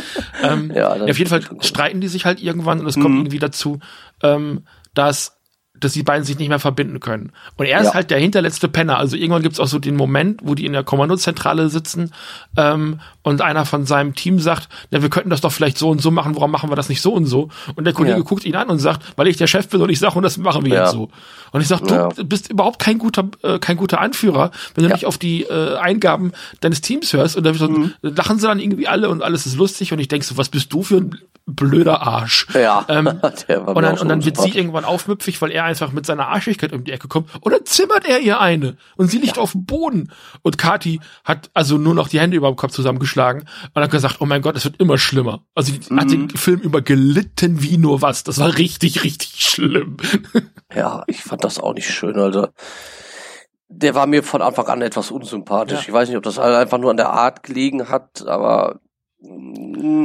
ähm, 0.42 0.72
ja, 0.74 0.92
auf 0.92 1.18
jeden 1.18 1.30
Fall 1.30 1.42
streiten 1.60 2.00
die 2.00 2.08
sich 2.08 2.24
halt 2.24 2.42
irgendwann 2.42 2.80
und 2.80 2.86
es 2.86 2.94
kommt 2.94 3.10
mhm. 3.10 3.20
irgendwie 3.20 3.38
dazu, 3.38 3.80
ähm, 4.22 4.64
dass 4.94 5.38
dass 5.84 5.92
die 5.92 6.02
beiden 6.02 6.24
sich 6.24 6.38
nicht 6.38 6.48
mehr 6.48 6.58
verbinden 6.58 7.00
können. 7.00 7.32
Und 7.56 7.66
er 7.66 7.80
ja. 7.82 7.88
ist 7.88 7.94
halt 7.94 8.10
der 8.10 8.18
hinterletzte 8.18 8.68
Penner. 8.68 8.98
Also 8.98 9.16
irgendwann 9.16 9.42
gibt's 9.42 9.60
auch 9.60 9.66
so 9.66 9.78
den 9.78 9.96
Moment, 9.96 10.40
wo 10.42 10.54
die 10.54 10.66
in 10.66 10.72
der 10.72 10.84
Kommandozentrale 10.84 11.68
sitzen 11.68 12.12
ähm, 12.56 13.00
und 13.22 13.40
einer 13.40 13.64
von 13.64 13.86
seinem 13.86 14.14
Team 14.14 14.38
sagt, 14.38 14.68
ja, 14.90 15.02
wir 15.02 15.10
könnten 15.10 15.30
das 15.30 15.40
doch 15.40 15.52
vielleicht 15.52 15.78
so 15.78 15.90
und 15.90 16.00
so 16.00 16.10
machen, 16.10 16.34
warum 16.36 16.50
machen 16.50 16.70
wir 16.70 16.76
das 16.76 16.88
nicht 16.88 17.02
so 17.02 17.12
und 17.12 17.26
so? 17.26 17.48
Und 17.74 17.84
der 17.84 17.92
Kollege 17.92 18.18
ja. 18.18 18.22
guckt 18.22 18.44
ihn 18.44 18.56
an 18.56 18.68
und 18.68 18.78
sagt, 18.78 19.02
weil 19.16 19.28
ich 19.28 19.36
der 19.36 19.46
Chef 19.46 19.68
bin 19.68 19.80
und 19.80 19.90
ich 19.90 19.98
sage, 19.98 20.16
und 20.16 20.22
das 20.22 20.38
machen 20.38 20.64
wir 20.64 20.74
ja. 20.74 20.82
jetzt 20.82 20.92
so. 20.92 21.10
Und 21.52 21.60
ich 21.60 21.68
sage, 21.68 22.08
du 22.16 22.24
bist 22.24 22.50
überhaupt 22.50 22.78
kein 22.78 22.98
guter, 22.98 23.28
äh, 23.42 23.58
kein 23.58 23.76
guter 23.76 24.00
Anführer, 24.00 24.50
wenn 24.74 24.84
du 24.84 24.90
nicht 24.90 25.06
auf 25.06 25.18
die 25.18 25.42
äh, 25.42 25.76
Eingaben 25.76 26.32
deines 26.60 26.80
Teams 26.80 27.12
hörst. 27.12 27.36
Und 27.36 27.44
dann 27.44 27.56
mhm. 27.56 27.92
lachen 28.00 28.38
sie 28.38 28.46
dann 28.46 28.58
irgendwie 28.58 28.88
alle 28.88 29.10
und 29.10 29.22
alles 29.22 29.46
ist 29.46 29.56
lustig. 29.56 29.92
Und 29.92 29.98
ich 29.98 30.08
denk 30.08 30.24
so, 30.24 30.36
was 30.38 30.48
bist 30.48 30.72
du 30.72 30.82
für 30.82 30.96
ein 30.96 31.18
blöder 31.46 32.02
Arsch. 32.02 32.46
Ja. 32.54 32.86
Ähm, 32.92 33.06
und 33.06 33.82
dann, 33.82 33.98
und 33.98 34.08
dann 34.08 34.24
wird 34.24 34.36
sie 34.36 34.50
irgendwann 34.50 34.84
aufmüpfig, 34.84 35.40
weil 35.40 35.50
er 35.50 35.64
einfach 35.64 35.92
mit 35.92 36.04
seiner 36.04 36.28
Arschigkeit 36.28 36.72
um 36.72 36.84
die 36.84 36.92
Ecke 36.92 37.08
kommt. 37.08 37.30
Und 37.40 37.52
dann 37.52 37.64
zimmert 37.64 38.06
er 38.06 38.20
ihr 38.20 38.40
eine. 38.40 38.76
Und 38.96 39.10
sie 39.10 39.18
liegt 39.18 39.36
ja. 39.36 39.42
auf 39.42 39.52
dem 39.52 39.64
Boden. 39.64 40.12
Und 40.42 40.58
Kati 40.58 41.00
hat 41.24 41.50
also 41.54 41.78
nur 41.78 41.94
noch 41.94 42.08
die 42.08 42.20
Hände 42.20 42.36
über 42.36 42.48
dem 42.48 42.56
Kopf 42.56 42.72
zusammengeschlagen 42.72 43.48
und 43.72 43.82
hat 43.82 43.90
gesagt, 43.90 44.16
oh 44.20 44.26
mein 44.26 44.42
Gott, 44.42 44.56
es 44.56 44.64
wird 44.64 44.80
immer 44.80 44.98
schlimmer. 44.98 45.44
Also 45.54 45.72
die 45.72 45.92
mhm. 45.92 46.00
hat 46.00 46.10
den 46.10 46.30
Film 46.30 46.60
über 46.60 46.82
gelitten 46.82 47.62
wie 47.62 47.78
nur 47.78 48.02
was. 48.02 48.24
Das 48.24 48.38
war 48.38 48.58
richtig, 48.58 49.04
richtig 49.04 49.40
schlimm. 49.40 49.96
Ja, 50.74 51.04
ich 51.06 51.22
fand 51.22 51.44
das 51.44 51.58
auch 51.58 51.74
nicht 51.74 51.90
schön, 51.90 52.18
also 52.18 52.48
der 53.68 53.94
war 53.94 54.06
mir 54.06 54.22
von 54.22 54.42
Anfang 54.42 54.66
an 54.68 54.82
etwas 54.82 55.10
unsympathisch. 55.10 55.80
Ja. 55.80 55.88
Ich 55.88 55.92
weiß 55.92 56.08
nicht, 56.08 56.16
ob 56.16 56.22
das 56.22 56.38
einfach 56.38 56.78
nur 56.78 56.90
an 56.90 56.96
der 56.96 57.10
Art 57.10 57.42
gelegen 57.42 57.88
hat, 57.88 58.26
aber 58.26 58.80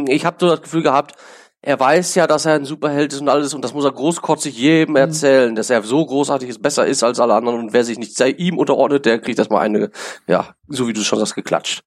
ich 0.07 0.25
habe 0.25 0.37
so 0.39 0.47
das 0.47 0.61
Gefühl 0.61 0.83
gehabt, 0.83 1.15
er 1.61 1.79
weiß 1.79 2.15
ja, 2.15 2.27
dass 2.27 2.45
er 2.45 2.53
ein 2.53 2.65
Superheld 2.65 3.13
ist 3.13 3.21
und 3.21 3.29
alles 3.29 3.53
und 3.53 3.63
das 3.63 3.73
muss 3.73 3.83
er 3.83 3.91
großkotzig 3.91 4.57
jedem 4.57 4.91
mhm. 4.91 4.97
erzählen, 4.97 5.55
dass 5.55 5.69
er 5.69 5.81
so 5.83 6.05
großartig 6.05 6.49
ist, 6.49 6.61
besser 6.61 6.85
ist 6.85 7.03
als 7.03 7.19
alle 7.19 7.33
anderen 7.33 7.59
und 7.59 7.73
wer 7.73 7.83
sich 7.83 7.97
nicht 7.97 8.19
ihm 8.19 8.57
unterordnet, 8.57 9.05
der 9.05 9.19
kriegt 9.19 9.39
erstmal 9.39 9.65
eine, 9.65 9.91
ja, 10.27 10.55
so 10.69 10.87
wie 10.87 10.93
du 10.93 11.03
schon 11.03 11.19
hast, 11.19 11.35
geklatscht. 11.35 11.81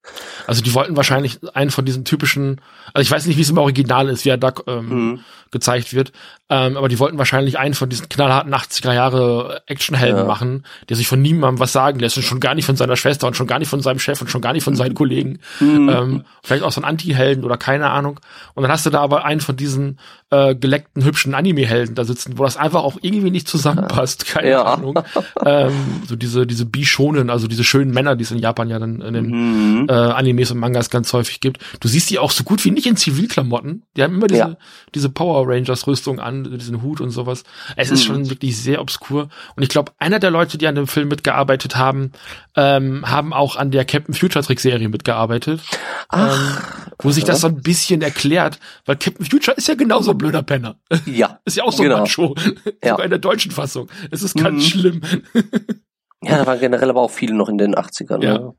Also 0.47 0.63
die 0.63 0.73
wollten 0.75 0.97
wahrscheinlich 0.97 1.39
einen 1.55 1.71
von 1.71 1.85
diesen 1.85 2.05
typischen, 2.05 2.61
also 2.95 3.03
ich 3.03 3.11
weiß 3.11 3.27
nicht, 3.27 3.37
wie 3.37 3.43
es 3.43 3.51
im 3.51 3.59
Original 3.59 4.09
ist, 4.09 4.25
wie 4.25 4.31
er 4.31 4.39
da 4.39 4.53
ähm, 4.67 4.89
mhm. 4.89 5.21
gezeigt 5.51 5.93
wird, 5.93 6.13
ähm, 6.49 6.77
aber 6.77 6.89
die 6.89 6.99
wollten 6.99 7.19
wahrscheinlich 7.19 7.59
einen 7.59 7.75
von 7.75 7.89
diesen 7.89 8.09
knallharten 8.09 8.55
80er 8.55 8.93
Jahre 8.93 9.63
Actionhelden 9.67 10.21
ja. 10.21 10.25
machen, 10.25 10.65
der 10.89 10.97
sich 10.97 11.07
von 11.07 11.21
niemandem 11.21 11.61
was 11.61 11.73
sagen 11.73 12.01
lässt 12.01 12.17
und 12.17 12.23
schon 12.23 12.41
gar 12.41 12.55
nicht 12.55 12.67
von 12.67 12.77
seiner 12.77 12.97
Schwester 12.97 13.27
und 13.27 13.37
schon 13.37 13.47
gar 13.47 13.59
nicht 13.59 13.69
von 13.69 13.83
seinem 13.83 13.99
Chef 13.99 14.21
und 14.21 14.31
schon 14.31 14.41
gar 14.41 14.53
nicht 14.53 14.65
von 14.65 14.77
seinen 14.77 14.95
Kollegen. 14.95 15.41
Mhm. 15.61 15.89
Ähm, 15.89 16.25
vielleicht 16.43 16.63
auch 16.63 16.73
so 16.73 16.81
ein 16.81 16.85
Anti-Helden 16.85 17.45
oder 17.45 17.59
keine 17.59 17.91
Ahnung. 17.91 18.19
Und 18.55 18.63
dann 18.63 18.73
hast 18.73 18.87
du 18.87 18.91
da 18.91 19.01
aber 19.01 19.25
einen 19.25 19.41
von 19.41 19.57
diesen 19.57 19.99
äh, 20.31 20.55
geleckten, 20.55 21.05
hübschen 21.05 21.35
Anime-Helden 21.35 21.95
da 21.95 22.05
sitzen, 22.05 22.39
wo 22.39 22.45
das 22.45 22.57
einfach 22.57 22.83
auch 22.83 22.99
irgendwie 23.03 23.31
nicht 23.31 23.49
zusammenpasst, 23.49 24.27
keine 24.27 24.51
ja. 24.51 24.65
Ahnung. 24.65 24.99
ähm, 25.45 26.03
so 26.07 26.17
diese, 26.17 26.47
diese 26.47 26.67
Bishonen, 26.67 27.31
also 27.31 27.49
diese 27.49 27.65
schönen 27.65 27.91
Männer, 27.91 28.17
die 28.17 28.23
es 28.25 28.31
in 28.31 28.39
Japan 28.39 28.71
ja 28.71 28.79
dann 28.79 29.01
in 29.01 29.15
den 29.15 29.27
mhm. 29.27 29.87
äh, 29.89 29.93
Animes 29.93 30.51
und 30.51 30.59
Mangas 30.59 30.91
ganz 30.91 31.13
häufig 31.13 31.41
gibt. 31.41 31.59
Du 31.81 31.89
siehst 31.89 32.11
die 32.11 32.19
auch 32.19 32.31
so 32.31 32.45
gut 32.45 32.65
wie 32.65 32.71
nicht 32.71 32.87
in 32.87 32.97
Zivilklamotten. 32.97 33.85
Die 33.97 34.03
haben 34.03 34.15
immer 34.15 34.29
diese, 34.29 34.41
ja. 34.41 34.57
diese 34.95 35.09
Power 35.09 35.49
Rangers 35.49 35.87
Rüstung 35.87 36.21
an, 36.21 36.45
diesen 36.59 36.83
Hut 36.83 37.01
und 37.01 37.11
sowas. 37.11 37.43
Es 37.77 37.91
ist 37.91 38.09
mhm. 38.09 38.15
schon 38.15 38.31
wirklich 38.31 38.57
sehr 38.57 38.81
obskur. 38.81 39.29
Und 39.57 39.63
ich 39.63 39.69
glaube, 39.69 39.93
einer 39.99 40.21
der 40.21 40.31
Leute, 40.31 40.59
die 40.59 40.67
an 40.67 40.77
dem 40.77 40.87
Film 40.87 41.09
mitgearbeitet 41.09 41.77
haben, 41.77 42.13
ähm, 42.57 43.09
haben 43.09 43.33
auch 43.33 43.57
an 43.57 43.71
der 43.71 43.85
Captain 43.85 44.15
Future 44.15 44.45
Trick 44.45 44.61
Serie 44.61 44.89
mitgearbeitet. 44.89 45.61
Ach, 46.09 46.37
ähm, 46.37 46.57
wo 47.03 47.11
sich 47.11 47.25
das 47.25 47.41
so 47.41 47.49
ein 47.49 47.63
bisschen 47.63 48.03
erklärt, 48.03 48.59
weil 48.87 48.97
Captain 48.97 49.27
Future 49.27 49.57
ist 49.57 49.69
ja 49.69 49.75
genauso 49.75 50.15
blöder 50.21 50.43
Penner. 50.43 50.77
Ja. 51.07 51.41
ist 51.45 51.57
ja 51.57 51.65
auch 51.65 51.73
so 51.73 51.83
genau. 51.83 51.97
ein 51.97 52.03
Macho. 52.03 52.35
Ja. 52.83 52.91
Sogar 52.91 53.05
in 53.05 53.11
der 53.11 53.19
deutschen 53.19 53.51
Fassung. 53.51 53.89
Es 54.11 54.23
ist 54.23 54.37
ganz 54.37 54.65
mhm. 54.65 54.69
schlimm. 54.69 55.01
Ja, 56.23 56.37
da 56.37 56.47
waren 56.47 56.61
generell 56.61 56.91
aber 56.91 57.01
auch 57.01 57.11
viele 57.11 57.35
noch 57.35 57.49
in 57.49 57.57
den 57.57 57.75
80ern. 57.75 58.23
Ja, 58.23 58.39
ne? 58.39 58.55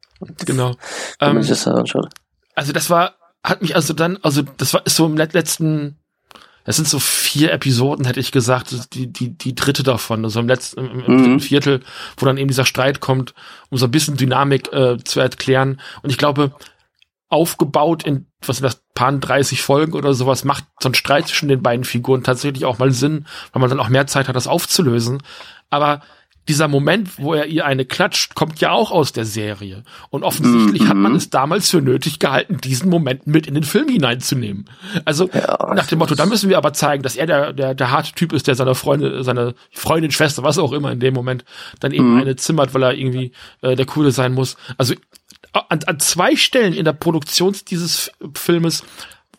genau. 0.47 0.75
Wenn 1.19 1.35
man 1.35 1.43
sich 1.43 1.51
das 1.51 1.67
anschaut. 1.67 2.09
Also 2.55 2.73
das 2.73 2.89
war, 2.89 3.13
hat 3.43 3.61
mich 3.61 3.75
also 3.75 3.93
dann, 3.93 4.17
also 4.23 4.41
das 4.57 4.73
war 4.73 4.83
ist 4.83 4.95
so 4.95 5.05
im 5.05 5.15
letzten 5.15 6.01
es 6.63 6.75
sind 6.75 6.87
so 6.87 6.99
vier 6.99 7.51
Episoden, 7.51 8.05
hätte 8.05 8.19
ich 8.19 8.31
gesagt, 8.31 8.93
die, 8.93 9.11
die, 9.11 9.35
die 9.35 9.55
dritte 9.55 9.81
davon, 9.81 10.23
also 10.23 10.39
im 10.39 10.47
letzten, 10.47 10.79
im, 10.79 11.05
im 11.05 11.33
mhm. 11.33 11.39
Viertel, 11.39 11.81
wo 12.17 12.25
dann 12.25 12.37
eben 12.37 12.49
dieser 12.49 12.65
Streit 12.65 12.99
kommt, 12.99 13.33
um 13.69 13.77
so 13.77 13.85
ein 13.85 13.91
bisschen 13.91 14.15
Dynamik 14.15 14.71
äh, 14.71 14.97
zu 15.03 15.19
erklären. 15.19 15.81
Und 16.03 16.11
ich 16.11 16.19
glaube, 16.19 16.51
aufgebaut 17.31 18.03
in, 18.03 18.27
was 18.45 18.57
sind 18.57 18.65
das, 18.65 18.83
paar 18.93 19.11
30 19.11 19.61
Folgen 19.61 19.93
oder 19.93 20.13
sowas, 20.13 20.43
macht 20.43 20.65
so 20.79 20.89
ein 20.89 20.93
Streit 20.93 21.27
zwischen 21.27 21.49
den 21.49 21.63
beiden 21.63 21.85
Figuren 21.85 22.23
tatsächlich 22.23 22.65
auch 22.65 22.77
mal 22.77 22.91
Sinn, 22.91 23.25
weil 23.51 23.61
man 23.61 23.69
dann 23.69 23.79
auch 23.79 23.89
mehr 23.89 24.05
Zeit 24.05 24.27
hat, 24.27 24.35
das 24.35 24.47
aufzulösen. 24.47 25.23
Aber 25.69 26.01
dieser 26.47 26.67
Moment, 26.67 27.19
wo 27.19 27.33
er 27.33 27.45
ihr 27.45 27.65
eine 27.65 27.85
klatscht, 27.85 28.33
kommt 28.33 28.59
ja 28.59 28.71
auch 28.71 28.91
aus 28.91 29.13
der 29.13 29.25
Serie. 29.25 29.83
Und 30.09 30.23
offensichtlich 30.23 30.81
mm 30.81 30.85
-hmm. 30.85 30.89
hat 30.89 30.97
man 30.97 31.11
mhm. 31.11 31.17
es 31.17 31.29
damals 31.29 31.69
für 31.69 31.81
nötig 31.81 32.19
gehalten, 32.19 32.57
diesen 32.57 32.89
Moment 32.89 33.27
mit 33.27 33.45
in 33.47 33.53
den 33.53 33.63
Film 33.63 33.87
hineinzunehmen. 33.87 34.65
Also 35.05 35.29
ja, 35.33 35.73
nach 35.75 35.87
dem 35.87 35.99
Motto, 35.99 36.15
da 36.15 36.25
müssen 36.25 36.49
wir 36.49 36.57
aber 36.57 36.73
zeigen, 36.73 37.03
dass 37.03 37.15
er 37.15 37.27
der, 37.27 37.53
der, 37.53 37.75
der 37.75 37.91
harte 37.91 38.13
Typ 38.13 38.33
ist, 38.33 38.47
der 38.47 38.55
seiner 38.55 38.75
Freundin, 38.75 39.23
seine 39.23 39.53
Freundin, 39.71 40.11
Schwester, 40.11 40.43
was 40.43 40.57
auch 40.57 40.73
immer 40.73 40.91
in 40.91 40.99
dem 40.99 41.13
Moment, 41.13 41.45
dann 41.79 41.91
eben 41.91 42.15
mm. 42.15 42.21
eine 42.21 42.35
zimmert, 42.35 42.73
weil 42.73 42.83
er 42.83 42.95
irgendwie 42.95 43.31
äh, 43.61 43.75
der 43.75 43.85
Coole 43.85 44.11
sein 44.11 44.33
muss. 44.33 44.57
Also 44.77 44.95
an, 45.53 45.83
an 45.85 45.99
zwei 45.99 46.35
Stellen 46.35 46.73
in 46.73 46.85
der 46.85 46.93
Produktion 46.93 47.55
dieses 47.67 48.11
Filmes 48.35 48.83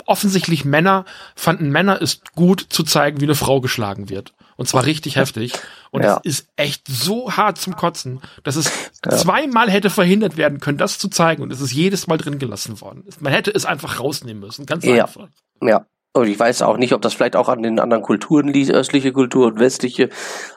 offensichtlich 0.07 0.65
Männer 0.65 1.05
fanden 1.35 1.71
Männer 1.71 2.01
ist 2.01 2.33
gut 2.33 2.67
zu 2.69 2.83
zeigen, 2.83 3.21
wie 3.21 3.25
eine 3.25 3.35
Frau 3.35 3.61
geschlagen 3.61 4.09
wird. 4.09 4.35
Und 4.57 4.67
zwar 4.67 4.85
richtig 4.85 5.17
heftig. 5.17 5.55
Und 5.91 6.03
ja. 6.03 6.21
es 6.25 6.39
ist 6.39 6.49
echt 6.57 6.87
so 6.87 7.33
hart 7.33 7.59
zum 7.59 7.75
Kotzen, 7.75 8.21
dass 8.45 8.57
es 8.57 8.71
ja. 9.05 9.17
zweimal 9.17 9.71
hätte 9.71 9.91
verhindert 9.91 10.37
werden 10.37 10.61
können, 10.61 10.79
das 10.79 10.99
zu 10.99 11.09
zeigen. 11.09 11.43
Und 11.43 11.53
es 11.53 11.61
ist 11.61 11.73
jedes 11.73 12.07
Mal 12.07 12.19
drin 12.19 12.39
gelassen 12.39 12.81
worden. 12.81 13.05
Man 13.21 13.33
hätte 13.33 13.51
es 13.51 13.65
einfach 13.65 13.99
rausnehmen 13.99 14.41
müssen. 14.41 14.67
Ganz 14.67 14.85
ja. 14.85 15.05
einfach. 15.05 15.29
Ja. 15.63 15.87
Und 16.15 16.27
ich 16.27 16.39
weiß 16.39 16.61
auch 16.63 16.77
nicht, 16.77 16.93
ob 16.93 17.01
das 17.01 17.15
vielleicht 17.15 17.37
auch 17.37 17.49
an 17.49 17.63
den 17.63 17.81
anderen 17.81 18.03
Kulturen 18.03 18.49
liegt, 18.49 18.71
östliche 18.71 19.13
Kultur 19.13 19.47
und 19.47 19.59
westliche. 19.59 20.11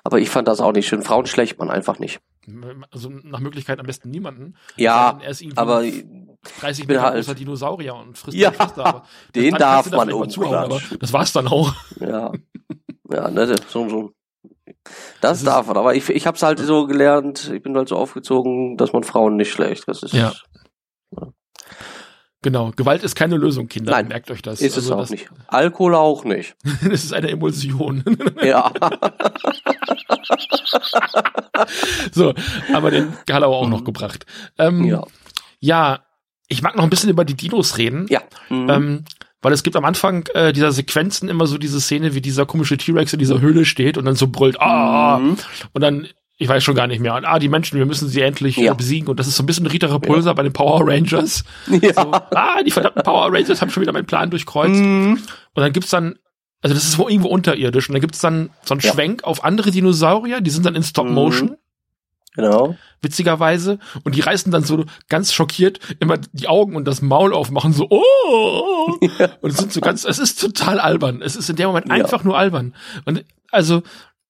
Aber 0.03 0.19
ich 0.19 0.29
fand 0.29 0.49
das 0.49 0.59
auch 0.59 0.73
nicht 0.73 0.87
schön. 0.87 1.01
Frauen 1.01 1.25
schlecht 1.27 1.57
man 1.59 1.69
einfach 1.69 1.97
nicht. 1.97 2.19
Also 2.91 3.09
nach 3.09 3.39
Möglichkeit 3.39 3.79
am 3.79 3.85
besten 3.85 4.09
niemanden. 4.09 4.55
Ja, 4.75 5.17
aber 5.55 5.83
30 6.59 6.87
Meter 6.87 7.01
halt, 7.01 7.15
großer 7.15 7.35
Dinosaurier 7.35 7.95
und 7.95 8.17
frisst 8.17 8.37
ja, 8.37 8.51
Christa, 8.51 9.03
den 9.35 9.55
darf 9.55 9.89
man 9.91 10.11
umzuhauen. 10.11 10.79
Das 10.99 11.13
war's 11.13 11.31
dann 11.31 11.47
auch. 11.47 11.73
Ja, 11.99 12.33
ja, 13.09 13.29
ne, 13.29 13.55
so, 13.67 13.87
so. 13.89 14.11
Das, 14.83 15.39
das 15.39 15.43
darf 15.43 15.67
man, 15.67 15.77
aber 15.77 15.95
ich, 15.95 16.07
ich 16.09 16.27
habe 16.27 16.35
es 16.35 16.43
halt 16.43 16.59
so 16.59 16.85
gelernt, 16.85 17.51
ich 17.53 17.63
bin 17.63 17.75
halt 17.75 17.89
so 17.89 17.95
aufgezogen, 17.95 18.77
dass 18.77 18.93
man 18.93 19.03
Frauen 19.03 19.35
nicht 19.35 19.51
schlecht. 19.51 19.87
Das 19.87 20.03
ist, 20.03 20.13
ja. 20.13 20.33
Genau, 22.45 22.71
Gewalt 22.75 23.03
ist 23.03 23.15
keine 23.15 23.37
Lösung, 23.37 23.69
Kinder. 23.69 23.93
Nein, 23.93 24.07
merkt 24.07 24.29
euch 24.29 24.43
das. 24.43 24.61
Ist 24.61 24.75
also 24.75 24.87
es 24.87 24.95
auch 24.95 24.99
das, 24.99 25.09
nicht. 25.09 25.27
Alkohol 25.47 25.95
auch 25.95 26.25
nicht. 26.25 26.55
das 26.63 27.03
ist 27.03 27.11
eine 27.11 27.31
Emulsion. 27.31 28.03
ja. 28.39 28.71
so, 32.11 32.35
aber 32.71 32.91
den 32.91 33.13
Gallau 33.25 33.51
auch 33.51 33.67
noch 33.67 33.83
gebracht. 33.83 34.27
Ähm, 34.59 34.83
ja. 34.83 35.03
Ja, 35.59 36.05
ich 36.47 36.61
mag 36.61 36.75
noch 36.75 36.83
ein 36.83 36.91
bisschen 36.91 37.09
über 37.09 37.25
die 37.25 37.33
Dinos 37.33 37.79
reden. 37.79 38.05
Ja. 38.09 38.21
Mhm. 38.49 38.69
Ähm, 38.69 39.05
weil 39.41 39.51
es 39.51 39.63
gibt 39.63 39.75
am 39.75 39.85
Anfang 39.85 40.27
äh, 40.35 40.53
dieser 40.53 40.71
Sequenzen 40.71 41.29
immer 41.29 41.47
so 41.47 41.57
diese 41.57 41.81
Szene, 41.81 42.13
wie 42.13 42.21
dieser 42.21 42.45
komische 42.45 42.77
T-Rex 42.77 43.13
in 43.13 43.17
dieser 43.17 43.41
Höhle 43.41 43.65
steht 43.65 43.97
und 43.97 44.05
dann 44.05 44.15
so 44.15 44.27
brüllt, 44.27 44.61
ah, 44.61 45.17
mhm. 45.17 45.37
und 45.73 45.81
dann 45.81 46.07
ich 46.37 46.49
weiß 46.49 46.63
schon 46.63 46.75
gar 46.75 46.87
nicht 46.87 46.99
mehr. 46.99 47.15
Und, 47.15 47.25
ah, 47.25 47.39
die 47.39 47.47
Menschen, 47.47 47.77
wir 47.77 47.85
müssen 47.85 48.09
sie 48.09 48.21
endlich 48.21 48.57
ja. 48.57 48.73
besiegen. 48.73 49.07
Und 49.07 49.19
das 49.19 49.27
ist 49.27 49.37
so 49.37 49.43
ein 49.43 49.45
bisschen 49.45 49.67
Rita 49.67 49.87
Repulsa 49.87 50.31
ja. 50.31 50.33
bei 50.33 50.43
den 50.43 50.53
Power 50.53 50.81
Rangers. 50.85 51.43
Ja. 51.67 51.93
So, 51.93 52.11
ah, 52.11 52.61
die 52.65 52.71
verdammten 52.71 53.03
Power 53.03 53.31
Rangers 53.31 53.61
haben 53.61 53.69
schon 53.69 53.81
wieder 53.81 53.93
meinen 53.93 54.05
Plan 54.05 54.29
durchkreuzt. 54.29 54.75
Mhm. 54.75 55.19
Und 55.53 55.61
dann 55.61 55.71
gibt's 55.71 55.91
dann, 55.91 56.15
also 56.61 56.73
das 56.73 56.83
ist 56.83 56.97
wo 56.97 57.07
irgendwo 57.07 57.29
unterirdisch. 57.29 57.87
Und 57.87 57.93
dann 57.93 58.01
gibt's 58.01 58.19
dann 58.19 58.49
so 58.63 58.73
einen 58.73 58.81
ja. 58.81 58.91
Schwenk 58.91 59.23
auf 59.23 59.43
andere 59.43 59.71
Dinosaurier, 59.71 60.41
die 60.41 60.49
sind 60.49 60.65
dann 60.65 60.75
in 60.75 60.83
Stop 60.83 61.07
Motion. 61.07 61.49
Mhm. 61.51 61.57
Genau. 62.35 62.75
Witzigerweise. 63.01 63.79
Und 64.03 64.15
die 64.15 64.19
reißen 64.19 64.51
dann 64.51 64.63
so 64.63 64.83
ganz 65.07 65.33
schockiert 65.33 65.79
immer 66.01 66.17
die 66.33 66.49
Augen 66.49 66.75
und 66.75 66.85
das 66.85 67.01
Maul 67.01 67.33
aufmachen, 67.33 67.71
so, 67.71 67.87
oh! 67.89 68.97
Ja. 69.19 69.29
Und 69.41 69.51
es 69.51 69.57
sind 69.57 69.71
so 69.71 69.79
ganz, 69.79 70.03
es 70.03 70.19
ist 70.19 70.41
total 70.41 70.79
albern. 70.79 71.21
Es 71.21 71.35
ist 71.35 71.49
in 71.49 71.55
dem 71.55 71.67
Moment 71.67 71.89
einfach 71.89 72.23
nur 72.23 72.37
albern. 72.37 72.75
Und 73.05 73.23
also, 73.51 73.83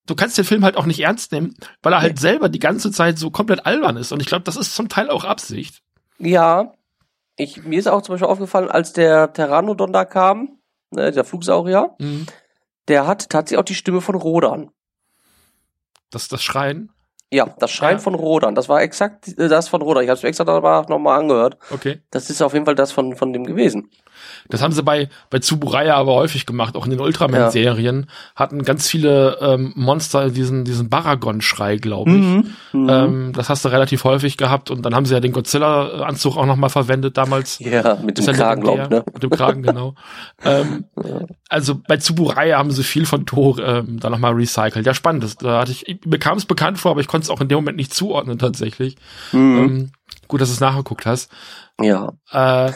du 0.06 0.16
kannst 0.16 0.38
den 0.38 0.46
Film 0.46 0.64
halt 0.64 0.78
auch 0.78 0.86
nicht 0.86 1.00
ernst 1.00 1.32
nehmen, 1.32 1.56
weil 1.82 1.94
er 1.94 2.02
halt 2.02 2.20
selber 2.20 2.50
die 2.50 2.60
ganze 2.60 2.92
Zeit 2.92 3.18
so 3.18 3.32
komplett 3.32 3.66
albern 3.66 3.98
ist. 3.98 4.12
Und 4.12 4.22
ich 4.22 4.28
glaube, 4.28 4.44
das 4.44 4.56
ist 4.56 4.76
zum 4.76 4.90
Teil 4.90 5.10
auch 5.10 5.24
Absicht. 5.24 5.82
Ja. 6.18 6.74
Ich, 7.38 7.64
mir 7.64 7.80
ist 7.80 7.88
auch 7.88 8.02
zum 8.02 8.14
Beispiel 8.14 8.30
aufgefallen, 8.30 8.70
als 8.70 8.94
der 8.94 9.28
Pteranodon 9.28 9.92
da 9.92 10.06
kam, 10.06 10.60
ne, 10.92 11.12
der 11.12 11.26
Flugsaurier, 11.26 11.96
mhm. 12.00 12.28
der 12.88 13.08
hat 13.08 13.30
tatsächlich 13.30 13.60
auch 13.60 13.66
die 13.66 13.76
Stimme 13.76 14.00
von 14.00 14.16
Rodan. 14.16 14.72
Das, 16.12 16.30
das 16.30 16.42
Schreien? 16.44 16.92
Ja, 17.32 17.54
das 17.60 17.72
Schreien 17.72 17.98
ja. 17.98 18.02
von 18.04 18.16
Rodan, 18.16 18.56
das 18.56 18.70
war 18.70 18.82
exakt 18.82 19.34
das 19.38 19.68
von 19.68 19.82
Rodan. 19.82 20.04
Ich 20.04 20.10
habe 20.10 20.18
es 20.18 20.24
extra 20.24 20.46
danach 20.46 20.88
nochmal 20.88 21.20
angehört. 21.20 21.58
Okay. 21.72 22.02
Das 22.12 22.30
ist 22.30 22.42
auf 22.42 22.54
jeden 22.54 22.66
Fall 22.66 22.76
das 22.76 22.94
von, 22.94 23.18
von 23.18 23.34
dem 23.34 23.44
gewesen. 23.44 23.90
Das 24.50 24.62
haben 24.62 24.74
sie 24.74 24.84
bei, 24.84 25.10
bei 25.30 25.40
Tsuburaya 25.40 25.96
aber 25.96 26.14
häufig 26.14 26.46
gemacht, 26.46 26.76
auch 26.76 26.86
in 26.86 26.92
den 26.92 27.00
Ultraman-Serien. 27.00 28.08
Hatten 28.36 28.64
ganz 28.64 28.88
viele 28.88 29.38
ähm, 29.42 29.74
Monster 29.76 30.30
diesen, 30.30 30.66
diesen 30.66 30.90
Baragon-Schrei, 30.90 31.78
glaube 31.78 32.12
ich. 32.12 32.18
Mhm. 32.18 32.54
Mhm. 32.74 32.90
Ähm, 32.90 33.32
das 33.34 33.50
hast 33.50 33.66
du 33.66 33.70
relativ 33.70 34.04
häufig 34.04 34.38
gehabt 34.38 34.70
und 34.70 34.84
dann 34.84 34.94
haben 34.94 35.06
sie 35.06 35.14
ja 35.14 35.20
den 35.20 35.32
Godzilla-Anzug 35.32 36.38
auch 36.38 36.46
nochmal 36.46 36.70
verwendet 36.70 37.18
damals. 37.18 37.60
Ja, 37.60 37.98
mit 38.04 38.18
dem 38.18 38.26
Kragen, 38.36 38.62
glaub, 38.62 38.90
ne? 38.90 39.04
Mit 39.14 39.24
dem 39.24 39.30
Kragen, 39.30 39.64
genau. 39.64 39.96
ähm. 40.44 40.86
Also 41.50 41.76
bei 41.88 41.98
Tsuburaya 41.98 42.58
haben 42.58 42.72
sie 42.72 42.84
viel 42.84 43.06
von 43.06 43.26
Tor 43.26 43.60
ähm, 43.60 44.00
da 44.00 44.10
nochmal 44.10 44.34
recycelt. 44.34 44.86
Ja, 44.86 44.94
spannend. 44.94 45.24
Das, 45.24 45.36
da 45.36 45.62
hatte 45.62 45.72
ich, 45.72 45.88
ich 45.88 46.02
bekam 46.02 46.38
es 46.38 46.46
bekannt 46.46 46.80
vor, 46.80 46.92
aber 46.92 47.02
ich 47.02 47.08
konnte 47.08 47.26
es 47.26 47.30
auch 47.30 47.42
in 47.42 47.48
dem 47.48 47.58
Moment 47.58 47.78
nicht 47.78 47.94
zuordnen 47.94 48.38
tatsächlich. 48.38 48.96
Mhm. 49.32 49.58
Ähm, 49.58 49.92
gut, 50.28 50.42
dass 50.42 50.50
du 50.50 50.54
es 50.54 50.60
nachgeguckt 50.60 51.06
hast. 51.06 51.32
Ja. 51.80 52.14
Äh, 52.32 52.72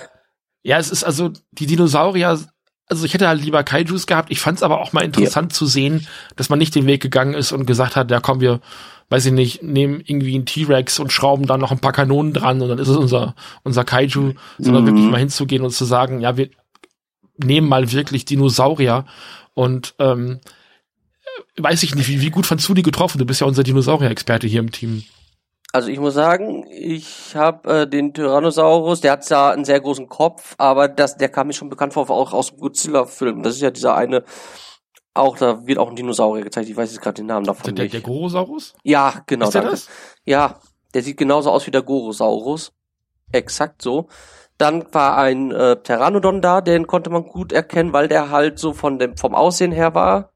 ja, 0.63 0.77
es 0.77 0.89
ist 0.89 1.03
also 1.03 1.31
die 1.51 1.65
Dinosaurier, 1.65 2.39
also 2.87 3.05
ich 3.05 3.13
hätte 3.13 3.27
halt 3.27 3.43
lieber 3.43 3.63
Kaijus 3.63 4.07
gehabt. 4.07 4.31
Ich 4.31 4.39
fand 4.39 4.57
es 4.57 4.63
aber 4.63 4.81
auch 4.81 4.93
mal 4.93 5.05
interessant 5.05 5.53
ja. 5.53 5.55
zu 5.55 5.65
sehen, 5.65 6.07
dass 6.35 6.49
man 6.49 6.59
nicht 6.59 6.75
den 6.75 6.87
Weg 6.87 7.01
gegangen 7.01 7.35
ist 7.35 7.51
und 7.51 7.65
gesagt 7.65 7.95
hat, 7.95 8.09
ja 8.11 8.19
komm, 8.19 8.41
wir, 8.41 8.61
weiß 9.09 9.27
ich 9.27 9.31
nicht, 9.31 9.63
nehmen 9.63 10.01
irgendwie 10.03 10.35
einen 10.35 10.45
T-Rex 10.45 10.99
und 10.99 11.13
schrauben 11.13 11.45
da 11.45 11.57
noch 11.57 11.71
ein 11.71 11.79
paar 11.79 11.93
Kanonen 11.93 12.33
dran 12.33 12.61
und 12.61 12.69
dann 12.69 12.79
ist 12.79 12.87
es 12.87 12.97
unser, 12.97 13.35
unser 13.63 13.83
Kaiju, 13.83 14.33
sondern 14.57 14.83
mhm. 14.83 14.87
wirklich 14.87 15.05
mal 15.05 15.19
hinzugehen 15.19 15.63
und 15.63 15.71
zu 15.71 15.85
sagen, 15.85 16.19
ja, 16.19 16.35
wir 16.35 16.49
nehmen 17.37 17.69
mal 17.69 17.91
wirklich 17.91 18.25
Dinosaurier 18.25 19.05
und 19.53 19.93
ähm, 19.99 20.39
weiß 21.57 21.83
ich 21.83 21.95
nicht, 21.95 22.07
wie, 22.07 22.21
wie 22.21 22.31
gut 22.31 22.45
fandst 22.45 22.67
du 22.67 22.73
die 22.73 22.81
getroffen? 22.81 23.19
Du 23.19 23.25
bist 23.25 23.41
ja 23.41 23.47
unser 23.47 23.63
Dinosaurier-Experte 23.63 24.47
hier 24.47 24.59
im 24.59 24.71
Team. 24.71 25.03
Also 25.71 25.89
ich 25.89 25.99
muss 25.99 26.15
sagen, 26.15 26.65
ich 26.67 27.35
habe 27.35 27.81
äh, 27.81 27.87
den 27.87 28.13
Tyrannosaurus, 28.13 29.01
der 29.01 29.11
hat 29.11 29.23
zwar 29.23 29.53
einen 29.53 29.65
sehr 29.65 29.79
großen 29.79 30.09
Kopf, 30.09 30.55
aber 30.57 30.87
das, 30.87 31.15
der 31.15 31.29
kam 31.29 31.47
mir 31.47 31.53
schon 31.53 31.69
bekannt 31.69 31.93
vor, 31.93 32.09
auch 32.09 32.33
aus 32.33 32.49
dem 32.49 32.59
Godzilla-Film. 32.59 33.43
Das 33.43 33.55
ist 33.55 33.61
ja 33.61 33.69
dieser 33.69 33.95
eine, 33.95 34.23
auch 35.13 35.37
da 35.37 35.67
wird 35.67 35.77
auch 35.77 35.89
ein 35.89 35.95
Dinosaurier 35.95 36.43
gezeigt. 36.43 36.69
Ich 36.69 36.75
weiß 36.75 36.91
jetzt 36.91 37.01
gerade 37.01 37.15
den 37.15 37.27
Namen 37.27 37.45
davon 37.45 37.75
der, 37.75 37.83
nicht. 37.83 37.93
Der, 37.93 38.01
der 38.01 38.09
Gorosaurus? 38.09 38.73
Ja, 38.83 39.21
genau. 39.27 39.45
Ist 39.45 39.53
der 39.53 39.61
das? 39.61 39.89
Ja, 40.25 40.59
der 40.95 41.03
sieht 41.03 41.17
genauso 41.17 41.51
aus 41.51 41.67
wie 41.67 41.71
der 41.71 41.83
Gorosaurus. 41.83 42.71
Exakt 43.31 43.83
so. 43.83 44.07
Dann 44.57 44.91
war 44.91 45.17
ein 45.17 45.51
äh, 45.51 45.75
Pteranodon 45.75 46.41
da, 46.41 46.61
den 46.61 46.87
konnte 46.87 47.11
man 47.11 47.27
gut 47.27 47.51
erkennen, 47.51 47.93
weil 47.93 48.07
der 48.07 48.31
halt 48.31 48.57
so 48.57 48.73
von 48.73 48.97
dem 48.97 49.17
vom 49.17 49.35
Aussehen 49.35 49.71
her 49.71 49.93
war 49.93 50.31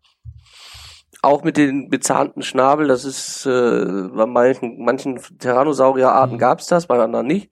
auch 1.24 1.44
mit 1.44 1.58
den 1.58 1.90
bezahnten 1.90 2.44
Schnabel, 2.44 2.88
das 2.88 3.06
ist 3.06 3.46
äh, 3.46 4.10
bei 4.14 4.26
manchen, 4.26 4.84
manchen 4.84 5.20
Tyrannosaurierarten 5.40 6.36
mhm. 6.36 6.40
gab 6.40 6.60
es 6.60 6.68
das, 6.68 6.88
bei 6.88 7.00
anderen 7.00 7.28
nicht. 7.28 7.50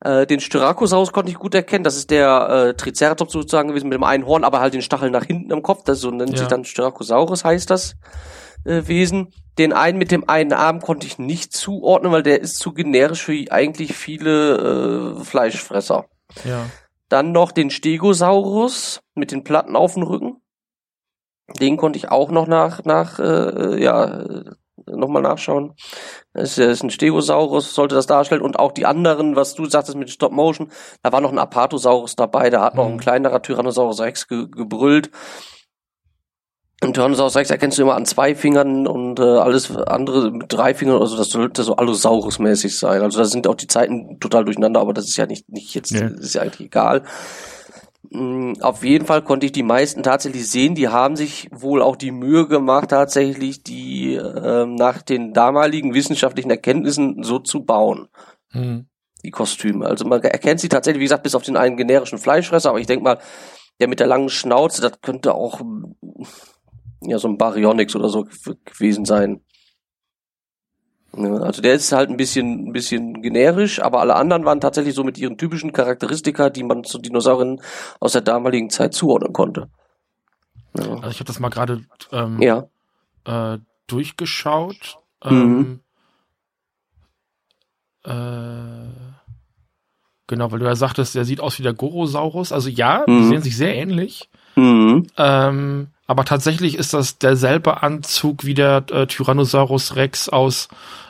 Äh, 0.00 0.26
den 0.26 0.40
Styracosaurus 0.40 1.12
konnte 1.12 1.30
ich 1.30 1.38
gut 1.38 1.54
erkennen. 1.54 1.84
Das 1.84 1.96
ist 1.96 2.10
der 2.10 2.48
äh, 2.48 2.74
Triceratops 2.74 3.32
sozusagen 3.32 3.68
gewesen 3.68 3.88
mit 3.88 3.94
dem 3.94 4.04
einen 4.04 4.26
Horn, 4.26 4.44
aber 4.44 4.60
halt 4.60 4.74
den 4.74 4.82
Stachel 4.82 5.10
nach 5.10 5.24
hinten 5.24 5.52
im 5.52 5.62
Kopf. 5.62 5.84
Das 5.84 6.00
so 6.00 6.10
nennt 6.10 6.32
ja. 6.32 6.38
sich 6.38 6.48
dann 6.48 6.64
Styracosaurus 6.64 7.44
heißt 7.44 7.70
das 7.70 7.96
äh, 8.64 8.82
Wesen. 8.86 9.32
Den 9.58 9.72
einen 9.72 9.98
mit 9.98 10.10
dem 10.10 10.28
einen 10.28 10.54
Arm 10.54 10.80
konnte 10.80 11.06
ich 11.06 11.18
nicht 11.18 11.52
zuordnen, 11.52 12.10
weil 12.10 12.22
der 12.22 12.40
ist 12.40 12.58
zu 12.58 12.72
generisch 12.72 13.22
für 13.22 13.44
eigentlich 13.50 13.94
viele 13.94 15.18
äh, 15.20 15.24
Fleischfresser. 15.24 16.06
Ja. 16.44 16.66
Dann 17.08 17.32
noch 17.32 17.52
den 17.52 17.70
Stegosaurus 17.70 19.02
mit 19.14 19.30
den 19.30 19.44
Platten 19.44 19.76
auf 19.76 19.94
dem 19.94 20.02
Rücken. 20.02 20.31
Den 21.60 21.76
konnte 21.76 21.98
ich 21.98 22.10
auch 22.10 22.30
noch 22.30 22.46
nach, 22.46 22.84
nach 22.84 23.18
äh, 23.18 23.82
ja, 23.82 24.24
nochmal 24.86 25.22
nachschauen. 25.22 25.74
Es 26.32 26.58
ist 26.58 26.82
ein 26.82 26.90
Stegosaurus, 26.90 27.74
sollte 27.74 27.94
das 27.94 28.06
darstellen. 28.06 28.42
Und 28.42 28.58
auch 28.58 28.72
die 28.72 28.86
anderen, 28.86 29.36
was 29.36 29.54
du 29.54 29.66
sagtest 29.66 29.96
mit 29.96 30.10
Stop 30.10 30.32
Motion, 30.32 30.70
da 31.02 31.12
war 31.12 31.20
noch 31.20 31.32
ein 31.32 31.38
Apatosaurus 31.38 32.16
dabei, 32.16 32.50
da 32.50 32.62
hat 32.62 32.74
noch 32.74 32.86
ein 32.86 32.94
mhm. 32.94 33.00
kleinerer 33.00 33.42
Tyrannosaurus 33.42 34.00
Rex 34.00 34.28
ge 34.28 34.46
gebrüllt. 34.50 35.10
Ein 36.80 36.94
Tyrannosaurus 36.94 37.36
Rex 37.36 37.50
erkennst 37.50 37.78
du 37.78 37.82
immer 37.82 37.94
an 37.94 38.06
zwei 38.06 38.34
Fingern 38.34 38.88
und 38.88 39.20
äh, 39.20 39.22
alles 39.22 39.76
andere 39.76 40.32
mit 40.32 40.52
drei 40.52 40.74
Fingern, 40.74 41.00
also 41.00 41.16
das 41.16 41.30
sollte 41.30 41.62
so 41.62 41.76
Allosaurus-mäßig 41.76 42.76
sein. 42.76 43.02
Also 43.02 43.18
da 43.18 43.24
sind 43.24 43.46
auch 43.46 43.54
die 43.54 43.68
Zeiten 43.68 44.18
total 44.18 44.44
durcheinander, 44.44 44.80
aber 44.80 44.92
das 44.92 45.04
ist 45.04 45.16
ja 45.16 45.26
nicht, 45.26 45.48
nicht 45.48 45.74
jetzt, 45.74 45.92
ja. 45.92 46.08
ist 46.08 46.34
ja 46.34 46.42
eigentlich 46.42 46.66
egal. 46.66 47.04
Mm, 48.10 48.54
Auf 48.60 48.84
jeden 48.84 49.06
Fall 49.06 49.22
konnte 49.22 49.46
ich 49.46 49.52
die 49.52 49.62
meisten 49.62 50.02
tatsächlich 50.02 50.50
sehen. 50.50 50.74
Die 50.74 50.88
haben 50.88 51.16
sich 51.16 51.48
wohl 51.52 51.82
auch 51.82 51.96
die 51.96 52.10
Mühe 52.10 52.46
gemacht, 52.48 52.90
tatsächlich 52.90 53.62
die 53.62 54.14
ähm, 54.14 54.74
nach 54.74 55.02
den 55.02 55.32
damaligen 55.32 55.94
wissenschaftlichen 55.94 56.50
Erkenntnissen 56.50 57.22
so 57.22 57.38
zu 57.38 57.64
bauen, 57.64 58.08
Hm. 58.50 58.86
die 59.24 59.30
Kostüme. 59.30 59.86
Also 59.86 60.04
man 60.04 60.22
erkennt 60.22 60.60
sie 60.60 60.68
tatsächlich, 60.68 61.00
wie 61.00 61.04
gesagt, 61.04 61.22
bis 61.22 61.34
auf 61.34 61.42
den 61.44 61.56
einen 61.56 61.76
generischen 61.76 62.18
Fleischfresser, 62.18 62.70
aber 62.70 62.80
ich 62.80 62.86
denke 62.86 63.04
mal, 63.04 63.18
der 63.80 63.88
mit 63.88 64.00
der 64.00 64.06
langen 64.08 64.28
Schnauze, 64.28 64.82
das 64.82 65.00
könnte 65.00 65.34
auch 65.34 65.60
mm, 65.60 65.94
ja 67.06 67.18
so 67.18 67.28
ein 67.28 67.38
Baryonyx 67.38 67.94
oder 67.96 68.08
so 68.08 68.20
gew- 68.20 68.56
gewesen 68.64 69.04
sein. 69.04 69.40
Ja, 71.14 71.34
also 71.36 71.60
der 71.60 71.74
ist 71.74 71.92
halt 71.92 72.08
ein 72.08 72.16
bisschen, 72.16 72.68
ein 72.68 72.72
bisschen 72.72 73.20
generisch, 73.20 73.80
aber 73.82 74.00
alle 74.00 74.14
anderen 74.16 74.44
waren 74.46 74.60
tatsächlich 74.60 74.94
so 74.94 75.04
mit 75.04 75.18
ihren 75.18 75.36
typischen 75.36 75.72
Charakteristika, 75.72 76.48
die 76.48 76.62
man 76.62 76.84
zu 76.84 76.98
Dinosauriern 76.98 77.60
aus 78.00 78.12
der 78.12 78.22
damaligen 78.22 78.70
Zeit 78.70 78.94
zuordnen 78.94 79.32
konnte. 79.32 79.68
Ja. 80.78 80.84
Also 80.94 81.08
ich 81.08 81.16
habe 81.16 81.24
das 81.26 81.38
mal 81.38 81.50
gerade 81.50 81.84
ähm, 82.12 82.40
ja. 82.40 82.66
äh, 83.26 83.58
durchgeschaut. 83.88 84.98
Mhm. 85.24 85.80
Ähm, 88.06 88.86
äh, 88.86 88.88
genau, 90.26 90.50
weil 90.50 90.58
du 90.60 90.64
ja 90.64 90.74
sagtest, 90.76 91.14
der 91.14 91.24
sieht 91.24 91.40
aus 91.40 91.58
wie 91.58 91.62
der 91.62 91.74
Gorosaurus. 91.74 92.52
Also 92.52 92.68
ja, 92.68 93.04
die 93.06 93.12
Mhm. 93.12 93.28
sehen 93.28 93.42
sich 93.42 93.56
sehr 93.56 93.74
ähnlich. 93.76 94.30
Mhm. 94.56 95.06
Ähm, 95.16 95.88
aber 96.12 96.24
tatsächlich 96.24 96.76
ist 96.76 96.94
das 96.94 97.18
derselbe 97.18 97.82
Anzug 97.82 98.44
wie 98.44 98.54
der 98.54 98.84
äh, 98.92 99.06
Tyrannosaurus 99.06 99.96
Rex 99.96 100.28
aus 100.28 100.68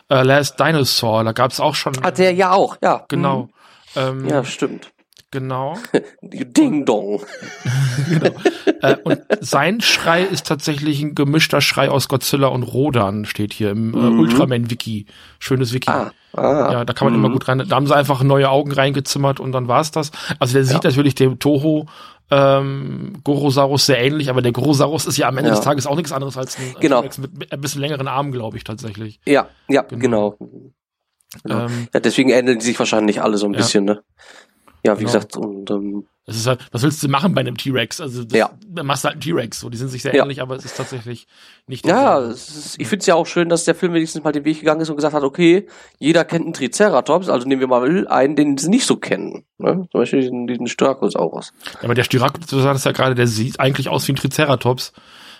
äh, 0.09 0.22
Last 0.22 0.59
Dinosaur. 0.59 1.24
Da 1.24 1.32
gab 1.32 1.50
es 1.50 1.61
auch 1.61 1.74
schon. 1.74 1.92
Hat 2.03 2.16
der 2.18 2.32
ja 2.32 2.53
auch, 2.53 2.76
ja. 2.82 3.05
Genau. 3.09 3.48
Ähm, 3.96 4.22
Mhm. 4.22 4.28
Ja, 4.28 4.44
stimmt. 4.44 4.90
Genau. 5.30 5.76
Ding 6.22 6.84
Dong. 6.84 7.22
genau. 8.09 8.30
äh, 8.82 8.96
und 9.03 9.20
sein 9.40 9.80
Schrei 9.80 10.22
ist 10.22 10.46
tatsächlich 10.46 11.00
ein 11.03 11.14
gemischter 11.14 11.61
Schrei 11.61 11.88
aus 11.90 12.09
Godzilla 12.09 12.48
und 12.48 12.62
Rodan, 12.62 13.24
steht 13.24 13.53
hier 13.53 13.70
im 13.70 13.94
äh, 13.94 13.96
Mhm. 13.96 14.20
Ultraman-Wiki. 14.20 15.07
Schönes 15.38 15.72
Wiki. 15.72 15.90
Ah, 15.90 16.12
ah. 16.34 16.72
Ja, 16.72 16.84
da 16.84 16.92
kann 16.92 17.07
man 17.07 17.18
Mhm. 17.18 17.24
immer 17.24 17.32
gut 17.32 17.48
rein. 17.48 17.64
Da 17.66 17.76
haben 17.76 17.86
sie 17.86 17.96
einfach 17.96 18.22
neue 18.22 18.48
Augen 18.50 18.72
reingezimmert 18.72 19.40
und 19.40 19.53
dann 19.53 19.68
war's 19.68 19.90
das. 19.90 20.11
Also 20.38 20.55
der 20.55 20.64
sieht 20.64 20.84
Ja. 20.84 20.90
natürlich 20.90 21.14
dem 21.14 21.38
Toho 21.38 21.86
ähm, 22.34 23.12
Gorosaurus 23.24 23.84
sehr 23.86 23.98
ähnlich, 24.02 24.30
aber 24.30 24.40
der 24.40 24.52
Gorosaurus 24.52 25.06
ist 25.06 25.18
ja 25.18 25.28
am 25.28 25.36
Ende 25.36 25.50
Ja. 25.50 25.56
des 25.56 25.64
Tages 25.64 25.86
auch 25.86 25.96
nichts 25.96 26.12
anderes 26.12 26.36
als 26.38 26.58
ein 26.58 26.74
Genau. 26.80 27.00
T-Rex 27.02 27.18
mit 27.18 27.52
ein 27.52 27.60
bisschen 27.60 27.80
längeren 27.82 28.08
Armen, 28.08 28.32
glaube 28.32 28.56
ich, 28.56 28.64
tatsächlich. 28.64 29.20
Ja, 29.26 29.48
ja, 29.68 29.82
Genau. 29.82 30.00
genau. 30.00 30.36
Genau. 31.44 31.66
Ähm, 31.66 31.88
Ja, 31.92 32.00
deswegen 32.00 32.30
ändern 32.30 32.58
die 32.58 32.64
sich 32.64 32.78
wahrscheinlich 32.78 33.20
alle 33.22 33.36
so 33.36 33.46
ein 33.46 33.52
Ja. 33.52 33.58
bisschen, 33.58 33.84
ne? 33.84 34.02
Ja, 34.84 34.94
wie 34.98 35.04
Genau. 35.04 35.12
gesagt, 35.12 35.36
und 35.36 35.70
ähm, 35.70 36.06
das 36.24 36.36
ist 36.36 36.46
halt, 36.46 36.60
was 36.70 36.82
willst 36.82 37.02
du 37.02 37.08
machen 37.08 37.34
bei 37.34 37.40
einem 37.40 37.56
T-Rex? 37.56 38.00
Also 38.00 38.22
das, 38.22 38.38
Ja. 38.38 38.50
dann 38.66 38.86
machst 38.86 39.02
du 39.02 39.06
halt 39.08 39.14
einen 39.14 39.22
T-Rex. 39.22 39.58
So, 39.60 39.68
die 39.70 39.76
sind 39.76 39.88
sich 39.88 40.02
sehr 40.02 40.14
Ja. 40.14 40.22
ähnlich, 40.22 40.40
aber 40.40 40.54
es 40.54 40.64
ist 40.64 40.76
tatsächlich 40.76 41.26
nicht. 41.66 41.84
ja, 41.84 42.18
ist, 42.18 42.76
ich 42.78 42.86
finde 42.86 43.00
es 43.00 43.06
ja 43.06 43.16
auch 43.16 43.26
schön, 43.26 43.48
dass 43.48 43.64
der 43.64 43.74
Film 43.74 43.92
wenigstens 43.92 44.22
mal 44.22 44.30
den 44.32 44.44
Weg 44.44 44.60
gegangen 44.60 44.80
ist 44.80 44.88
und 44.90 44.96
gesagt 44.96 45.14
hat, 45.14 45.24
okay, 45.24 45.66
jeder 45.98 46.24
kennt 46.24 46.44
einen 46.44 46.52
Triceratops, 46.52 47.28
also 47.28 47.48
nehmen 47.48 47.60
wir 47.60 47.66
mal 47.68 48.06
einen, 48.08 48.36
den 48.36 48.56
sie 48.56 48.68
nicht 48.68 48.86
so 48.86 48.96
kennen. 48.96 49.44
Ne? 49.58 49.86
Zum 49.90 50.00
Beispiel 50.00 50.20
diesen, 50.20 50.46
diesen 50.46 50.66
Styracosaurus. 50.68 51.52
aber 51.82 51.94
der 51.94 52.04
Styracosaurus, 52.04 52.46
du 52.50 52.60
sagst 52.60 52.86
ja 52.86 52.92
gerade, 52.92 53.14
der 53.16 53.26
sieht 53.26 53.58
eigentlich 53.58 53.88
aus 53.88 54.06
wie 54.06 54.12
ein 54.12 54.16
Triceratops. 54.16 54.92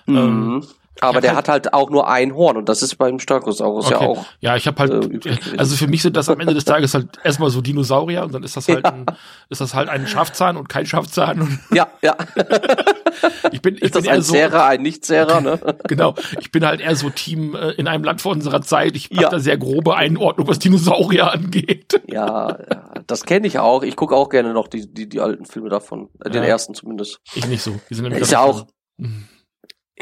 Ähm, 0.09 0.55
Mhm. 0.57 0.67
Aber 1.01 1.21
der 1.21 1.31
halt- 1.31 1.39
hat 1.39 1.49
halt 1.49 1.75
auch 1.75 1.91
nur 1.91 2.09
ein 2.09 2.35
Horn 2.35 2.57
und 2.59 2.69
das 2.69 2.83
ist 2.83 2.97
beim 2.97 3.19
Styracosaurus 3.19 3.89
ja 3.91 3.97
Okay. 3.97 4.07
auch. 4.07 4.25
Ja, 4.41 4.57
ich 4.57 4.67
habe 4.67 4.79
halt, 4.79 5.25
äh, 5.27 5.37
also 5.57 5.75
für 5.75 5.87
mich 5.89 6.03
sind 6.03 6.17
das 6.17 6.29
am 6.29 6.39
Ende 6.39 6.55
des 6.55 6.65
Tages 6.65 6.95
halt 6.95 7.19
erstmal 7.25 7.51
so 7.51 7.61
Dinosaurier 7.63 8.23
und 8.23 8.35
dann 8.35 8.43
ist 8.43 8.57
das 8.57 8.69
halt, 8.69 8.85
Ja. 8.85 8.93
ein, 8.93 9.07
ist 9.49 9.61
das 9.61 9.75
halt 9.75 9.89
ein 9.89 10.07
Schafzahn 10.07 10.57
und 10.57 10.69
kein 10.69 10.87
Schafzahn 10.87 11.61
Ja, 11.73 11.89
ja. 12.03 12.15
ich 13.53 13.63
bin, 13.63 13.77
ich 13.77 13.83
ist 13.83 13.95
das 13.95 14.03
bin 14.03 14.11
eher 14.11 14.17
ein 14.17 14.23
so, 14.23 14.33
Serra, 14.33 14.67
ein 14.69 14.83
Nicht-Serra, 14.83 15.41
ne? 15.41 15.59
genau, 15.89 16.15
ich 16.41 16.51
bin 16.53 16.65
halt 16.65 16.81
eher 16.81 16.95
so 16.95 17.11
Team 17.11 17.55
äh, 17.55 17.71
in 17.73 17.89
einem 17.89 18.05
Land 18.05 18.21
vor 18.21 18.33
unserer 18.33 18.63
Zeit. 18.63 18.95
Ich 18.97 19.07
habe 19.11 19.23
Ja. 19.23 19.29
da 19.31 19.39
sehr 19.41 19.57
grobe 19.59 19.97
Einordnung, 19.97 20.47
was 20.47 20.59
Dinosaurier 20.59 21.33
angeht. 21.33 22.01
Ja, 22.07 22.59
ja 22.71 22.93
das 23.07 23.25
kenne 23.25 23.47
ich 23.47 23.59
auch. 23.59 23.83
Ich 23.83 23.97
gucke 23.97 24.15
auch 24.15 24.29
gerne 24.29 24.53
noch 24.53 24.69
die, 24.69 24.93
die, 24.93 25.09
die 25.09 25.21
alten 25.21 25.47
Filme 25.47 25.69
davon. 25.71 26.11
Äh, 26.25 26.31
den 26.31 26.43
Ja. 26.43 26.49
ersten 26.51 26.75
zumindest. 26.75 27.21
Ich 27.35 27.47
nicht 27.47 27.63
so. 27.63 27.73
Die 27.91 27.95
sind 27.95 28.05
nämlich 28.05 28.21
Ist 28.23 28.33
ja 28.33 28.41
auch, 28.41 28.67
Mhm. 28.99 29.27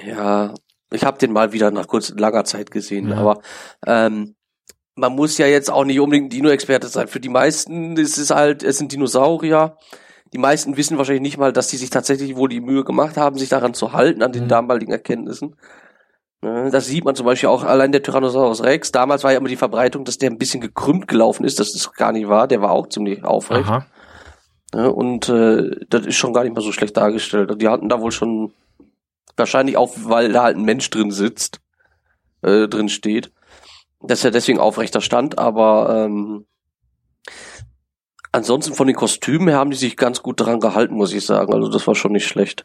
ja, 0.04 0.52
ich 0.92 1.04
habe 1.04 1.18
den 1.18 1.32
mal 1.32 1.52
wieder 1.52 1.70
nach 1.70 1.86
kurz 1.86 2.10
langer 2.16 2.44
Zeit 2.44 2.70
gesehen, 2.70 3.10
Ja. 3.10 3.16
aber 3.18 3.40
ähm, 3.86 4.34
man 4.96 5.14
muss 5.14 5.38
ja 5.38 5.46
jetzt 5.46 5.70
auch 5.70 5.84
nicht 5.84 6.00
unbedingt 6.00 6.32
Dino-Experte 6.32 6.88
sein. 6.88 7.08
Für 7.08 7.20
die 7.20 7.28
meisten 7.28 7.96
ist 7.96 8.18
es 8.18 8.30
halt, 8.30 8.62
es 8.62 8.78
sind 8.78 8.92
Dinosaurier. 8.92 9.76
Die 10.32 10.38
meisten 10.38 10.76
wissen 10.76 10.98
wahrscheinlich 10.98 11.22
nicht 11.22 11.38
mal, 11.38 11.52
dass 11.52 11.68
die 11.68 11.76
sich 11.76 11.90
tatsächlich 11.90 12.36
wohl 12.36 12.48
die 12.48 12.60
Mühe 12.60 12.84
gemacht 12.84 13.16
haben, 13.16 13.38
sich 13.38 13.48
daran 13.48 13.72
zu 13.74 13.92
halten, 13.92 14.22
an 14.22 14.32
den 14.32 14.44
Mhm. 14.44 14.48
damaligen 14.48 14.92
Erkenntnissen. 14.92 15.56
Ne, 16.42 16.70
Das 16.70 16.86
sieht 16.86 17.04
man 17.04 17.14
zum 17.14 17.26
Beispiel 17.26 17.48
auch 17.48 17.64
allein 17.64 17.92
der 17.92 18.02
Tyrannosaurus 18.02 18.62
Rex. 18.62 18.92
Damals 18.92 19.24
war 19.24 19.32
ja 19.32 19.38
immer 19.38 19.48
die 19.48 19.56
Verbreitung, 19.56 20.04
dass 20.04 20.18
der 20.18 20.30
ein 20.30 20.38
bisschen 20.38 20.60
gekrümmt 20.60 21.08
gelaufen 21.08 21.44
ist. 21.44 21.58
Das 21.60 21.74
ist 21.74 21.94
gar 21.94 22.12
nicht 22.12 22.28
wahr. 22.28 22.46
Der 22.48 22.60
war 22.62 22.70
auch 22.72 22.88
ziemlich 22.88 23.24
aufrecht. 23.24 23.68
Aha. 23.68 23.86
Ne, 24.74 24.92
und 24.92 25.28
äh, 25.28 25.70
das 25.88 26.06
ist 26.06 26.16
schon 26.16 26.32
gar 26.32 26.44
nicht 26.44 26.54
mal 26.54 26.62
so 26.62 26.72
schlecht 26.72 26.96
dargestellt. 26.96 27.50
Die 27.60 27.68
hatten 27.68 27.88
da 27.88 28.00
wohl 28.00 28.12
schon 28.12 28.52
wahrscheinlich 29.40 29.76
auch, 29.76 29.90
weil 30.04 30.32
da 30.32 30.44
halt 30.44 30.56
ein 30.56 30.64
Mensch 30.64 30.88
drin 30.90 31.10
sitzt, 31.10 31.60
äh, 32.42 32.68
drin 32.68 32.88
steht, 32.88 33.32
dass 34.00 34.24
er 34.24 34.30
deswegen 34.30 34.60
aufrechter 34.60 35.00
stand. 35.00 35.38
Aber 35.38 36.04
ähm, 36.06 36.46
ansonsten 38.32 38.74
von 38.74 38.86
den 38.86 38.96
Kostümen 38.96 39.48
her 39.48 39.58
haben 39.58 39.70
die 39.70 39.76
sich 39.76 39.96
ganz 39.96 40.22
gut 40.22 40.40
daran 40.40 40.60
gehalten, 40.60 40.94
muss 40.94 41.12
ich 41.12 41.26
sagen. 41.26 41.52
Also 41.52 41.68
das 41.68 41.86
war 41.86 41.94
schon 41.94 42.12
nicht 42.12 42.26
schlecht. 42.26 42.64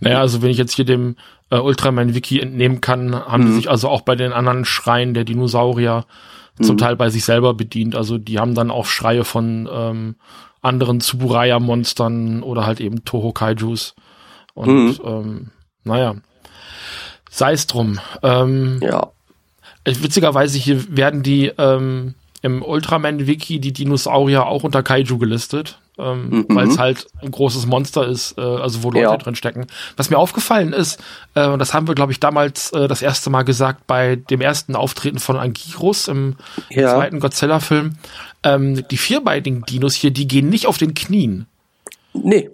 Naja, 0.00 0.20
also 0.20 0.42
wenn 0.42 0.50
ich 0.50 0.58
jetzt 0.58 0.74
hier 0.74 0.84
dem 0.84 1.16
äh, 1.50 1.58
Ultraman-Wiki 1.58 2.40
entnehmen 2.40 2.80
kann, 2.80 3.14
haben 3.14 3.44
die 3.44 3.50
Mhm. 3.50 3.56
sich 3.56 3.70
also 3.70 3.88
auch 3.88 4.00
bei 4.02 4.16
den 4.16 4.32
anderen 4.32 4.64
Schreien 4.64 5.14
der 5.14 5.24
Dinosaurier 5.24 6.06
zum 6.60 6.74
Mhm. 6.74 6.78
Teil 6.78 6.96
bei 6.96 7.08
sich 7.08 7.24
selber 7.24 7.54
bedient. 7.54 7.94
Also 7.94 8.18
die 8.18 8.38
haben 8.38 8.54
dann 8.54 8.70
auch 8.70 8.86
Schreie 8.86 9.24
von 9.24 9.68
ähm, 9.72 10.16
anderen 10.60 11.00
Tsuburaya-Monstern 11.00 12.42
oder 12.42 12.66
halt 12.66 12.80
eben 12.80 13.04
Toho-Kaijus. 13.04 13.94
Und 14.54 14.68
Mhm. 14.68 14.98
ähm, 15.04 15.50
naja, 15.84 16.14
sei 17.30 17.52
es 17.52 17.66
drum. 17.66 17.98
Ähm, 18.22 18.80
Ja. 18.82 19.08
Witzigerweise 19.84 20.58
hier 20.58 20.94
werden 20.96 21.22
die 21.22 21.46
ähm, 21.56 22.14
im 22.42 22.62
Ultraman-Wiki 22.62 23.60
die 23.60 23.72
Dinosaurier 23.72 24.46
auch 24.46 24.62
unter 24.62 24.82
Kaiju 24.82 25.18
gelistet, 25.18 25.78
ähm, 25.98 26.28
Mhm. 26.30 26.46
weil 26.54 26.68
es 26.68 26.78
halt 26.78 27.06
ein 27.22 27.30
großes 27.30 27.66
Monster 27.66 28.06
ist, 28.06 28.36
äh, 28.38 28.40
also 28.42 28.82
wo 28.82 28.90
Leute 28.90 29.04
Ja. 29.04 29.16
drin 29.16 29.34
stecken. 29.36 29.66
Was 29.96 30.10
mir 30.10 30.18
aufgefallen 30.18 30.72
ist, 30.72 30.98
äh, 31.34 31.46
und 31.46 31.58
das 31.58 31.72
haben 31.74 31.86
wir, 31.88 31.94
glaube 31.94 32.12
ich, 32.12 32.20
damals 32.20 32.72
äh, 32.72 32.88
das 32.88 33.02
erste 33.02 33.30
Mal 33.30 33.42
gesagt 33.42 33.86
bei 33.86 34.16
dem 34.16 34.40
ersten 34.40 34.76
Auftreten 34.76 35.18
von 35.18 35.36
Anguirus 35.38 36.08
im 36.08 36.36
Ja. 36.70 36.94
zweiten 36.94 37.20
Godzilla-Film, 37.20 37.96
ähm, 38.42 38.86
die 38.88 38.96
vierbeinigen 38.98 39.62
Dinos 39.64 39.94
hier, 39.94 40.10
die 40.10 40.28
gehen 40.28 40.48
nicht 40.50 40.66
auf 40.66 40.78
den 40.78 40.94
Knien. 40.94 41.46
Nee. 42.12 42.50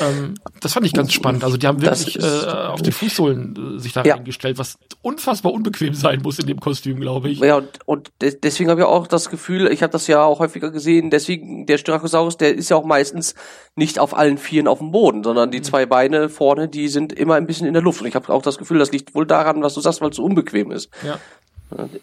Ähm, 0.00 0.34
das 0.60 0.72
fand 0.72 0.86
ich 0.86 0.92
ganz 0.92 1.12
spannend. 1.12 1.44
Also 1.44 1.56
die 1.56 1.66
haben 1.66 1.80
wirklich 1.82 2.16
ist- 2.16 2.44
äh, 2.44 2.46
auf 2.48 2.82
die 2.82 2.92
Fußsohlen 2.92 3.76
äh, 3.76 3.80
sich 3.80 3.92
da 3.92 4.02
Ja. 4.04 4.14
reingestellt, 4.14 4.58
was 4.58 4.78
unfassbar 5.02 5.52
unbequem 5.52 5.94
sein 5.94 6.20
muss 6.22 6.38
in 6.38 6.46
dem 6.46 6.60
Kostüm, 6.60 7.00
glaube 7.00 7.28
ich. 7.30 7.38
Ja, 7.40 7.56
und, 7.56 7.68
und 7.86 8.10
de- 8.22 8.38
deswegen 8.42 8.70
habe 8.70 8.80
ich 8.82 8.86
auch 8.86 9.06
das 9.06 9.30
Gefühl, 9.30 9.66
ich 9.72 9.82
habe 9.82 9.92
das 9.92 10.06
ja 10.06 10.22
auch 10.22 10.38
häufiger 10.40 10.70
gesehen, 10.70 11.10
deswegen, 11.10 11.66
der 11.66 11.78
Styracosaurus, 11.78 12.36
der 12.36 12.54
ist 12.54 12.68
ja 12.70 12.76
auch 12.76 12.84
meistens 12.84 13.34
nicht 13.76 13.98
auf 13.98 14.16
allen 14.16 14.38
Vieren 14.38 14.68
auf 14.68 14.78
dem 14.78 14.90
Boden, 14.90 15.22
sondern 15.22 15.50
die 15.50 15.62
zwei 15.62 15.86
Beine 15.86 16.28
vorne, 16.28 16.68
die 16.68 16.88
sind 16.88 17.12
immer 17.12 17.34
ein 17.34 17.46
bisschen 17.46 17.66
in 17.66 17.72
der 17.74 17.82
Luft. 17.82 18.00
Und 18.00 18.06
ich 18.06 18.14
habe 18.14 18.32
auch 18.32 18.42
das 18.42 18.58
Gefühl, 18.58 18.78
das 18.78 18.92
liegt 18.92 19.14
wohl 19.14 19.26
daran, 19.26 19.62
was 19.62 19.74
du 19.74 19.80
sagst, 19.80 20.00
weil 20.00 20.10
es 20.10 20.16
so 20.16 20.24
unbequem 20.24 20.70
ist. 20.70 20.88
Ja. 21.06 21.18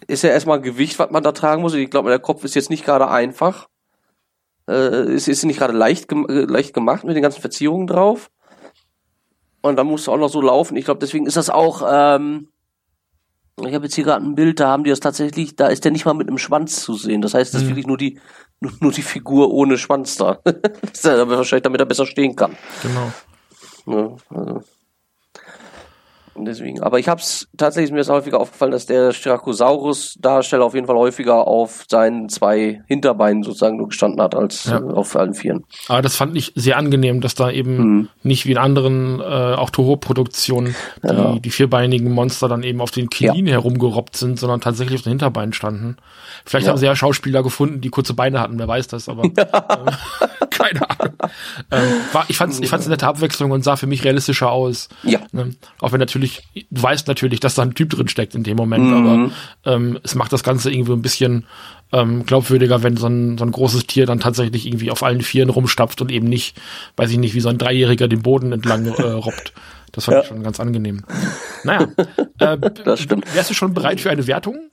Ist 0.06 0.22
ja 0.22 0.30
erstmal 0.30 0.58
ein 0.58 0.62
Gewicht, 0.62 0.98
was 0.98 1.10
man 1.10 1.22
da 1.22 1.32
tragen 1.32 1.62
muss. 1.62 1.72
Ich 1.74 1.88
glaube, 1.90 2.10
der 2.10 2.18
Kopf 2.18 2.44
ist 2.44 2.54
jetzt 2.54 2.68
nicht 2.68 2.84
gerade 2.84 3.08
einfach. 3.08 3.68
Äh, 4.72 5.12
es 5.12 5.28
ist 5.28 5.44
nicht 5.44 5.58
gerade 5.58 5.72
leicht, 5.72 6.08
gem 6.08 6.26
äh, 6.28 6.42
leicht 6.44 6.74
gemacht 6.74 7.04
mit 7.04 7.14
den 7.16 7.22
ganzen 7.22 7.40
Verzierungen 7.40 7.86
drauf. 7.86 8.30
Und 9.60 9.76
dann 9.76 9.86
musst 9.86 10.06
du 10.06 10.12
auch 10.12 10.16
noch 10.18 10.28
so 10.30 10.40
laufen. 10.40 10.76
Ich 10.76 10.84
glaube, 10.84 11.00
deswegen 11.00 11.26
ist 11.26 11.36
das 11.36 11.50
auch, 11.50 11.82
ähm, 11.88 12.48
ich 13.64 13.74
habe 13.74 13.84
jetzt 13.84 13.94
hier 13.94 14.04
gerade 14.04 14.24
ein 14.24 14.34
Bild, 14.34 14.58
da 14.58 14.68
haben 14.68 14.82
die 14.82 14.90
das 14.90 14.98
tatsächlich, 15.00 15.54
da 15.56 15.68
ist 15.68 15.84
der 15.84 15.92
nicht 15.92 16.04
mal 16.04 16.14
mit 16.14 16.26
einem 16.26 16.38
Schwanz 16.38 16.80
zu 16.82 16.94
sehen. 16.94 17.22
Das 17.22 17.34
heißt, 17.34 17.52
das 17.54 17.60
ist 17.62 17.66
Mhm. 17.66 17.70
wirklich 17.70 17.86
nur 17.86 17.98
die, 17.98 18.18
nur, 18.60 18.72
nur 18.80 18.92
die 18.92 19.02
Figur 19.02 19.52
ohne 19.52 19.78
Schwanz 19.78 20.16
da. 20.16 20.38
das 20.44 20.54
ist 20.92 21.04
ja 21.04 21.28
wahrscheinlich, 21.28 21.62
damit 21.62 21.80
er 21.80 21.86
besser 21.86 22.06
stehen 22.06 22.34
kann. 22.34 22.56
Genau. 22.82 23.12
Ja, 23.86 24.16
also. 24.30 24.62
Und 26.34 26.46
deswegen, 26.46 26.80
aber 26.82 26.98
ich 26.98 27.08
habe 27.08 27.20
es 27.20 27.46
tatsächlich 27.56 27.92
mir 27.92 28.00
ist 28.00 28.08
häufiger 28.08 28.40
aufgefallen, 28.40 28.72
dass 28.72 28.86
der 28.86 29.12
Styracosaurus-Darsteller 29.12 30.64
auf 30.64 30.74
jeden 30.74 30.86
Fall 30.86 30.96
häufiger 30.96 31.46
auf 31.46 31.84
seinen 31.90 32.28
zwei 32.28 32.82
Hinterbeinen 32.86 33.42
sozusagen 33.42 33.76
nur 33.76 33.88
gestanden 33.88 34.20
hat 34.22 34.34
als 34.34 34.64
Ja. 34.64 34.78
äh, 34.78 34.92
auf 34.92 35.14
allen 35.16 35.34
Vieren. 35.34 35.64
Aber 35.88 36.00
das 36.02 36.16
fand 36.16 36.36
ich 36.36 36.52
sehr 36.54 36.76
angenehm, 36.78 37.20
dass 37.20 37.34
da 37.34 37.50
eben 37.50 37.76
Mhm. 37.76 38.08
nicht 38.22 38.46
wie 38.46 38.52
in 38.52 38.58
anderen 38.58 39.20
äh, 39.20 39.24
auch 39.24 39.70
Toho-Produktionen 39.70 40.74
die, 41.02 41.06
Ja. 41.08 41.38
die 41.38 41.50
vierbeinigen 41.50 42.10
Monster 42.12 42.48
dann 42.48 42.62
eben 42.62 42.80
auf 42.80 42.90
den 42.90 43.10
Knien 43.10 43.46
herumgerobbt 43.46 44.16
sind, 44.16 44.38
sondern 44.38 44.60
tatsächlich 44.60 44.96
auf 45.00 45.02
den 45.02 45.10
Hinterbeinen 45.10 45.52
standen. 45.52 45.96
Vielleicht 46.46 46.66
Ja. 46.66 46.72
haben 46.72 46.78
sie 46.78 46.86
ja 46.86 46.96
Schauspieler 46.96 47.42
gefunden, 47.42 47.80
die 47.80 47.90
kurze 47.90 48.14
Beine 48.14 48.40
hatten, 48.40 48.58
wer 48.58 48.68
weiß 48.68 48.88
das, 48.88 49.08
aber 49.08 49.24
äh, 49.36 49.46
Keine 50.50 50.88
Ahnung. 50.88 51.14
ähm, 51.70 51.82
war, 52.12 52.24
ich 52.28 52.36
fand 52.36 52.52
es 52.52 52.60
ich 52.60 52.68
fand's 52.68 52.86
eine 52.86 52.94
nette 52.94 53.06
Abwechslung 53.06 53.50
und 53.50 53.64
sah 53.64 53.76
für 53.76 53.86
mich 53.86 54.04
realistischer 54.04 54.50
aus. 54.50 54.88
Ja. 55.02 55.20
Ne? 55.32 55.50
Auch 55.80 55.92
wenn 55.92 56.00
natürlich, 56.00 56.31
du 56.70 56.82
weißt 56.82 57.08
natürlich, 57.08 57.40
dass 57.40 57.54
da 57.54 57.62
ein 57.62 57.74
Typ 57.74 57.90
drin 57.90 58.08
steckt 58.08 58.34
in 58.34 58.42
dem 58.42 58.56
Moment, 58.56 58.86
Mhm. 58.86 58.92
aber 58.94 59.30
ähm, 59.74 59.98
es 60.02 60.14
macht 60.14 60.32
das 60.32 60.42
Ganze 60.42 60.70
irgendwie 60.70 60.92
ein 60.92 61.02
bisschen 61.02 61.46
ähm, 61.92 62.24
glaubwürdiger, 62.24 62.82
wenn 62.82 62.96
so 62.96 63.06
ein, 63.06 63.36
so 63.38 63.44
ein 63.44 63.52
großes 63.52 63.86
Tier 63.86 64.06
dann 64.06 64.20
tatsächlich 64.20 64.66
irgendwie 64.66 64.90
auf 64.90 65.02
allen 65.02 65.20
Vieren 65.22 65.50
rumstapft 65.50 66.00
und 66.00 66.10
eben 66.10 66.26
nicht, 66.26 66.56
weiß 66.96 67.10
ich 67.10 67.18
nicht, 67.18 67.34
wie 67.34 67.40
so 67.40 67.48
ein 67.48 67.58
Dreijähriger 67.58 68.08
den 68.08 68.22
Boden 68.22 68.52
entlang 68.52 68.86
äh, 68.86 68.90
robbt. 69.06 69.52
Das 69.92 70.06
fand 70.06 70.16
Ja. 70.16 70.22
ich 70.22 70.28
schon 70.28 70.42
ganz 70.42 70.58
angenehm. 70.58 71.04
Naja, 71.64 71.88
äh, 72.38 72.56
Das 72.84 73.00
stimmt. 73.00 73.34
wärst 73.34 73.50
du 73.50 73.54
schon 73.54 73.74
bereit 73.74 74.00
für 74.00 74.10
eine 74.10 74.26
Wertung? 74.26 74.70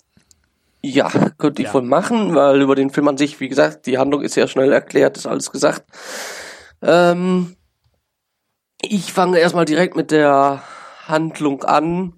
Ja, 0.82 1.10
könnte 1.38 1.62
ich 1.62 1.68
Ja. 1.68 1.74
wohl 1.74 1.82
machen, 1.82 2.36
weil 2.36 2.62
über 2.62 2.74
den 2.76 2.90
Film 2.90 3.10
an 3.10 3.18
sich, 3.18 3.42
wie 3.42 3.50
gesagt, 3.50 3.86
die 3.86 3.98
Handlung 3.98 4.22
ist 4.22 4.36
ja 4.36 4.48
schnell 4.48 4.72
erklärt, 4.72 5.18
ist 5.18 5.28
alles 5.28 5.52
gesagt. 5.52 5.84
Ähm, 6.82 7.58
ich 8.82 9.12
fange 9.12 9.40
erstmal 9.40 9.66
direkt 9.66 9.98
mit 9.98 10.10
der 10.12 10.64
Handlung 11.10 11.64
an. 11.64 12.14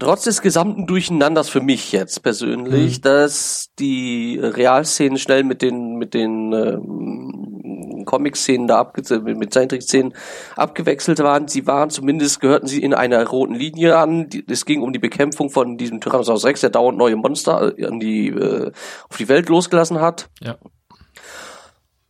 Trotz 0.00 0.24
des 0.24 0.42
gesamten 0.42 0.86
Durcheinanders 0.88 1.48
für 1.48 1.60
mich 1.60 1.92
jetzt 1.92 2.22
persönlich, 2.24 2.98
Mhm. 2.98 3.02
dass 3.02 3.70
die 3.78 4.38
Realszenen 4.42 5.18
schnell 5.18 5.44
mit 5.44 5.62
den 5.62 5.94
mit 5.96 6.14
den 6.14 6.52
ähm, 6.52 8.02
Comic-Szenen 8.04 8.66
da 8.66 8.78
abge 8.78 9.02
mit 9.20 9.38
mit 9.38 9.54
Zeichentrick-Szenen 9.54 10.12
abgewechselt 10.56 11.20
waren. 11.20 11.46
Sie 11.46 11.66
waren 11.68 11.90
zumindest 11.90 12.40
gehörten 12.40 12.66
sie 12.66 12.82
in 12.82 12.92
einer 12.92 13.24
roten 13.24 13.54
Linie 13.54 13.96
an. 13.96 14.28
Die- 14.28 14.44
Es 14.48 14.64
ging 14.66 14.82
um 14.82 14.92
die 14.92 14.98
Bekämpfung 14.98 15.48
von 15.48 15.78
diesem 15.78 16.00
Tyrannosaurus 16.00 16.44
Rex, 16.44 16.60
der 16.62 16.70
dauernd 16.70 16.98
neue 16.98 17.14
Monster 17.16 17.78
äh, 17.78 17.86
an 17.86 18.00
die 18.00 18.28
äh, 18.30 18.72
auf 19.08 19.16
die 19.16 19.28
Welt 19.28 19.48
losgelassen 19.48 20.00
hat. 20.00 20.28
Ja. 20.42 20.56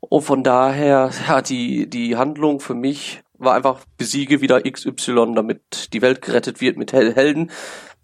Und 0.00 0.22
von 0.22 0.42
daher, 0.42 1.10
ja, 1.28 1.42
die, 1.42 1.88
die 1.88 2.16
Handlung 2.16 2.60
für 2.60 2.74
mich 2.74 3.22
war 3.38 3.54
einfach 3.54 3.80
besiege 3.96 4.40
wieder 4.40 4.62
XY, 4.62 5.34
damit 5.34 5.92
die 5.92 6.02
Welt 6.02 6.22
gerettet 6.22 6.60
wird 6.60 6.76
mit 6.76 6.92
Hel 6.92 7.14
Helden. 7.14 7.50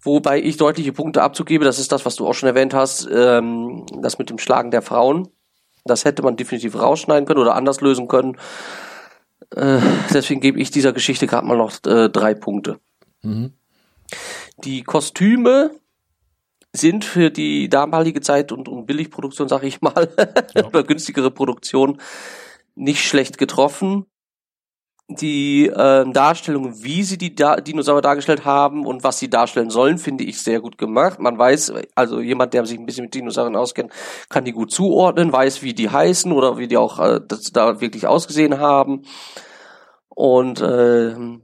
Wobei 0.03 0.41
ich 0.41 0.57
deutliche 0.57 0.93
Punkte 0.93 1.21
abzugebe, 1.21 1.63
das 1.63 1.79
ist 1.79 1.91
das, 1.91 2.05
was 2.05 2.15
du 2.15 2.27
auch 2.27 2.33
schon 2.33 2.49
erwähnt 2.49 2.73
hast, 2.73 3.07
ähm, 3.11 3.85
das 4.01 4.17
mit 4.17 4.29
dem 4.29 4.39
Schlagen 4.39 4.71
der 4.71 4.81
Frauen. 4.81 5.27
Das 5.85 6.05
hätte 6.05 6.23
man 6.23 6.37
definitiv 6.37 6.75
rausschneiden 6.75 7.25
können 7.25 7.39
oder 7.39 7.55
anders 7.55 7.81
lösen 7.81 8.07
können. 8.07 8.37
Äh, 9.55 9.79
deswegen 10.13 10.41
gebe 10.41 10.59
ich 10.59 10.71
dieser 10.71 10.93
Geschichte 10.93 11.27
gerade 11.27 11.45
mal 11.45 11.57
noch 11.57 11.73
äh, 11.85 12.09
drei 12.09 12.33
Punkte. 12.33 12.79
Mhm. 13.21 13.53
Die 14.63 14.83
Kostüme 14.83 15.71
sind 16.73 17.03
für 17.03 17.29
die 17.31 17.67
damalige 17.69 18.21
Zeit 18.21 18.51
und, 18.51 18.69
und 18.69 18.85
Billigproduktion, 18.85 19.49
sage 19.49 19.67
ich 19.67 19.81
mal, 19.81 20.09
Ja. 20.55 20.65
oder 20.65 20.83
günstigere 20.83 21.31
Produktion 21.31 21.99
nicht 22.75 23.03
schlecht 23.03 23.37
getroffen. 23.37 24.05
Die 25.15 25.71
ähm, 25.75 26.13
Darstellung, 26.13 26.83
wie 26.83 27.03
sie 27.03 27.17
die 27.17 27.35
da 27.35 27.57
Dinosaurier 27.57 28.01
dargestellt 28.01 28.45
haben 28.45 28.85
und 28.85 29.03
was 29.03 29.19
sie 29.19 29.29
darstellen 29.29 29.69
sollen, 29.69 29.97
finde 29.97 30.23
ich 30.23 30.41
sehr 30.41 30.59
gut 30.59 30.77
gemacht. 30.77 31.19
Man 31.19 31.37
weiß, 31.37 31.73
also 31.95 32.19
jemand, 32.19 32.53
der 32.53 32.65
sich 32.65 32.79
ein 32.79 32.85
bisschen 32.85 33.05
mit 33.05 33.13
Dinosauriern 33.13 33.55
auskennt, 33.55 33.91
kann 34.29 34.45
die 34.45 34.51
gut 34.51 34.71
zuordnen, 34.71 35.31
weiß, 35.31 35.61
wie 35.63 35.73
die 35.73 35.89
heißen 35.89 36.31
oder 36.31 36.57
wie 36.57 36.67
die 36.67 36.77
auch 36.77 36.99
äh, 36.99 37.19
das 37.25 37.51
da 37.51 37.81
wirklich 37.81 38.07
ausgesehen 38.07 38.59
haben. 38.59 39.03
Und 40.09 40.61
ähm, 40.61 41.43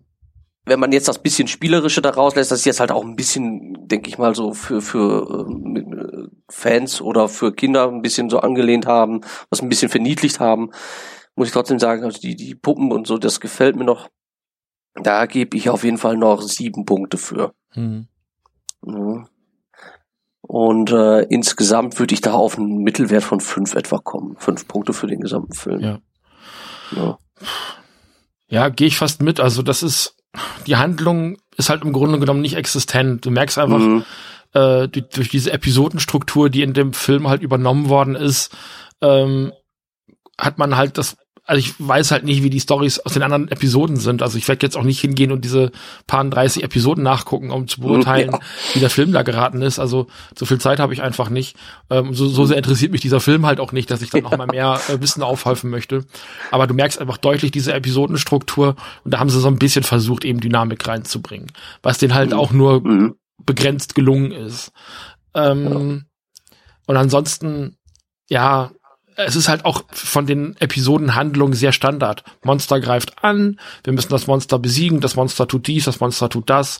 wenn 0.68 0.80
man 0.80 0.91
jetzt 0.91 1.07
das 1.07 1.20
bisschen 1.20 1.47
spielerische 1.47 2.01
daraus 2.01 2.36
lässt, 2.36 2.51
das 2.51 2.59
ist 2.59 2.65
jetzt 2.65 2.80
halt 2.80 2.91
auch 2.91 3.03
ein 3.03 3.15
bisschen, 3.15 3.88
denke 3.88 4.09
ich 4.09 4.18
mal, 4.18 4.36
so 4.36 4.53
für 4.53 4.82
für 4.82 5.47
äh, 5.49 6.28
Fans 6.49 7.01
oder 7.01 7.30
für 7.30 7.53
Kinder 7.53 7.88
ein 7.88 8.01
bisschen 8.01 8.30
so 8.30 8.39
angelehnt 8.39 8.86
haben, 8.86 9.22
was 9.49 9.61
ein 9.61 9.70
bisschen 9.70 9.89
verniedlicht 9.89 10.39
haben, 10.39 10.72
muss 11.38 11.47
ich 11.47 11.53
trotzdem 11.53 11.79
sagen, 11.79 12.03
also 12.03 12.19
die 12.19 12.35
die 12.35 12.55
Puppen 12.55 12.91
und 12.91 13.07
so, 13.07 13.17
das 13.17 13.39
gefällt 13.39 13.75
mir 13.75 13.85
noch. 13.85 14.09
Da 14.95 15.25
gebe 15.27 15.55
ich 15.55 15.69
auf 15.69 15.83
jeden 15.83 15.97
Fall 15.99 16.17
noch 16.17 16.41
sieben 16.41 16.85
Punkte 16.85 17.17
für. 17.17 17.53
Mhm. 17.75 18.07
Ja. 18.85 19.27
Und 20.41 20.91
äh, 20.91 21.21
insgesamt 21.23 21.99
würde 21.99 22.13
ich 22.13 22.21
da 22.21 22.33
auf 22.33 22.57
einen 22.57 22.79
Mittelwert 22.79 23.23
von 23.23 23.39
fünf 23.39 23.75
etwa 23.75 23.97
kommen. 23.99 24.35
Fünf 24.38 24.67
Punkte 24.67 24.93
für 24.93 25.07
den 25.07 25.19
gesamten 25.19 25.53
Film. 25.53 25.79
Ja. 25.81 25.99
Ja. 26.95 27.17
Ja, 28.49 28.69
gehe 28.69 28.88
ich 28.88 28.97
fast 28.97 29.21
mit. 29.21 29.39
Also 29.39 29.61
das 29.61 29.83
ist, 29.83 30.15
die 30.65 30.77
Handlung 30.77 31.38
ist 31.57 31.69
halt 31.69 31.83
im 31.83 31.91
Grunde 31.91 32.17
genommen 32.19 32.41
nicht 32.41 32.55
existent. 32.55 33.25
Du 33.25 33.29
merkst 33.31 33.57
einfach, 33.57 33.79
Mhm. 33.79 34.05
äh, 34.53 34.88
die, 34.88 35.07
durch 35.07 35.27
diese 35.29 35.51
Episodenstruktur, 35.51 36.49
die 36.49 36.61
in 36.61 36.73
dem 36.73 36.93
Film 36.93 37.27
halt 37.27 37.41
übernommen 37.41 37.89
worden 37.89 38.15
ist, 38.15 38.55
ähm, 39.01 39.51
hat 40.39 40.57
man 40.59 40.77
halt 40.77 40.97
das, 40.97 41.17
also 41.48 41.60
ich 41.60 41.74
weiß 41.80 42.12
halt 42.12 42.26
nicht, 42.26 42.43
wie 42.43 42.50
die 42.50 42.60
Stories 42.60 43.00
aus 43.00 43.14
den 43.14 43.24
anderen 43.24 43.48
Episoden 43.48 43.95
sind. 43.95 44.22
Also 44.22 44.38
ich 44.38 44.48
werde 44.48 44.66
jetzt 44.66 44.76
auch 44.78 44.84
nicht 44.84 45.00
hingehen 45.00 45.32
und 45.32 45.45
diese 45.45 45.72
paar 46.06 46.24
30 46.26 46.64
Episoden 46.64 47.04
nachgucken, 47.04 47.52
um 47.52 47.68
zu 47.68 47.80
beurteilen, 47.82 48.32
Ja. 48.34 48.39
wie 48.74 48.80
der 48.82 48.89
Film 48.89 49.14
da 49.14 49.24
geraten 49.24 49.62
ist. 49.62 49.80
Also 49.80 50.08
so 50.38 50.45
viel 50.45 50.60
Zeit 50.60 50.80
habe 50.80 50.93
ich 50.93 51.02
einfach 51.02 51.30
nicht. 51.30 51.56
Ähm, 51.89 52.14
so, 52.14 52.28
so 52.28 52.45
sehr 52.45 52.58
interessiert 52.58 52.91
mich 52.91 53.02
dieser 53.02 53.20
Film 53.22 53.45
halt 53.45 53.60
auch 53.60 53.72
nicht, 53.72 53.89
dass 53.89 54.02
ich 54.02 54.10
dann 54.10 54.24
noch 54.24 54.36
mal 54.38 54.45
mehr 54.48 54.80
äh, 54.89 55.00
Wissen 55.02 55.24
aufhäufen 55.24 55.70
möchte. 55.70 56.06
Aber 56.52 56.68
du 56.68 56.74
merkst 56.74 57.00
einfach 57.00 57.18
deutlich 57.18 57.52
diese 57.52 57.74
Episodenstruktur 57.74 58.76
und 59.06 59.14
da 59.14 59.20
haben 59.20 59.30
sie 59.30 59.39
so 59.39 59.48
ein 59.48 59.58
bisschen 59.58 59.84
versucht, 59.84 60.26
eben 60.26 60.39
Dynamik 60.41 60.86
reinzubringen. 60.88 61.48
Was 61.82 61.98
den 61.98 62.14
halt 62.14 62.32
Mhm. 62.32 62.38
auch 62.38 62.52
nur 62.52 62.82
Mhm. 62.86 63.16
begrenzt 63.45 63.95
gelungen 63.95 64.32
ist. 64.32 64.72
Ähm, 65.34 66.04
Und 66.89 66.95
ansonsten, 66.98 67.78
ja, 68.30 68.72
es 69.18 69.36
ist 69.36 69.49
halt 69.49 69.65
auch 69.65 69.84
von 69.91 70.26
den 70.26 70.55
Episodenhandlungen 70.59 71.53
sehr 71.53 71.72
Standard. 71.72 72.24
Monster 72.43 72.80
greift 72.80 73.24
an, 73.24 73.59
wir 73.84 73.93
müssen 73.93 74.09
das 74.09 74.28
Monster 74.28 74.59
besiegen, 74.59 75.01
das 75.01 75.15
Monster 75.15 75.47
tut 75.47 75.68
dies, 75.68 75.86
das 75.86 75.99
Monster 75.99 76.30
tut 76.30 76.49
das. 76.49 76.80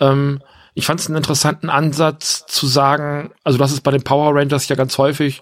Ähm, 0.00 0.40
ich 0.78 0.84
fand 0.84 1.00
es 1.00 1.06
einen 1.06 1.16
interessanten 1.16 1.70
Ansatz 1.70 2.44
zu 2.46 2.66
sagen, 2.66 3.30
also 3.44 3.56
das 3.56 3.72
ist 3.72 3.80
bei 3.80 3.90
den 3.90 4.02
Power 4.02 4.34
Rangers 4.34 4.68
ja 4.68 4.76
ganz 4.76 4.98
häufig, 4.98 5.40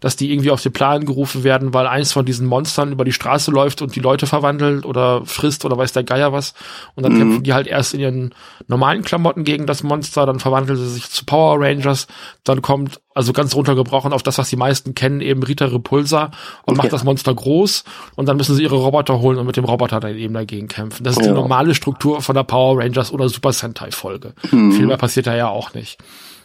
dass 0.00 0.16
die 0.16 0.30
irgendwie 0.30 0.50
auf 0.50 0.60
den 0.60 0.74
Plan 0.74 1.06
gerufen 1.06 1.42
werden, 1.42 1.72
weil 1.72 1.86
eins 1.86 2.12
von 2.12 2.26
diesen 2.26 2.46
Monstern 2.46 2.92
über 2.92 3.06
die 3.06 3.12
Straße 3.14 3.50
läuft 3.50 3.80
und 3.80 3.96
die 3.96 4.00
Leute 4.00 4.26
verwandelt 4.26 4.84
oder 4.84 5.24
frisst 5.24 5.64
oder 5.64 5.78
weiß 5.78 5.92
der 5.92 6.04
Geier 6.04 6.34
was. 6.34 6.52
Und 6.96 7.02
dann 7.02 7.14
Mhm. 7.14 7.18
kämpfen 7.18 7.42
die 7.44 7.54
halt 7.54 7.66
erst 7.66 7.94
in 7.94 8.00
ihren 8.00 8.34
normalen 8.66 9.02
Klamotten 9.02 9.44
gegen 9.44 9.66
das 9.66 9.82
Monster, 9.82 10.26
dann 10.26 10.38
verwandeln 10.38 10.76
sie 10.78 10.90
sich 10.90 11.08
zu 11.08 11.24
Power 11.24 11.58
Rangers, 11.64 12.06
dann 12.44 12.60
kommt, 12.60 13.00
also 13.14 13.32
ganz 13.32 13.54
runtergebrochen 13.54 14.12
auf 14.12 14.22
das, 14.22 14.38
was 14.38 14.50
die 14.50 14.56
meisten 14.56 14.94
kennen, 14.94 15.20
eben 15.20 15.42
Rita 15.42 15.66
Repulsa 15.66 16.30
und 16.64 16.76
macht 16.76 16.86
Ja. 16.86 16.90
das 16.90 17.04
Monster 17.04 17.32
groß 17.34 17.84
und 18.16 18.28
dann 18.28 18.36
müssen 18.36 18.54
sie 18.56 18.62
ihre 18.64 18.74
Roboter 18.76 19.20
holen 19.20 19.38
und 19.38 19.46
mit 19.46 19.56
dem 19.56 19.64
Roboter 19.64 20.00
dann 20.00 20.16
eben 20.16 20.34
dagegen 20.34 20.68
kämpfen. 20.68 21.04
Das 21.04 21.14
ist 21.16 21.22
Ja. 21.24 21.28
die 21.32 21.34
normale 21.38 21.74
Struktur 21.74 22.20
von 22.22 22.34
der 22.34 22.42
Power 22.44 22.78
Rangers 22.82 23.12
oder 23.12 23.28
Super 23.28 23.52
Sentai 23.52 23.90
Folge. 23.92 24.34
Mhm. 24.50 24.72
Viel 24.72 24.86
mehr 24.86 24.96
passiert 24.96 25.26
da 25.28 25.34
ja 25.36 25.48
auch 25.48 25.74
nicht. 25.74 25.98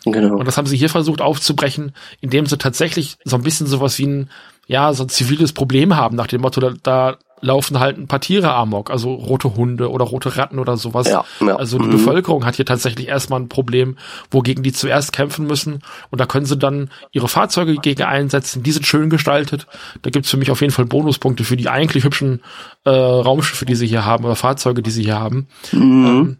Genau. 0.05 0.37
Und 0.37 0.47
das 0.47 0.57
haben 0.57 0.67
sie 0.67 0.77
hier 0.77 0.89
versucht 0.89 1.19
aufzubrechen, 1.21 1.91
indem 2.21 2.45
sie 2.45 2.57
tatsächlich 2.57 3.17
so 3.25 3.35
ein 3.35 3.43
bisschen 3.43 3.67
sowas 3.67 3.97
wie 3.99 4.05
ein, 4.07 4.29
ja, 4.67 4.93
so 4.93 5.03
ein 5.03 5.09
ziviles 5.09 5.51
Problem 5.51 5.95
haben, 5.95 6.15
nach 6.15 6.27
dem 6.27 6.41
Motto, 6.41 6.61
da, 6.61 6.73
da 6.83 7.17
laufen 7.41 7.79
halt 7.79 7.97
ein 7.97 8.07
paar 8.07 8.19
Tiere 8.21 8.53
amok, 8.53 8.89
also 8.91 9.13
rote 9.13 9.55
Hunde 9.55 9.89
oder 9.91 10.05
rote 10.05 10.37
Ratten 10.37 10.59
oder 10.59 10.77
sowas. 10.77 11.07
Ja, 11.09 11.23
ja. 11.39 11.55
Also 11.55 11.77
die 11.77 11.85
Mhm. 11.87 11.91
Bevölkerung 11.91 12.45
hat 12.45 12.55
hier 12.55 12.65
tatsächlich 12.65 13.07
erstmal 13.07 13.39
ein 13.39 13.49
Problem, 13.49 13.97
wogegen 14.31 14.63
die 14.63 14.73
zuerst 14.73 15.13
kämpfen 15.13 15.47
müssen. 15.47 15.81
Und 16.11 16.19
da 16.21 16.25
können 16.25 16.45
sie 16.45 16.57
dann 16.57 16.89
ihre 17.11 17.27
Fahrzeuge 17.27 17.75
gegen 17.75 18.03
einsetzen. 18.03 18.63
Die 18.63 18.71
sind 18.71 18.85
schön 18.85 19.09
gestaltet. 19.09 19.67
Da 20.01 20.09
gibt's 20.09 20.29
für 20.29 20.37
mich 20.37 20.51
auf 20.51 20.61
jeden 20.61 20.73
Fall 20.73 20.85
Bonuspunkte 20.85 21.43
für 21.43 21.57
die 21.57 21.69
eigentlich 21.69 22.03
hübschen 22.03 22.41
äh, 22.85 22.89
Raumschiffe, 22.89 23.65
die 23.65 23.75
sie 23.75 23.87
hier 23.87 24.05
haben 24.05 24.25
oder 24.25 24.35
Fahrzeuge, 24.35 24.81
die 24.81 24.91
sie 24.91 25.03
hier 25.03 25.19
haben 25.19 25.47
Mhm. 25.71 26.05
ähm, 26.05 26.37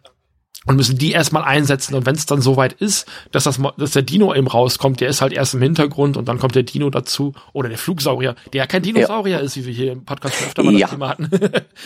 und 0.65 0.75
müssen 0.75 0.97
die 0.97 1.11
erstmal 1.13 1.43
einsetzen. 1.43 1.95
Und 1.95 2.05
wenn 2.05 2.15
es 2.15 2.25
dann 2.25 2.41
soweit 2.41 2.73
ist, 2.73 3.07
dass, 3.31 3.45
das, 3.45 3.59
dass 3.77 3.91
der 3.91 4.01
Dino 4.01 4.33
eben 4.35 4.47
rauskommt, 4.47 4.99
der 4.99 5.07
ist 5.07 5.21
halt 5.21 5.31
erst 5.31 5.53
im 5.53 5.61
Hintergrund 5.61 6.17
und 6.17 6.27
dann 6.27 6.37
kommt 6.37 6.53
der 6.55 6.63
Dino 6.63 6.89
dazu. 6.89 7.33
Oder 7.53 7.69
der 7.69 7.77
Flugsaurier, 7.77 8.35
der 8.51 8.59
ja 8.59 8.67
kein 8.67 8.81
Dinosaurier 8.83 9.39
ist, 9.39 9.55
wie 9.55 9.65
wir 9.65 9.73
hier 9.73 9.91
im 9.93 10.03
Podcast 10.03 10.35
schon 10.35 10.47
öfter 10.47 10.63
mal 10.63 10.73
Ja. 10.73 10.81
das 10.81 10.89
Thema 10.91 11.09
hatten. 11.09 11.29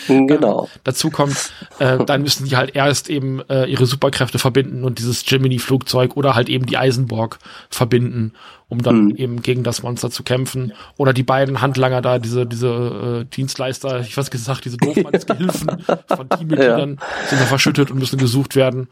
Genau. 0.27 0.69
dazu 0.83 1.11
kommt, 1.11 1.51
äh, 1.79 2.03
dann 2.03 2.23
müssen 2.23 2.45
die 2.47 2.55
halt 2.57 2.75
erst 2.75 3.09
eben 3.09 3.41
äh, 3.47 3.65
ihre 3.65 3.85
Superkräfte 3.85 4.39
verbinden 4.39 4.83
und 4.83 4.97
dieses 4.99 5.23
Gemini-Flugzeug 5.23 6.17
oder 6.17 6.35
halt 6.35 6.49
eben 6.49 6.65
die 6.65 6.77
Eisenborg 6.77 7.39
verbinden, 7.69 8.33
um 8.73 8.81
dann 8.81 9.05
Mhm. 9.05 9.15
eben 9.15 9.41
gegen 9.41 9.63
das 9.63 9.83
Monster 9.83 10.09
zu 10.09 10.23
kämpfen. 10.23 10.73
Oder 10.97 11.13
die 11.13 11.23
beiden 11.23 11.61
Handlanger 11.61 12.01
da, 12.01 12.19
diese, 12.19 12.45
diese 12.45 13.21
äh, 13.21 13.25
Dienstleister, 13.25 14.01
ich 14.01 14.17
was 14.17 14.31
gesagt, 14.31 14.65
diese 14.65 14.77
Doofmannsgehilfen 14.77 15.83
von 16.07 16.29
Teammitgliedern 16.29 16.99
sind 17.29 17.41
da 17.41 17.45
verschüttet 17.45 17.91
und 17.91 17.99
müssen 17.99 18.17
gesucht 18.17 18.55
werden. 18.55 18.87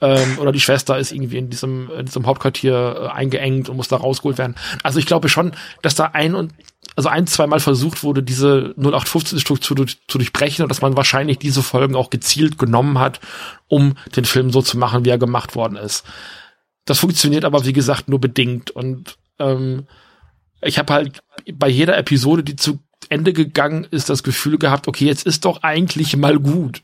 Ähm, 0.00 0.38
oder 0.40 0.52
die 0.52 0.60
Schwester 0.60 0.98
ist 0.98 1.12
irgendwie 1.12 1.36
in 1.36 1.50
diesem, 1.50 1.90
in 1.96 2.06
diesem 2.06 2.26
Hauptquartier 2.26 2.96
äh, 3.02 3.08
eingeengt 3.08 3.68
und 3.68 3.76
muss 3.76 3.88
da 3.88 3.96
rausgeholt 3.96 4.38
werden. 4.38 4.56
Also 4.82 4.98
ich 4.98 5.06
glaube 5.06 5.28
schon, 5.28 5.52
dass 5.82 5.94
da 5.94 6.10
ein 6.12 6.34
und 6.34 6.52
also 6.94 7.10
ein, 7.10 7.26
zweimal 7.26 7.60
versucht 7.60 8.02
wurde, 8.02 8.22
diese 8.22 8.74
0815-Struktur 8.78 9.86
zu, 9.86 9.96
zu 10.08 10.18
durchbrechen 10.18 10.62
und 10.62 10.70
dass 10.70 10.80
man 10.80 10.96
wahrscheinlich 10.96 11.38
diese 11.38 11.62
Folgen 11.62 11.94
auch 11.94 12.08
gezielt 12.08 12.58
genommen 12.58 12.98
hat, 12.98 13.20
um 13.68 13.96
den 14.14 14.24
Film 14.24 14.50
so 14.50 14.62
zu 14.62 14.78
machen, 14.78 15.04
wie 15.04 15.10
er 15.10 15.18
gemacht 15.18 15.54
worden 15.56 15.76
ist. 15.76 16.04
Das 16.86 17.00
funktioniert 17.00 17.44
aber, 17.44 17.66
wie 17.66 17.72
gesagt, 17.72 18.08
nur 18.08 18.20
bedingt. 18.20 18.70
Und 18.70 19.18
ähm, 19.38 19.86
ich 20.62 20.78
habe 20.78 20.92
halt 20.92 21.22
bei 21.54 21.68
jeder 21.68 21.96
Episode 21.98 22.42
die 22.42 22.56
zu 22.56 22.78
Ende 23.08 23.32
gegangen, 23.32 23.86
ist 23.90 24.08
das 24.08 24.22
Gefühl 24.24 24.58
gehabt, 24.58 24.88
okay, 24.88 25.04
jetzt 25.04 25.26
ist 25.26 25.44
doch 25.44 25.62
eigentlich 25.62 26.16
mal 26.16 26.38
gut. 26.38 26.82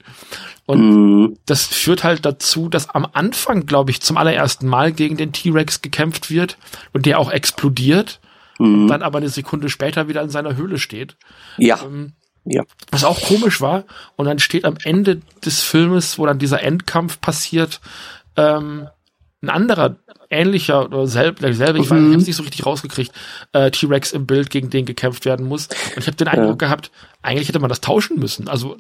Und 0.66 0.80
Mhm. 0.90 1.38
das 1.46 1.66
führt 1.66 2.05
halt 2.05 2.24
dazu, 2.24 2.68
dass 2.68 2.88
am 2.90 3.07
Anfang, 3.12 3.66
glaube 3.66 3.90
ich, 3.90 4.00
zum 4.03 4.16
allerersten 4.16 4.68
Mal 4.68 4.92
gegen 4.92 5.16
den 5.16 5.32
T-Rex 5.32 5.82
gekämpft 5.82 6.30
wird 6.30 6.59
und 6.92 7.07
der 7.07 7.18
auch 7.18 7.30
explodiert 7.32 8.20
und 8.59 8.84
Mhm. 8.84 8.88
dann 8.88 9.03
aber 9.03 9.18
eine 9.18 9.30
Sekunde 9.30 9.68
später 9.68 10.07
wieder 10.07 10.22
in 10.22 10.30
seiner 10.30 10.55
Höhle 10.55 10.78
steht. 10.78 11.16
Ja. 11.59 11.80
Ähm, 11.82 12.12
Ja. 12.44 12.62
was 12.92 13.03
auch 13.05 13.20
komisch 13.20 13.61
war. 13.61 13.84
Und 14.16 14.26
dann 14.26 14.38
steht 14.38 14.64
am 14.64 14.76
Ende 14.84 15.20
des 15.44 15.62
Filmes, 15.62 16.18
wo 16.18 16.26
dann 16.26 16.38
dieser 16.38 16.62
Endkampf 16.62 17.20
passiert, 17.20 17.80
ähm, 18.36 18.86
ein 19.43 19.49
anderer 19.51 19.97
ähnlicher 20.30 20.86
oder 20.86 21.07
selb, 21.07 21.40
derselbe, 21.40 21.78
ich 21.80 21.90
weiß, 21.90 21.99
ich 21.99 22.05
Mhm. 22.05 22.12
habe 22.14 22.22
nicht 22.24 22.34
so 22.36 22.43
richtig 22.43 22.64
rausgekriegt, 22.64 23.12
äh, 23.53 23.70
T-Rex 23.70 24.12
im 24.12 24.26
Bild, 24.26 24.51
gegen 24.51 24.70
den 24.70 24.86
gekämpft 24.86 25.24
werden 25.24 25.47
muss. 25.47 25.66
Und 25.66 25.99
ich 25.99 26.07
habe 26.07 26.16
den 26.16 26.28
Eindruck 26.28 26.59
gehabt, 26.59 26.90
eigentlich 27.22 27.49
hätte 27.49 27.59
man 27.61 27.68
das 27.68 27.80
tauschen 27.80 28.18
müssen. 28.18 28.49
Also 28.49 28.76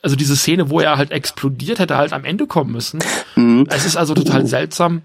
also 0.00 0.14
diese 0.14 0.36
Szene, 0.36 0.70
wo 0.70 0.78
er 0.78 0.96
halt 0.96 1.10
explodiert, 1.10 1.80
hätte 1.80 1.96
halt 1.96 2.12
am 2.12 2.24
Ende 2.24 2.46
kommen 2.46 2.70
müssen. 2.70 3.00
Mhm. 3.34 3.66
Es 3.68 3.84
ist 3.84 3.96
also 3.96 4.14
total 4.14 4.46
seltsam. 4.46 5.02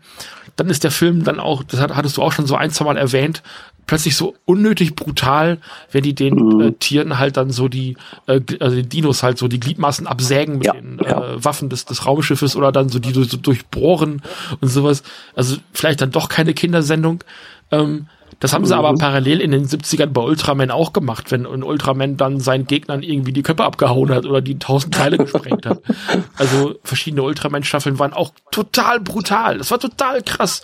Dann 0.55 0.69
ist 0.69 0.83
der 0.83 0.91
Film 0.91 1.23
dann 1.23 1.39
auch, 1.39 1.63
das 1.63 1.79
hat- 1.79 1.95
hattest 1.95 2.17
du 2.17 2.21
auch 2.21 2.31
schon 2.31 2.45
so 2.45 2.55
ein, 2.55 2.69
zwei 2.71 2.85
Mal 2.85 2.97
erwähnt, 2.97 3.41
plötzlich 3.85 4.15
so 4.15 4.35
unnötig 4.45 4.95
brutal, 4.95 5.57
wenn 5.91 6.03
die 6.03 6.15
den 6.15 6.35
Mhm. 6.35 6.61
äh, 6.61 6.71
Tieren 6.73 7.17
halt 7.19 7.35
dann 7.37 7.49
so 7.51 7.67
die, 7.67 7.97
äh, 8.27 8.39
also 8.59 8.75
den 8.77 8.87
Dinos 8.87 9.23
halt 9.23 9.37
so 9.37 9.47
die 9.49 9.59
Gliedmaßen 9.59 10.07
absägen 10.07 10.59
mit 10.59 10.67
Ja, 10.67 10.73
den 10.73 10.99
ja. 11.03 11.33
Äh, 11.33 11.43
Waffen 11.43 11.69
des, 11.69 11.85
des 11.85 12.05
Raumschiffes 12.05 12.55
oder 12.55 12.71
dann 12.71 12.87
so 12.89 12.99
die 12.99 13.11
so 13.11 13.25
durchbohren 13.37 14.21
und 14.61 14.67
sowas. 14.69 15.03
Also 15.35 15.57
vielleicht 15.73 15.99
dann 16.01 16.11
doch 16.11 16.29
keine 16.29 16.53
Kindersendung. 16.53 17.23
Ähm, 17.71 18.07
das 18.43 18.51
haben 18.51 18.65
sie 18.65 18.73
Mhm. 18.73 18.79
aber 18.85 18.93
parallel 18.97 19.39
in 19.39 19.51
den 19.51 19.65
70ern 19.65 20.07
bei 20.07 20.21
Ultraman 20.21 20.69
auch 20.69 20.91
gemacht, 20.91 21.31
wenn 21.31 21.45
ein 21.45 21.63
Ultraman 21.63 22.17
dann 22.17 22.41
seinen 22.41 22.67
Gegnern 22.67 23.01
irgendwie 23.01 23.31
die 23.31 23.41
Köpfe 23.41 23.63
abgehauen 23.63 24.09
hat 24.13 24.25
oder 24.25 24.41
die 24.41 24.59
tausend 24.59 24.93
Teile 24.93 25.17
gesprengt 25.17 25.65
hat. 25.65 25.81
Also 26.37 26.75
verschiedene 26.83 27.23
Ultraman-Staffeln 27.23 27.99
waren 27.99 28.11
auch 28.11 28.31
total 28.51 28.99
brutal. 28.99 29.59
Das 29.59 29.71
war 29.71 29.79
total 29.79 30.21
krass. 30.23 30.61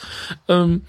Ähm, 0.49 0.81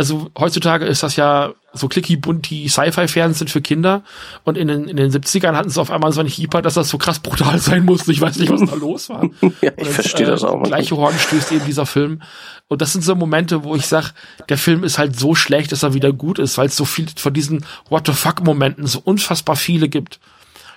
also 0.00 0.30
heutzutage 0.38 0.86
ist 0.86 1.02
das 1.02 1.16
ja 1.16 1.52
so 1.74 1.86
clicky 1.88 2.16
bunti 2.16 2.70
Sci-Fi-Fernsehen 2.70 3.48
für 3.48 3.60
Kinder 3.60 4.02
und 4.44 4.56
in 4.56 4.66
den, 4.66 4.88
in 4.88 4.96
den 4.96 5.10
70ern 5.10 5.52
hatten 5.52 5.68
sie 5.68 5.78
auf 5.78 5.90
einmal 5.90 6.10
so 6.10 6.20
einen 6.20 6.28
Hieper, 6.30 6.62
dass 6.62 6.72
das 6.72 6.88
so 6.88 6.96
krass 6.96 7.18
brutal 7.18 7.58
sein 7.60 7.84
musste. 7.84 8.10
Ich 8.10 8.22
weiß 8.22 8.38
nicht, 8.38 8.50
was 8.50 8.62
da 8.64 8.76
los 8.76 9.10
war. 9.10 9.28
Ja, 9.60 9.72
ich 9.76 9.88
verstehe 9.88 10.26
äh, 10.26 10.30
das 10.30 10.42
auch. 10.42 10.62
Gleiche 10.62 10.96
Horn 10.96 11.14
stößt 11.18 11.52
eben 11.52 11.66
dieser 11.66 11.84
Film. 11.84 12.22
Und 12.68 12.80
das 12.80 12.94
sind 12.94 13.04
so 13.04 13.14
Momente, 13.14 13.62
wo 13.62 13.76
ich 13.76 13.86
sag, 13.86 14.14
der 14.48 14.56
Film 14.56 14.84
ist 14.84 14.96
halt 14.96 15.18
so 15.20 15.34
schlecht, 15.34 15.70
dass 15.70 15.82
er 15.82 15.92
wieder 15.92 16.14
gut 16.14 16.38
ist, 16.38 16.56
weil 16.56 16.68
es 16.68 16.76
so 16.76 16.86
viel 16.86 17.06
von 17.14 17.34
diesen 17.34 17.66
What 17.90 18.06
the 18.06 18.14
fuck 18.14 18.42
Momenten 18.42 18.86
so 18.86 19.02
unfassbar 19.04 19.54
viele 19.54 19.90
gibt. 19.90 20.18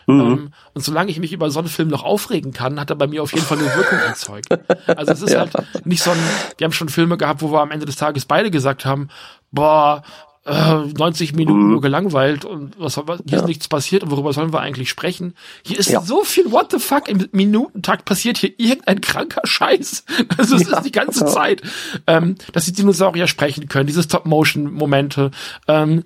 Mhm. 0.08 0.20
Ähm, 0.22 0.50
und 0.74 0.84
solange 0.84 1.12
ich 1.12 1.20
mich 1.20 1.32
über 1.34 1.50
so 1.52 1.60
einen 1.60 1.68
Film 1.68 1.88
noch 1.90 2.04
aufregen 2.04 2.52
kann, 2.54 2.80
hat 2.80 2.90
er 2.90 2.96
bei 2.96 3.08
mir 3.08 3.24
auf 3.24 3.34
jeden 3.34 3.46
Fall 3.46 3.58
eine 3.58 3.74
Wirkung 3.76 4.00
erzeugt. 4.00 4.48
Also 4.88 5.14
es 5.14 5.22
ist 5.24 5.32
Ja. 5.34 5.40
halt 5.42 5.54
nicht 5.86 6.04
so 6.04 6.12
ein, 6.12 6.18
wir 6.58 6.66
haben 6.66 6.74
schon 6.74 6.90
Filme 6.90 7.18
gehabt, 7.18 7.42
wo 7.42 7.52
wir 7.52 7.62
am 7.62 7.72
Ende 7.72 7.86
des 7.86 7.96
Tages 7.96 8.26
beide 8.26 8.52
gesagt 8.52 8.86
haben, 8.86 9.10
boah, 9.52 10.04
äh, 10.46 10.52
90 10.98 11.34
Minuten 11.36 11.62
Mhm. 11.68 11.72
nur 11.72 11.80
gelangweilt 11.82 12.44
und 12.44 12.78
was, 12.78 12.98
was 13.06 13.22
hier 13.26 13.38
ist 13.38 13.46
nichts 13.46 13.70
passiert 13.70 14.04
und 14.04 14.12
worüber 14.12 14.34
sollen 14.34 14.52
wir 14.52 14.60
eigentlich 14.60 14.90
sprechen? 14.90 15.36
Hier 15.66 15.80
ist 15.80 15.90
Ja. 15.90 16.02
so 16.02 16.26
viel 16.26 16.52
What 16.52 16.70
the 16.72 16.80
fuck 16.80 17.08
im 17.08 17.30
Minutentakt 17.32 18.04
passiert 18.04 18.38
hier 18.40 18.52
irgendein 18.58 19.00
kranker 19.00 19.40
Scheiß. 19.46 20.04
Also 20.38 20.58
es 20.58 20.70
Ja. 20.70 20.78
ist 20.80 20.84
die 20.86 20.92
ganze 20.92 21.22
Ja. 21.22 21.28
Zeit, 21.28 21.62
ähm, 22.08 22.36
dass 22.52 22.66
die 22.66 22.74
Dinosaurier 22.74 23.28
sprechen 23.28 23.70
können, 23.70 23.88
diese 23.88 24.04
Stop-Motion-Momente, 24.04 25.32
ähm, 25.70 26.04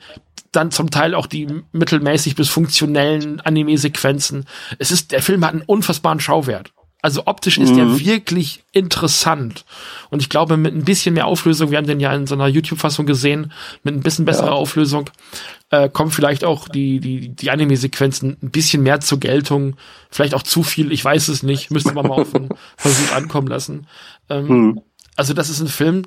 dann 0.51 0.71
zum 0.71 0.89
Teil 0.91 1.13
auch 1.15 1.27
die 1.27 1.47
mittelmäßig 1.71 2.35
bis 2.35 2.49
funktionellen 2.49 3.39
Anime-Sequenzen. 3.41 4.45
Es 4.79 4.91
ist, 4.91 5.11
der 5.11 5.21
Film 5.21 5.43
hat 5.45 5.53
einen 5.53 5.63
unfassbaren 5.65 6.19
Schauwert. 6.19 6.71
Also 7.03 7.27
optisch 7.27 7.59
ist 7.59 7.69
Mhm. 7.71 7.75
der 7.75 7.99
wirklich 7.99 8.63
interessant. 8.71 9.65
Und 10.09 10.21
ich 10.21 10.29
glaube, 10.29 10.57
mit 10.57 10.73
ein 10.73 10.83
bisschen 10.83 11.13
mehr 11.13 11.27
Auflösung, 11.27 11.69
wir 11.69 11.77
haben 11.77 11.85
den 11.85 11.99
ja 11.99 12.13
in 12.13 12.25
so 12.25 12.33
einer 12.33 12.47
YouTube-Fassung 12.47 13.05
gesehen, 13.05 13.51
mit 13.83 13.93
ein 13.93 14.01
bisschen 14.01 14.25
besserer 14.25 14.47
Ja. 14.47 14.51
Auflösung, 14.53 15.09
äh, 15.69 15.89
kommen 15.89 16.09
vielleicht 16.11 16.43
auch 16.43 16.67
die, 16.67 16.99
die, 16.99 17.29
die 17.29 17.51
Anime-Sequenzen 17.51 18.37
ein 18.41 18.49
bisschen 18.49 18.81
mehr 18.81 18.99
zur 18.99 19.19
Geltung. 19.19 19.75
Vielleicht 20.09 20.33
auch 20.33 20.43
zu 20.43 20.63
viel, 20.63 20.91
ich 20.91 21.05
weiß 21.05 21.27
es 21.27 21.43
nicht. 21.43 21.69
Müsste 21.69 21.93
man 21.93 22.07
mal 22.07 22.21
auf 22.21 22.31
den 22.31 22.49
Versuch 22.77 23.13
ankommen 23.15 23.47
lassen. 23.47 23.87
Ähm, 24.29 24.47
Mhm. 24.47 24.81
Also 25.18 25.34
das 25.34 25.49
ist 25.49 25.59
ein 25.59 25.68
Film, 25.68 26.03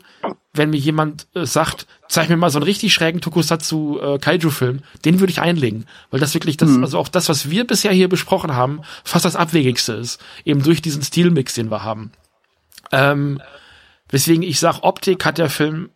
wenn 0.54 0.70
mir 0.70 0.78
jemand 0.78 1.26
äh, 1.34 1.44
sagt, 1.44 1.86
zeig 2.08 2.28
mir 2.28 2.36
mal 2.36 2.50
so 2.50 2.58
einen 2.58 2.64
richtig 2.64 2.94
schrägen 2.94 3.20
Tokusatsu 3.20 3.98
äh, 3.98 4.18
Kaiju-Film, 4.18 4.80
den 5.04 5.20
würde 5.20 5.32
ich 5.32 5.40
einlegen, 5.40 5.84
weil 6.10 6.20
das 6.20 6.32
wirklich 6.32 6.56
das, 6.56 6.70
also 6.78 6.98
auch 6.98 7.08
das, 7.08 7.28
was 7.28 7.50
wir 7.50 7.66
bisher 7.66 7.92
hier 7.92 8.08
besprochen 8.08 8.54
haben, 8.54 8.80
fast 9.04 9.24
das 9.24 9.36
abwegigste 9.36 9.94
ist, 9.94 10.20
eben 10.44 10.62
durch 10.62 10.80
diesen 10.80 11.02
Stilmix, 11.02 11.54
den 11.54 11.70
wir 11.70 11.82
haben. 11.82 12.12
Ähm, 12.92 13.42
weswegen 14.08 14.42
ich 14.42 14.60
sag, 14.60 14.82
Optik 14.82 15.24
hat 15.24 15.38
der 15.38 15.50
Film, 15.50 15.90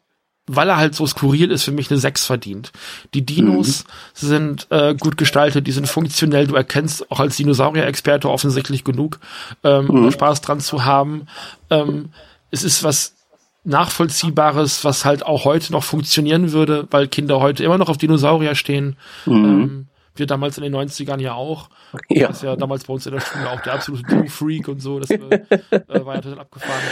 weil 0.47 0.69
er 0.69 0.77
halt 0.77 0.95
so 0.95 1.07
skurril 1.07 1.51
ist, 1.51 1.63
für 1.63 1.73
mich 1.73 1.91
eine 1.91 1.99
6 1.99 2.27
verdient. 2.27 2.73
Die 3.15 3.25
Dinos 3.25 3.85
sind 4.13 4.67
äh, 4.71 4.95
gut 4.95 5.17
gestaltet, 5.17 5.67
die 5.67 5.73
sind 5.73 5.89
funktionell, 5.89 6.47
du 6.47 6.55
erkennst 6.55 7.11
auch 7.11 7.21
als 7.21 7.37
Dinosaurier-Experte 7.37 8.29
offensichtlich 8.29 8.85
genug, 8.85 9.21
ähm, 9.63 9.89
um 9.89 10.05
da 10.05 10.13
Spaß 10.13 10.43
dran 10.43 10.61
zu 10.61 10.85
haben. 10.85 11.29
Ähm, 11.71 12.11
es 12.55 12.63
ist 12.63 12.83
was 12.85 13.17
Nachvollziehbares, 13.65 14.85
was 14.85 15.05
halt 15.05 15.25
auch 15.25 15.45
heute 15.45 15.73
noch 15.73 15.85
funktionieren 15.85 16.53
würde, 16.53 16.87
weil 16.91 17.09
Kinder 17.09 17.41
heute 17.41 17.65
immer 17.65 17.79
noch 17.79 17.89
auf 17.89 17.99
Dinosaurier 17.99 18.55
stehen. 18.55 18.97
Ähm, 19.27 19.89
wir 20.17 20.27
damals 20.27 20.59
in 20.59 20.65
den 20.65 20.75
90ern 20.75 21.21
ja 21.21 21.35
auch. 21.35 21.71
Ja. 22.09 22.29
Das 22.29 22.37
ist 22.39 22.43
ja 22.43 22.57
damals 22.57 22.85
bei 22.85 22.93
uns 22.93 23.07
in 23.07 23.13
der 23.13 23.21
Schule 23.21 23.51
auch 23.51 23.61
der 23.63 23.75
absolute 23.75 24.05
Dino-Freak 24.05 24.69
und 24.69 24.81
so. 24.81 25.01
Das 25.01 25.11
äh, 25.11 25.17
äh, 25.19 26.05
war 26.05 26.15
ja 26.15 26.21
total 26.21 26.41
abgefahren. 26.41 26.83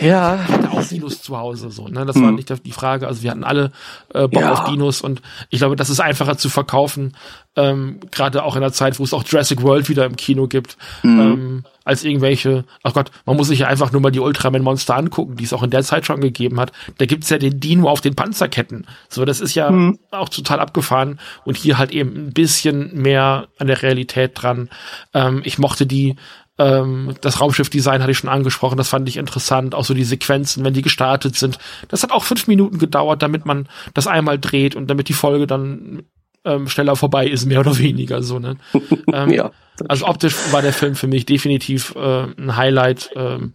Ja. 0.00 0.38
Ich 0.48 0.52
hatte 0.54 0.70
auch 0.70 0.82
Dinos 0.82 1.20
zu 1.20 1.36
Hause, 1.36 1.70
so, 1.70 1.88
ne? 1.88 2.06
Das 2.06 2.16
war 2.16 2.32
nicht 2.32 2.50
die 2.64 2.72
Frage. 2.72 3.06
Also 3.06 3.22
wir 3.22 3.30
hatten 3.30 3.44
alle 3.44 3.70
äh, 4.14 4.26
Bock 4.28 4.40
Ja. 4.42 4.52
auf 4.52 4.64
Dinos 4.64 5.02
und 5.02 5.20
ich 5.50 5.58
glaube, 5.58 5.76
das 5.76 5.90
ist 5.90 6.00
einfacher 6.00 6.38
zu 6.38 6.48
verkaufen, 6.48 7.14
ähm, 7.54 8.00
gerade 8.10 8.44
auch 8.44 8.56
in 8.56 8.62
der 8.62 8.72
Zeit, 8.72 8.98
wo 8.98 9.04
es 9.04 9.12
auch 9.12 9.24
Jurassic 9.24 9.62
World 9.62 9.90
wieder 9.90 10.06
im 10.06 10.16
Kino 10.16 10.46
gibt, 10.48 10.78
ähm, 11.04 11.64
als 11.84 12.02
irgendwelche, 12.02 12.64
ach 12.82 12.94
Gott, 12.94 13.10
man 13.26 13.36
muss 13.36 13.48
sich 13.48 13.58
ja 13.58 13.66
einfach 13.68 13.92
nur 13.92 14.00
mal 14.00 14.10
die 14.10 14.20
Ultraman-Monster 14.20 14.96
angucken, 14.96 15.36
die 15.36 15.44
es 15.44 15.52
auch 15.52 15.62
in 15.62 15.70
der 15.70 15.82
Zeit 15.82 16.06
schon 16.06 16.22
gegeben 16.22 16.58
hat. 16.58 16.72
Da 16.96 17.04
gibt's 17.04 17.28
ja 17.28 17.36
den 17.36 17.60
Dino 17.60 17.88
auf 17.90 18.00
den 18.00 18.14
Panzerketten. 18.16 18.86
So, 19.10 19.26
das 19.26 19.40
ist 19.42 19.54
ja 19.54 19.70
auch 20.10 20.30
total 20.30 20.60
abgefahren 20.60 21.20
und 21.44 21.58
hier 21.58 21.76
halt 21.76 21.92
eben 21.92 22.28
ein 22.28 22.32
bisschen 22.32 23.02
mehr 23.02 23.48
an 23.58 23.66
der 23.66 23.82
Realität 23.82 24.32
dran. 24.34 24.70
Ähm, 25.12 25.42
ich 25.44 25.58
mochte 25.58 25.86
die 25.86 26.16
ähm, 26.58 27.14
das 27.20 27.40
Raumschiffdesign 27.40 28.00
hatte 28.00 28.12
ich 28.12 28.18
schon 28.18 28.30
angesprochen, 28.30 28.76
das 28.78 28.88
fand 28.88 29.08
ich 29.08 29.16
interessant. 29.16 29.74
Auch 29.74 29.84
so 29.84 29.94
die 29.94 30.04
Sequenzen, 30.04 30.64
wenn 30.64 30.74
die 30.74 30.82
gestartet 30.82 31.36
sind. 31.36 31.58
Das 31.88 32.02
hat 32.02 32.12
auch 32.12 32.24
fünf 32.24 32.46
Minuten 32.46 32.78
gedauert, 32.78 33.22
damit 33.22 33.44
man 33.44 33.68
das 33.92 34.06
einmal 34.06 34.38
dreht 34.38 34.76
und 34.76 34.88
damit 34.88 35.08
die 35.08 35.14
Folge 35.14 35.46
dann 35.46 36.04
ähm, 36.44 36.68
schneller 36.68 36.94
vorbei 36.96 37.26
ist, 37.26 37.46
mehr 37.46 37.60
oder 37.60 37.78
weniger 37.78 38.22
so. 38.22 38.38
Ne? 38.38 38.56
ähm, 39.12 39.30
Ja. 39.30 39.50
Also 39.88 40.06
optisch 40.06 40.36
war 40.52 40.62
der 40.62 40.72
Film 40.72 40.94
für 40.94 41.08
mich 41.08 41.26
definitiv 41.26 41.94
äh, 41.96 42.24
ein 42.38 42.56
Highlight. 42.56 43.10
Ähm, 43.16 43.54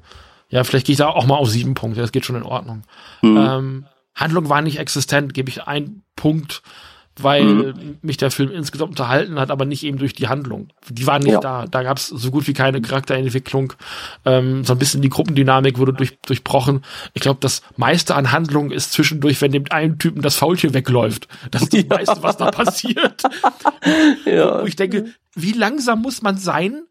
ja, 0.49 0.63
vielleicht 0.63 0.87
gehe 0.87 0.93
ich 0.93 0.97
da 0.97 1.07
auch 1.07 1.25
mal 1.25 1.35
auf 1.35 1.49
sieben 1.49 1.75
Punkte, 1.75 2.01
das 2.01 2.11
geht 2.11 2.25
schon 2.25 2.35
in 2.35 2.43
Ordnung. 2.43 2.83
Ähm, 3.37 3.85
Handlung 4.15 4.49
war 4.49 4.61
nicht 4.61 4.79
existent, 4.79 5.33
gebe 5.33 5.49
ich 5.49 5.63
einen 5.63 6.03
Punkt, 6.15 6.61
weil 7.23 7.73
mich 8.01 8.17
der 8.17 8.31
Film 8.31 8.51
insgesamt 8.51 8.91
unterhalten 8.91 9.39
hat, 9.39 9.51
aber 9.51 9.65
nicht 9.65 9.83
eben 9.83 9.97
durch 9.97 10.13
die 10.13 10.27
Handlung. 10.27 10.69
Die 10.89 11.05
war 11.07 11.19
nicht 11.19 11.33
Ja. 11.33 11.39
da. 11.39 11.65
Da 11.65 11.83
gab 11.83 11.97
es 11.97 12.07
so 12.07 12.31
gut 12.31 12.47
wie 12.47 12.53
keine 12.53 12.81
Charakterentwicklung. 12.81 13.73
Ähm, 14.25 14.63
so 14.63 14.73
ein 14.73 14.79
bisschen 14.79 15.01
die 15.01 15.09
Gruppendynamik 15.09 15.77
wurde 15.77 15.93
durch, 15.93 16.17
durchbrochen. 16.25 16.83
Ich 17.13 17.21
glaube, 17.21 17.39
das 17.41 17.61
meiste 17.77 18.15
an 18.15 18.31
Handlung 18.31 18.71
ist 18.71 18.91
zwischendurch, 18.93 19.41
wenn 19.41 19.51
dem 19.51 19.65
einen 19.69 19.97
Typen 19.99 20.21
das 20.21 20.35
Faultier 20.35 20.73
wegläuft. 20.73 21.27
Das 21.51 21.61
ist 21.63 21.73
das 21.73 21.81
Ja. 21.89 21.95
meiste, 21.95 22.23
was 22.23 22.37
da 22.37 22.51
passiert. 22.51 23.23
Ja. 24.25 24.61
Wo 24.61 24.65
ich 24.65 24.75
denke, 24.75 25.05
wie 25.35 25.51
langsam 25.53 26.01
muss 26.01 26.21
man 26.21 26.37
sein, 26.37 26.83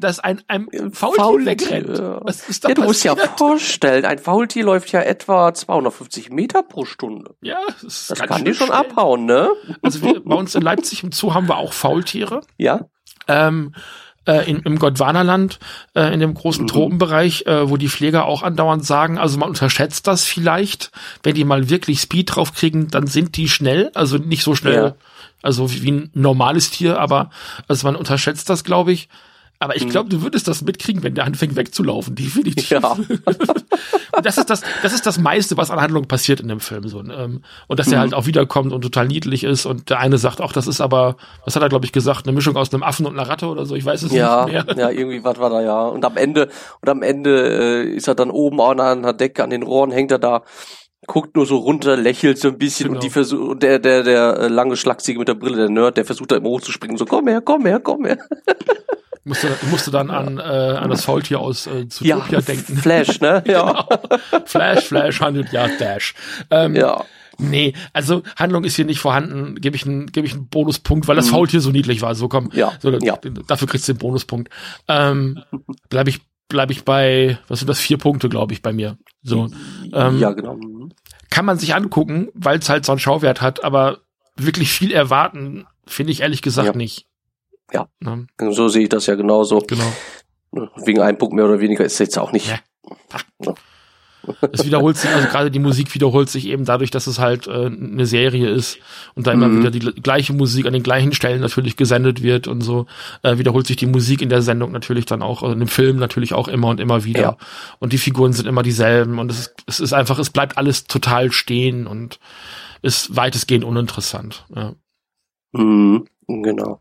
dass 0.00 0.18
ein 0.18 0.42
einem 0.48 0.68
Faultier, 0.92 1.22
Faultier, 1.22 1.46
wegrennt? 1.46 1.98
Was 2.24 2.48
ist 2.48 2.64
da 2.64 2.68
Ja, 2.70 2.74
du 2.74 2.82
musst 2.82 3.04
ja 3.04 3.14
passiert? 3.14 3.38
vorstellen, 3.38 4.04
ein 4.04 4.18
Faultier 4.18 4.64
läuft 4.64 4.90
ja 4.92 5.00
etwa 5.00 5.52
250 5.54 6.30
Meter 6.30 6.62
pro 6.62 6.84
Stunde. 6.84 7.34
Ja, 7.42 7.58
das, 7.66 7.82
ist 7.82 8.10
Das 8.10 8.18
kann 8.20 8.44
die 8.44 8.54
schon 8.54 8.68
schnell. 8.68 8.78
abhauen, 8.78 9.26
ne? 9.26 9.48
Also 9.82 10.02
wir, 10.02 10.20
bei 10.24 10.34
uns 10.34 10.54
in 10.54 10.62
Leipzig 10.62 11.02
im 11.02 11.12
Zoo 11.12 11.34
haben 11.34 11.48
wir 11.48 11.56
auch 11.58 11.72
Faultiere. 11.72 12.40
Ja. 12.58 12.86
ähm, 13.28 13.74
äh, 14.26 14.48
in, 14.50 14.58
im 14.60 14.78
Gondwanaland, 14.78 15.58
äh, 15.94 16.12
in 16.12 16.20
dem 16.20 16.34
großen 16.34 16.66
Tropenbereich, 16.66 17.46
äh, 17.46 17.70
wo 17.70 17.78
die 17.78 17.88
Pfleger 17.88 18.26
auch 18.26 18.42
andauernd 18.42 18.84
sagen, 18.84 19.16
also 19.16 19.38
man 19.38 19.48
unterschätzt 19.48 20.06
das 20.06 20.24
vielleicht, 20.24 20.90
wenn 21.22 21.34
die 21.34 21.44
mal 21.44 21.70
wirklich 21.70 22.00
Speed 22.02 22.36
draufkriegen, 22.36 22.88
dann 22.88 23.06
sind 23.06 23.38
die 23.38 23.48
schnell, 23.48 23.90
also 23.94 24.18
nicht 24.18 24.42
so 24.42 24.54
schnell, 24.54 24.74
Ja. 24.74 24.94
also 25.42 25.72
wie, 25.72 25.82
wie 25.82 25.90
ein 25.92 26.10
normales 26.12 26.70
Tier, 26.70 27.00
aber 27.00 27.30
also 27.66 27.86
man 27.86 27.96
unterschätzt 27.96 28.50
das, 28.50 28.62
glaube 28.62 28.92
ich. 28.92 29.08
Aber 29.62 29.76
ich 29.76 29.86
glaube, 29.86 30.08
du 30.08 30.22
würdest 30.22 30.48
das 30.48 30.62
mitkriegen, 30.62 31.02
wenn 31.02 31.14
der 31.14 31.26
anfängt 31.26 31.54
wegzulaufen, 31.54 32.14
definitiv. 32.14 32.70
Ja. 32.70 32.96
das 34.22 34.38
ist 34.38 34.48
das, 34.48 34.62
das 34.82 34.94
ist 34.94 35.04
das 35.04 35.18
meiste, 35.18 35.58
was 35.58 35.70
an 35.70 35.78
Handlung 35.78 36.06
passiert 36.06 36.40
in 36.40 36.48
dem 36.48 36.60
Film. 36.60 36.88
So, 36.88 37.00
ähm, 37.00 37.42
und 37.66 37.78
dass 37.78 37.88
er 37.88 37.98
mhm. 37.98 38.00
halt 38.00 38.14
auch 38.14 38.24
wiederkommt 38.24 38.72
und 38.72 38.80
total 38.80 39.06
niedlich 39.06 39.44
ist 39.44 39.66
und 39.66 39.90
der 39.90 40.00
eine 40.00 40.16
sagt, 40.16 40.40
auch 40.40 40.54
das 40.54 40.66
ist 40.66 40.80
aber, 40.80 41.16
was 41.44 41.56
hat 41.56 41.62
er, 41.62 41.68
glaube 41.68 41.84
ich, 41.84 41.92
gesagt, 41.92 42.26
eine 42.26 42.34
Mischung 42.34 42.56
aus 42.56 42.72
einem 42.72 42.82
Affen 42.82 43.04
und 43.04 43.18
einer 43.18 43.28
Ratte 43.28 43.48
oder 43.48 43.66
so, 43.66 43.74
ich 43.74 43.84
weiß 43.84 44.02
es 44.02 44.12
ja, 44.12 44.46
nicht 44.46 44.52
mehr. 44.54 44.76
Ja, 44.78 44.88
irgendwie 44.88 45.22
was 45.24 45.38
war 45.38 45.50
da, 45.50 45.60
ja. 45.60 45.82
Und 45.88 46.06
am 46.06 46.16
Ende, 46.16 46.48
und 46.80 46.88
am 46.88 47.02
Ende 47.02 47.84
äh, 47.84 47.94
ist 47.94 48.08
er 48.08 48.14
dann 48.14 48.30
oben 48.30 48.62
an 48.62 48.80
einer 48.80 49.12
Decke, 49.12 49.44
an 49.44 49.50
den 49.50 49.62
Rohren 49.62 49.90
hängt 49.90 50.10
er 50.10 50.18
da 50.18 50.42
guckt 51.06 51.34
nur 51.34 51.46
so 51.46 51.56
runter, 51.56 51.96
lächelt 51.96 52.38
so 52.38 52.48
ein 52.48 52.58
bisschen 52.58 52.88
genau. 52.88 52.98
und 52.98 53.02
die 53.02 53.10
versucht, 53.10 53.62
der, 53.62 53.78
der, 53.78 54.02
der 54.02 54.38
äh, 54.38 54.48
lange 54.48 54.76
Schlagziege 54.76 55.18
mit 55.18 55.28
der 55.28 55.34
Brille, 55.34 55.56
der 55.56 55.70
Nerd, 55.70 55.96
der 55.96 56.04
versucht 56.04 56.30
da 56.30 56.36
immer 56.36 56.50
hochzuspringen, 56.50 56.98
so 56.98 57.04
komm 57.04 57.26
her, 57.26 57.40
komm 57.40 57.66
her, 57.66 57.80
komm 57.80 58.04
her. 58.04 58.18
musste, 59.24 59.48
musste 59.70 59.90
dann 59.90 60.10
an, 60.10 60.38
äh, 60.38 60.42
an 60.42 60.90
das 60.90 61.04
Faultier 61.04 61.40
aus 61.40 61.66
äh, 61.66 61.88
Zootopia 61.88 62.38
ja, 62.38 62.40
denken. 62.40 62.76
Flash, 62.76 63.20
ne? 63.20 63.42
Ja. 63.46 63.86
genau. 63.88 64.44
Flash, 64.46 64.84
Flash, 64.84 65.20
100 65.20 65.52
Yard 65.52 65.80
Dash. 65.80 66.14
Ähm, 66.50 66.74
ja. 66.74 67.04
Nee, 67.38 67.72
also 67.92 68.22
Handlung 68.36 68.64
ist 68.64 68.76
hier 68.76 68.84
nicht 68.84 69.00
vorhanden, 69.00 69.54
gebe 69.60 69.74
ich 69.74 69.86
einen 69.86 70.06
gebe 70.06 70.26
ich 70.26 70.34
einen 70.34 70.48
Bonuspunkt, 70.48 71.08
weil 71.08 71.16
das 71.16 71.26
mhm. 71.26 71.30
Faultier 71.30 71.60
so 71.60 71.70
niedlich 71.70 72.02
war. 72.02 72.14
So 72.14 72.28
komm, 72.28 72.50
ja. 72.52 72.72
So, 72.80 72.90
ja. 72.90 73.18
dafür 73.46 73.66
kriegst 73.66 73.88
du 73.88 73.94
den 73.94 73.98
Bonuspunkt. 73.98 74.50
Ähm, 74.88 75.42
bleib 75.88 76.08
ich 76.08 76.20
bleib 76.48 76.70
ich 76.70 76.84
bei 76.84 77.38
was 77.48 77.60
sind 77.60 77.68
das 77.68 77.80
vier 77.80 77.96
Punkte, 77.96 78.28
glaube 78.28 78.52
ich, 78.52 78.60
bei 78.60 78.72
mir. 78.72 78.98
So. 79.22 79.48
Ähm, 79.92 80.18
ja, 80.18 80.32
genau. 80.32 80.56
Mhm. 80.56 80.92
Kann 81.30 81.46
man 81.46 81.58
sich 81.58 81.74
angucken, 81.74 82.28
weil 82.34 82.58
es 82.58 82.68
halt 82.68 82.84
so 82.84 82.92
einen 82.92 82.98
Schauwert 82.98 83.40
hat, 83.40 83.64
aber 83.64 84.00
wirklich 84.36 84.70
viel 84.70 84.92
erwarten 84.92 85.66
finde 85.86 86.12
ich 86.12 86.20
ehrlich 86.20 86.42
gesagt 86.42 86.66
ja. 86.66 86.76
nicht. 86.76 87.06
Ja. 87.72 87.88
ja. 88.02 88.52
So 88.52 88.68
sehe 88.68 88.84
ich 88.84 88.88
das 88.88 89.06
ja 89.06 89.14
genauso. 89.14 89.58
Genau. 89.60 89.92
Wegen 90.84 91.00
einem 91.00 91.18
Punkt 91.18 91.34
mehr 91.34 91.44
oder 91.44 91.60
weniger 91.60 91.84
ist 91.84 91.98
jetzt 91.98 92.18
auch 92.18 92.32
nicht. 92.32 92.48
Ja. 92.48 93.54
Es 94.52 94.64
wiederholt 94.64 94.96
sich, 94.96 95.10
also 95.10 95.28
gerade 95.28 95.50
die 95.50 95.58
Musik 95.58 95.94
wiederholt 95.94 96.28
sich 96.28 96.46
eben 96.46 96.64
dadurch, 96.64 96.90
dass 96.90 97.06
es 97.06 97.18
halt 97.18 97.46
äh, 97.46 97.66
eine 97.66 98.06
Serie 98.06 98.50
ist 98.50 98.78
und 99.14 99.26
da 99.26 99.32
immer 99.32 99.48
mhm. 99.48 99.58
wieder 99.58 99.70
die 99.70 100.02
gleiche 100.02 100.32
Musik 100.32 100.66
an 100.66 100.72
den 100.72 100.82
gleichen 100.82 101.12
Stellen 101.12 101.40
natürlich 101.40 101.76
gesendet 101.76 102.22
wird 102.22 102.46
und 102.46 102.60
so, 102.60 102.86
äh, 103.22 103.38
wiederholt 103.38 103.66
sich 103.66 103.76
die 103.76 103.86
Musik 103.86 104.20
in 104.20 104.28
der 104.28 104.42
Sendung 104.42 104.72
natürlich 104.72 105.06
dann 105.06 105.22
auch, 105.22 105.42
äh, 105.42 105.52
in 105.52 105.58
dem 105.58 105.68
Film 105.68 105.96
natürlich 105.96 106.34
auch 106.34 106.48
immer 106.48 106.68
und 106.68 106.80
immer 106.80 107.04
wieder. 107.04 107.20
Ja. 107.20 107.36
Und 107.78 107.92
die 107.92 107.98
Figuren 107.98 108.32
sind 108.32 108.46
immer 108.46 108.62
dieselben 108.62 109.18
und 109.18 109.30
es 109.30 109.40
ist, 109.40 109.54
es 109.66 109.80
ist 109.80 109.92
einfach, 109.92 110.18
es 110.18 110.30
bleibt 110.30 110.58
alles 110.58 110.84
total 110.84 111.32
stehen 111.32 111.86
und 111.86 112.20
ist 112.82 113.16
weitestgehend 113.16 113.64
uninteressant. 113.64 114.44
Ja. 114.54 114.74
Mhm, 115.52 116.06
genau. 116.26 116.80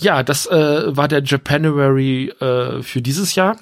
Ja, 0.00 0.22
das 0.22 0.46
äh, 0.46 0.96
war 0.96 1.08
der 1.08 1.22
Japanuary 1.22 2.28
äh, 2.40 2.82
für 2.82 3.02
dieses 3.02 3.34
Jahr. 3.34 3.56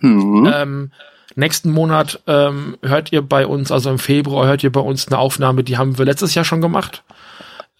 Mhm. 0.00 0.52
Ähm, 0.52 0.92
nächsten 1.34 1.70
Monat 1.70 2.20
ähm, 2.26 2.76
hört 2.82 3.12
ihr 3.12 3.22
bei 3.22 3.46
uns, 3.46 3.72
also 3.72 3.90
im 3.90 3.98
Februar 3.98 4.46
hört 4.46 4.62
ihr 4.62 4.72
bei 4.72 4.80
uns 4.80 5.08
eine 5.08 5.18
Aufnahme, 5.18 5.64
die 5.64 5.76
haben 5.76 5.98
wir 5.98 6.04
letztes 6.04 6.34
Jahr 6.34 6.44
schon 6.44 6.60
gemacht. 6.60 7.02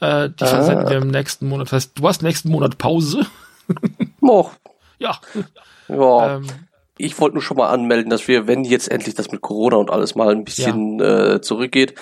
Äh, 0.01 0.31
die 0.31 0.45
versenden 0.45 0.87
ah. 0.87 0.91
wir 0.91 0.97
im 0.99 1.09
nächsten 1.09 1.49
Monat. 1.49 1.69
Das 1.69 1.73
heißt, 1.73 1.99
du 1.99 2.09
hast 2.09 2.23
nächsten 2.23 2.51
Monat 2.51 2.79
Pause. 2.79 3.27
Och. 4.21 4.51
Ja. 5.01 5.19
Ja. 5.89 6.37
Ähm, 6.37 6.47
ich 6.97 7.19
wollte 7.21 7.35
nur 7.35 7.43
schon 7.43 7.57
mal 7.57 7.69
anmelden, 7.69 8.11
dass 8.11 8.29
wir, 8.29 8.47
wenn 8.47 8.63
jetzt 8.63 8.89
endlich 8.89 9.17
das 9.17 9.33
mit 9.33 9.41
Corona 9.41 9.77
und 9.77 9.91
alles 9.91 10.15
mal 10.15 10.31
ein 10.31 10.45
bisschen 10.45 11.01
ja. 11.01 11.35
äh, 11.35 11.41
zurückgeht, 11.41 11.95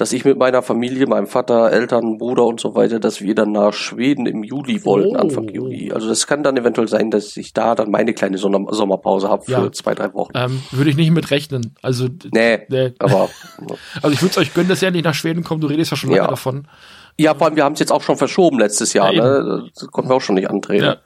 dass 0.00 0.14
ich 0.14 0.24
mit 0.24 0.38
meiner 0.38 0.62
Familie, 0.62 1.06
meinem 1.06 1.26
Vater, 1.26 1.70
Eltern, 1.70 2.16
Bruder 2.16 2.46
und 2.46 2.58
so 2.58 2.74
weiter, 2.74 2.98
dass 2.98 3.20
wir 3.20 3.34
dann 3.34 3.52
nach 3.52 3.74
Schweden 3.74 4.24
im 4.24 4.42
Juli 4.42 4.82
wollten, 4.86 5.14
oh. 5.14 5.20
Anfang 5.20 5.48
Juli. 5.48 5.92
Also 5.92 6.08
das 6.08 6.26
kann 6.26 6.42
dann 6.42 6.56
eventuell 6.56 6.88
sein, 6.88 7.10
dass 7.10 7.36
ich 7.36 7.52
da 7.52 7.74
dann 7.74 7.90
meine 7.90 8.14
kleine 8.14 8.38
Sommerpause 8.38 9.28
habe 9.28 9.44
für 9.44 9.52
ja. 9.52 9.72
zwei, 9.72 9.94
drei 9.94 10.14
Wochen. 10.14 10.32
Ähm, 10.34 10.62
würde 10.70 10.88
ich 10.88 10.96
nicht 10.96 11.10
mit 11.10 11.30
rechnen. 11.30 11.74
Also 11.82 12.08
nee, 12.32 12.60
nee. 12.68 12.94
aber 12.98 13.28
also 14.02 14.14
ich 14.14 14.22
würde 14.22 14.30
es 14.30 14.38
euch 14.38 14.54
gönnen, 14.54 14.70
dass 14.70 14.80
ihr 14.80 14.88
endlich 14.88 15.04
nach 15.04 15.14
Schweden 15.14 15.44
kommt. 15.44 15.62
Du 15.62 15.66
redest 15.66 15.90
ja 15.90 15.98
schon 15.98 16.10
lange 16.10 16.22
ja. 16.22 16.28
davon. 16.28 16.66
Ja, 17.18 17.34
vor 17.34 17.48
allem 17.48 17.56
wir 17.56 17.64
haben 17.64 17.74
es 17.74 17.80
jetzt 17.80 17.92
auch 17.92 18.02
schon 18.02 18.16
verschoben 18.16 18.58
letztes 18.58 18.94
Jahr. 18.94 19.12
Ja, 19.12 19.22
ne? 19.22 19.68
Das 19.74 19.86
konnten 19.88 20.08
wir 20.08 20.16
auch 20.16 20.22
schon 20.22 20.36
nicht 20.36 20.48
antreten. 20.48 20.84
Ja. 20.84 20.96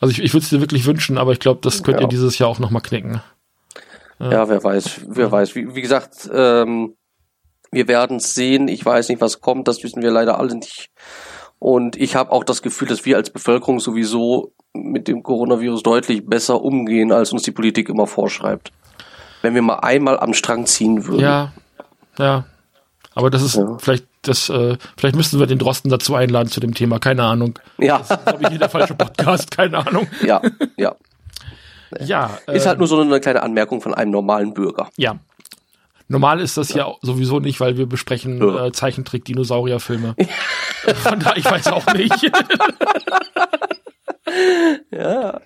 Also 0.00 0.12
ich, 0.12 0.22
ich 0.22 0.32
würde 0.32 0.44
es 0.44 0.50
dir 0.50 0.60
wirklich 0.60 0.86
wünschen, 0.86 1.18
aber 1.18 1.32
ich 1.32 1.40
glaube, 1.40 1.60
das 1.62 1.82
könnt 1.82 2.00
ihr 2.00 2.08
dieses 2.08 2.38
Jahr 2.38 2.48
auch 2.48 2.60
noch 2.60 2.70
mal 2.70 2.80
knicken. 2.80 3.20
Ja, 4.20 4.48
wer 4.48 4.64
weiß, 4.64 5.02
wer 5.06 5.30
weiß. 5.30 5.54
Wie, 5.54 5.74
wie 5.74 5.82
gesagt, 5.82 6.28
ähm, 6.32 6.94
wir 7.70 7.88
werden 7.88 8.20
sehen. 8.20 8.68
Ich 8.68 8.84
weiß 8.84 9.08
nicht, 9.08 9.20
was 9.20 9.40
kommt. 9.40 9.68
Das 9.68 9.82
wissen 9.82 10.02
wir 10.02 10.10
leider 10.10 10.38
alle 10.38 10.54
nicht. 10.54 10.90
Und 11.58 11.96
ich 11.96 12.14
habe 12.14 12.32
auch 12.32 12.44
das 12.44 12.62
Gefühl, 12.62 12.88
dass 12.88 13.04
wir 13.04 13.16
als 13.16 13.30
Bevölkerung 13.30 13.80
sowieso 13.80 14.52
mit 14.72 15.08
dem 15.08 15.22
Coronavirus 15.22 15.82
deutlich 15.82 16.24
besser 16.24 16.62
umgehen, 16.62 17.12
als 17.12 17.32
uns 17.32 17.42
die 17.42 17.50
Politik 17.50 17.88
immer 17.88 18.06
vorschreibt. 18.06 18.72
Wenn 19.42 19.54
wir 19.54 19.62
mal 19.62 19.80
einmal 19.80 20.18
am 20.18 20.34
Strang 20.34 20.66
ziehen 20.66 21.06
würden. 21.06 21.20
Ja, 21.20 21.52
ja. 22.18 22.44
Aber 23.14 23.30
das 23.30 23.42
ist 23.42 23.56
ja. 23.56 23.76
vielleicht 23.78 24.06
das, 24.22 24.48
äh, 24.48 24.76
vielleicht 24.96 25.16
müssten 25.16 25.38
wir 25.38 25.46
den 25.46 25.58
Drosten 25.58 25.90
dazu 25.90 26.14
einladen 26.14 26.48
zu 26.48 26.60
dem 26.60 26.74
Thema, 26.74 26.98
keine 26.98 27.24
Ahnung. 27.24 27.58
Ja. 27.78 27.98
Das 27.98 28.10
ist, 28.10 28.24
glaube 28.24 28.42
ich, 28.42 28.48
hier 28.48 28.58
der 28.58 28.68
falsche 28.68 28.94
Podcast, 28.94 29.50
keine 29.50 29.78
Ahnung. 29.78 30.06
Ja, 30.24 30.40
ja. 30.76 30.94
Ja. 32.00 32.38
Ist 32.46 32.66
halt 32.66 32.74
ähm, 32.74 32.78
nur 32.78 32.88
so 32.88 33.00
eine 33.00 33.20
kleine 33.20 33.42
Anmerkung 33.42 33.80
von 33.80 33.94
einem 33.94 34.10
normalen 34.10 34.52
Bürger. 34.52 34.88
Ja, 34.96 35.16
Normal 36.08 36.40
ist 36.40 36.56
das 36.56 36.70
ja, 36.70 36.88
ja 36.88 36.94
sowieso 37.02 37.38
nicht, 37.38 37.60
weil 37.60 37.76
wir 37.76 37.86
besprechen 37.86 38.38
ja. 38.38 38.66
äh, 38.66 38.72
Zeichentrick-Dinosaurier-Filme. 38.72 40.16
Von 40.94 41.20
daher, 41.20 41.36
ich 41.36 41.44
weiß 41.44 41.68
auch 41.68 41.92
nicht. 41.94 42.32
ja. 44.90 45.40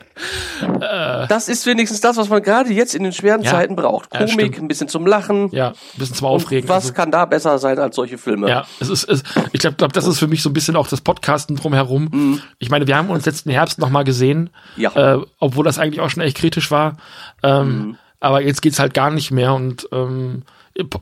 Äh, 0.63 1.27
das 1.27 1.49
ist 1.49 1.67
wenigstens 1.67 2.01
das, 2.01 2.17
was 2.17 2.29
man 2.29 2.43
gerade 2.43 2.73
jetzt 2.73 2.95
in 2.95 3.03
den 3.03 3.13
schweren 3.13 3.43
ja, 3.43 3.51
Zeiten 3.51 3.77
braucht. 3.77 4.11
Komik, 4.11 4.59
ein 4.59 4.69
bisschen 4.69 4.89
zum 4.89 5.07
Lachen. 5.07 5.49
Ja, 5.51 5.69
ein 5.71 5.99
bisschen 5.99 6.17
zum 6.17 6.29
Aufregen. 6.29 6.69
Und 6.69 6.75
was 6.75 6.85
also, 6.85 6.95
kann 6.95 7.11
da 7.11 7.25
besser 7.25 7.59
sein 7.59 7.79
als 7.79 7.97
solche 7.97 8.19
Filme? 8.19 8.49
Ja, 8.49 8.65
es 8.81 8.89
ist, 8.89 9.05
es, 9.05 9.23
ich 9.53 9.61
glaube, 9.61 9.77
glaub, 9.77 9.93
das 9.93 10.07
ist 10.07 10.19
für 10.19 10.29
mich 10.29 10.43
so 10.43 10.51
ein 10.51 10.53
bisschen 10.53 10.77
auch 10.77 10.89
das 10.89 11.01
Podcasten 11.01 11.57
drumherum. 11.57 12.09
Mhm. 12.13 12.43
Ich 12.59 12.71
meine, 12.71 12.87
wir 12.87 12.97
haben 12.97 13.11
uns 13.11 13.27
letzten 13.27 13.51
Herbst 13.51 13.79
nochmal 13.79 14.05
gesehen, 14.05 14.51
ja. 14.77 15.15
äh, 15.17 15.21
obwohl 15.39 15.65
das 15.65 15.79
eigentlich 15.79 16.01
auch 16.01 16.11
schon 16.11 16.23
echt 16.23 16.37
kritisch 16.37 16.71
war. 16.71 16.97
Ähm, 17.43 17.67
mhm. 17.67 17.99
Aber 18.23 18.41
jetzt 18.41 18.63
geht's 18.63 18.79
halt 18.79 18.95
gar 18.95 19.11
nicht 19.11 19.33
mehr 19.33 19.53
und 19.53 19.89
ähm, 19.91 20.45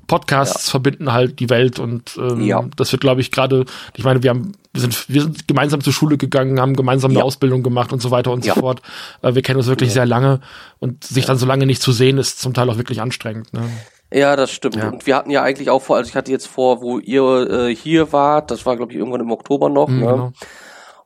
Podcasts 0.07 0.67
ja. 0.67 0.71
verbinden 0.71 1.13
halt 1.13 1.39
die 1.39 1.51
Welt 1.51 1.79
und 1.79 2.17
ähm, 2.19 2.41
ja. 2.41 2.65
das 2.77 2.91
wird, 2.93 3.03
glaube 3.03 3.21
ich, 3.21 3.31
gerade, 3.31 3.67
ich 3.95 4.05
meine, 4.05 4.23
wir 4.23 4.31
haben, 4.31 4.53
wir 4.73 4.81
sind, 4.81 5.09
wir 5.09 5.23
sind 5.23 5.47
gemeinsam 5.47 5.83
zur 5.83 5.93
Schule 5.93 6.17
gegangen, 6.17 6.59
haben 6.59 6.75
gemeinsam 6.75 7.11
eine 7.11 7.21
ja. 7.21 7.25
Ausbildung 7.25 7.63
gemacht 7.63 7.93
und 7.93 8.01
so 8.01 8.11
weiter 8.11 8.33
und 8.33 8.43
so 8.43 8.55
fort. 8.55 8.81
Äh, 9.21 9.35
wir 9.35 9.43
kennen 9.43 9.59
uns 9.59 9.67
wirklich 9.67 9.93
sehr 9.93 10.07
lange 10.07 10.41
und 10.79 11.05
sich 11.05 11.27
dann 11.27 11.37
so 11.37 11.45
lange 11.45 11.67
nicht 11.67 11.83
zu 11.83 11.93
sehen, 11.93 12.17
ist 12.17 12.41
zum 12.41 12.55
Teil 12.55 12.71
auch 12.71 12.79
wirklich 12.79 13.03
anstrengend. 13.03 13.53
Ne? 13.53 13.69
Ja, 14.11 14.35
das 14.35 14.51
stimmt. 14.51 14.77
Ja. 14.77 14.89
Und 14.89 15.07
wir 15.07 15.15
hatten 15.15 15.31
ja 15.31 15.43
eigentlich 15.43 15.69
auch 15.69 15.83
vor, 15.83 15.99
also 15.99 16.09
ich 16.09 16.17
hatte 16.17 16.33
jetzt 16.33 16.47
vor, 16.47 16.81
wo 16.81 16.99
ihr 16.99 17.51
äh, 17.51 17.77
hier 17.77 18.13
wart, 18.15 18.51
das 18.51 18.65
war 18.65 18.77
glaube 18.77 18.93
ich 18.93 18.99
irgendwann 18.99 19.21
im 19.21 19.31
Oktober 19.31 19.69
noch, 19.69 19.89
mhm, 19.89 20.01
ne? 20.01 20.07
Genau. 20.07 20.33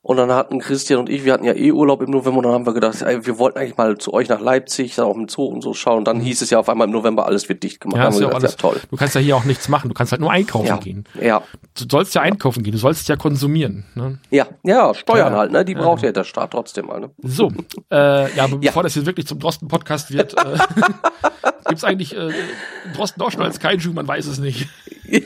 Und 0.05 0.19
dann 0.19 0.31
hatten 0.31 0.59
Christian 0.59 1.01
und 1.01 1.09
ich, 1.09 1.25
wir 1.25 1.33
hatten 1.33 1.45
ja 1.45 1.55
eh 1.55 1.73
Urlaub 1.73 2.03
im 2.03 2.11
November 2.11 2.37
und 2.37 2.43
dann 2.45 2.53
haben 2.53 2.67
wir 2.67 2.75
gedacht, 2.75 3.01
ey, 3.01 3.25
wir 3.25 3.39
wollten 3.39 3.59
eigentlich 3.59 3.79
mal 3.79 3.97
zu 3.97 4.13
euch 4.13 4.29
nach 4.29 4.39
Leipzig, 4.39 4.95
dann 4.97 5.07
auch 5.07 5.17
im 5.17 5.29
Zoo 5.31 5.47
und 5.47 5.63
so 5.63 5.73
schauen. 5.73 6.01
Und 6.01 6.05
dann 6.05 6.21
hieß 6.21 6.43
es 6.43 6.51
ja 6.51 6.59
auf 6.59 6.69
einmal 6.69 6.89
im 6.89 6.93
November, 6.93 7.25
alles 7.25 7.49
wird 7.49 7.63
dicht 7.63 7.81
gemacht. 7.81 7.97
Ja, 7.97 8.09
ist 8.09 8.21
ja 8.21 8.27
gedacht, 8.27 8.43
alles, 8.43 8.53
ja, 8.53 8.59
toll. 8.59 8.81
Du 8.91 8.99
kannst 8.99 9.15
ja 9.15 9.23
hier 9.23 9.35
auch 9.35 9.45
nichts 9.45 9.67
machen, 9.71 9.89
du 9.89 9.95
kannst 9.95 10.13
halt 10.13 10.21
nur 10.21 10.31
einkaufen 10.31 10.67
ja, 10.67 10.77
gehen. 10.77 11.05
Ja. 11.19 11.43
Du 11.75 11.87
sollst 11.91 12.15
ja 12.15 12.21
einkaufen 12.21 12.63
gehen, 12.63 12.73
du 12.73 12.79
sollst 12.79 13.09
ja 13.09 13.17
konsumieren. 13.17 13.87
Ne? 13.95 14.19
Ja, 14.29 14.47
ja, 14.63 14.93
Steuern 14.93 15.33
ja. 15.33 15.39
halt, 15.39 15.53
ne? 15.53 15.65
Die 15.65 15.75
braucht 15.75 16.03
ja 16.03 16.13
der 16.13 16.25
Staat 16.25 16.51
trotzdem 16.51 16.85
mal. 16.85 17.01
Ne? 17.01 17.11
So, 17.23 17.51
äh, 17.91 18.31
ja, 18.37 18.45
aber 18.45 18.57
bevor 18.61 18.83
das 18.83 18.97
jetzt 18.97 19.07
wirklich 19.07 19.27
zum 19.27 19.39
Drosten-Podcast 19.39 20.13
wird, 20.13 20.35
äh, 20.35 20.59
gibt's 21.67 21.83
eigentlich 21.83 22.15
äh, 22.15 22.31
Drosten 22.95 23.23
auch 23.23 23.31
schon 23.31 23.41
als 23.41 23.59
Kaiju, 23.59 23.95
man 23.95 24.07
weiß 24.07 24.27
es 24.27 24.39
nicht. 24.39 24.69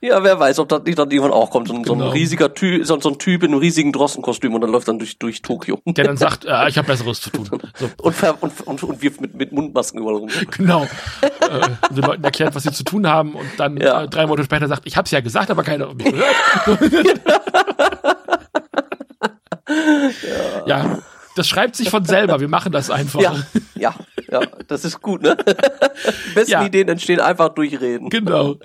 ja, 0.00 0.22
wer 0.22 0.38
weiß, 0.38 0.58
ob 0.58 0.68
das 0.68 0.82
nicht 0.84 0.98
dann 0.98 1.10
irgendwann 1.10 1.32
auch 1.32 1.50
kommt. 1.50 1.68
So, 1.68 1.74
genau. 1.74 1.86
so 1.86 1.92
ein 1.94 1.98
genau. 1.98 2.10
riesiger 2.10 2.52
Typ, 2.52 2.86
so, 2.86 3.00
so, 3.00 3.10
ein 3.10 3.18
Typ 3.18 3.42
in 3.42 3.52
einem 3.52 3.60
riesigen 3.60 3.92
Drossenkostüm 3.92 4.54
und 4.54 4.60
dann 4.60 4.70
läuft 4.70 4.88
dann 4.88 4.98
durch, 4.98 5.18
durch 5.18 5.42
Tokio. 5.42 5.80
Der 5.86 6.04
dann 6.04 6.16
sagt, 6.16 6.44
äh, 6.44 6.68
ich 6.68 6.78
habe 6.78 6.86
Besseres 6.86 7.20
zu 7.20 7.30
tun. 7.30 7.48
So. 7.78 7.90
Und, 8.02 8.14
und, 8.40 8.66
und, 8.66 8.82
und 8.82 9.02
wirft 9.02 9.20
mit, 9.20 9.34
mit 9.34 9.52
Mundmasken 9.52 10.00
überall 10.00 10.16
rum. 10.16 10.30
Genau. 10.56 10.84
äh, 11.22 11.94
den 11.94 12.04
Leuten 12.04 12.24
erklärt, 12.24 12.54
was 12.54 12.62
sie 12.62 12.72
zu 12.72 12.84
tun 12.84 13.06
haben 13.06 13.34
und 13.34 13.46
dann 13.58 13.76
ja. 13.76 14.04
äh, 14.04 14.08
drei 14.08 14.26
Monate 14.26 14.44
später 14.44 14.68
sagt, 14.68 14.86
ich 14.86 14.96
habe 14.96 15.04
es 15.04 15.10
ja 15.10 15.20
gesagt, 15.20 15.50
aber 15.50 15.62
keiner 15.62 15.88
hat 15.88 15.96
mich 15.96 16.06
gehört. 16.06 16.34
ja. 20.66 20.66
ja 20.66 20.98
das 21.36 21.48
schreibt 21.48 21.76
sich 21.76 21.90
von 21.90 22.04
selber. 22.04 22.40
Wir 22.40 22.48
machen 22.48 22.72
das 22.72 22.90
einfach. 22.90 23.20
Ja, 23.20 23.34
ja, 23.74 23.94
ja 24.30 24.40
das 24.66 24.84
ist 24.84 25.00
gut, 25.00 25.22
ne? 25.22 25.36
Die 25.36 26.34
besten 26.34 26.50
ja. 26.50 26.64
Ideen 26.64 26.88
entstehen 26.88 27.20
einfach 27.20 27.50
durch 27.50 27.80
Reden. 27.80 28.08
Genau. 28.10 28.56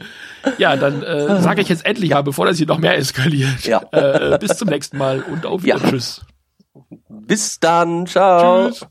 Ja, 0.58 0.76
dann 0.76 1.04
äh, 1.04 1.42
sage 1.42 1.62
ich 1.62 1.70
jetzt 1.70 1.86
endlich 1.86 2.12
mal, 2.12 2.24
bevor 2.24 2.46
das 2.46 2.58
hier 2.58 2.68
noch 2.68 2.80
mehr 2.80 2.98
eskaliert. 2.98 3.66
Ja. 3.66 3.82
Äh, 3.92 4.38
bis 4.40 4.58
zum 4.58 4.70
nächsten 4.70 4.98
Mal 4.98 5.22
und 5.22 5.46
auf 5.46 5.64
Wiedersehen. 5.64 5.86
Ja. 5.86 5.92
Tschüss. 5.92 6.22
Bis 7.10 7.60
dann. 7.60 8.06
Ciao. 8.08 8.70
Tschüss. 8.70 8.88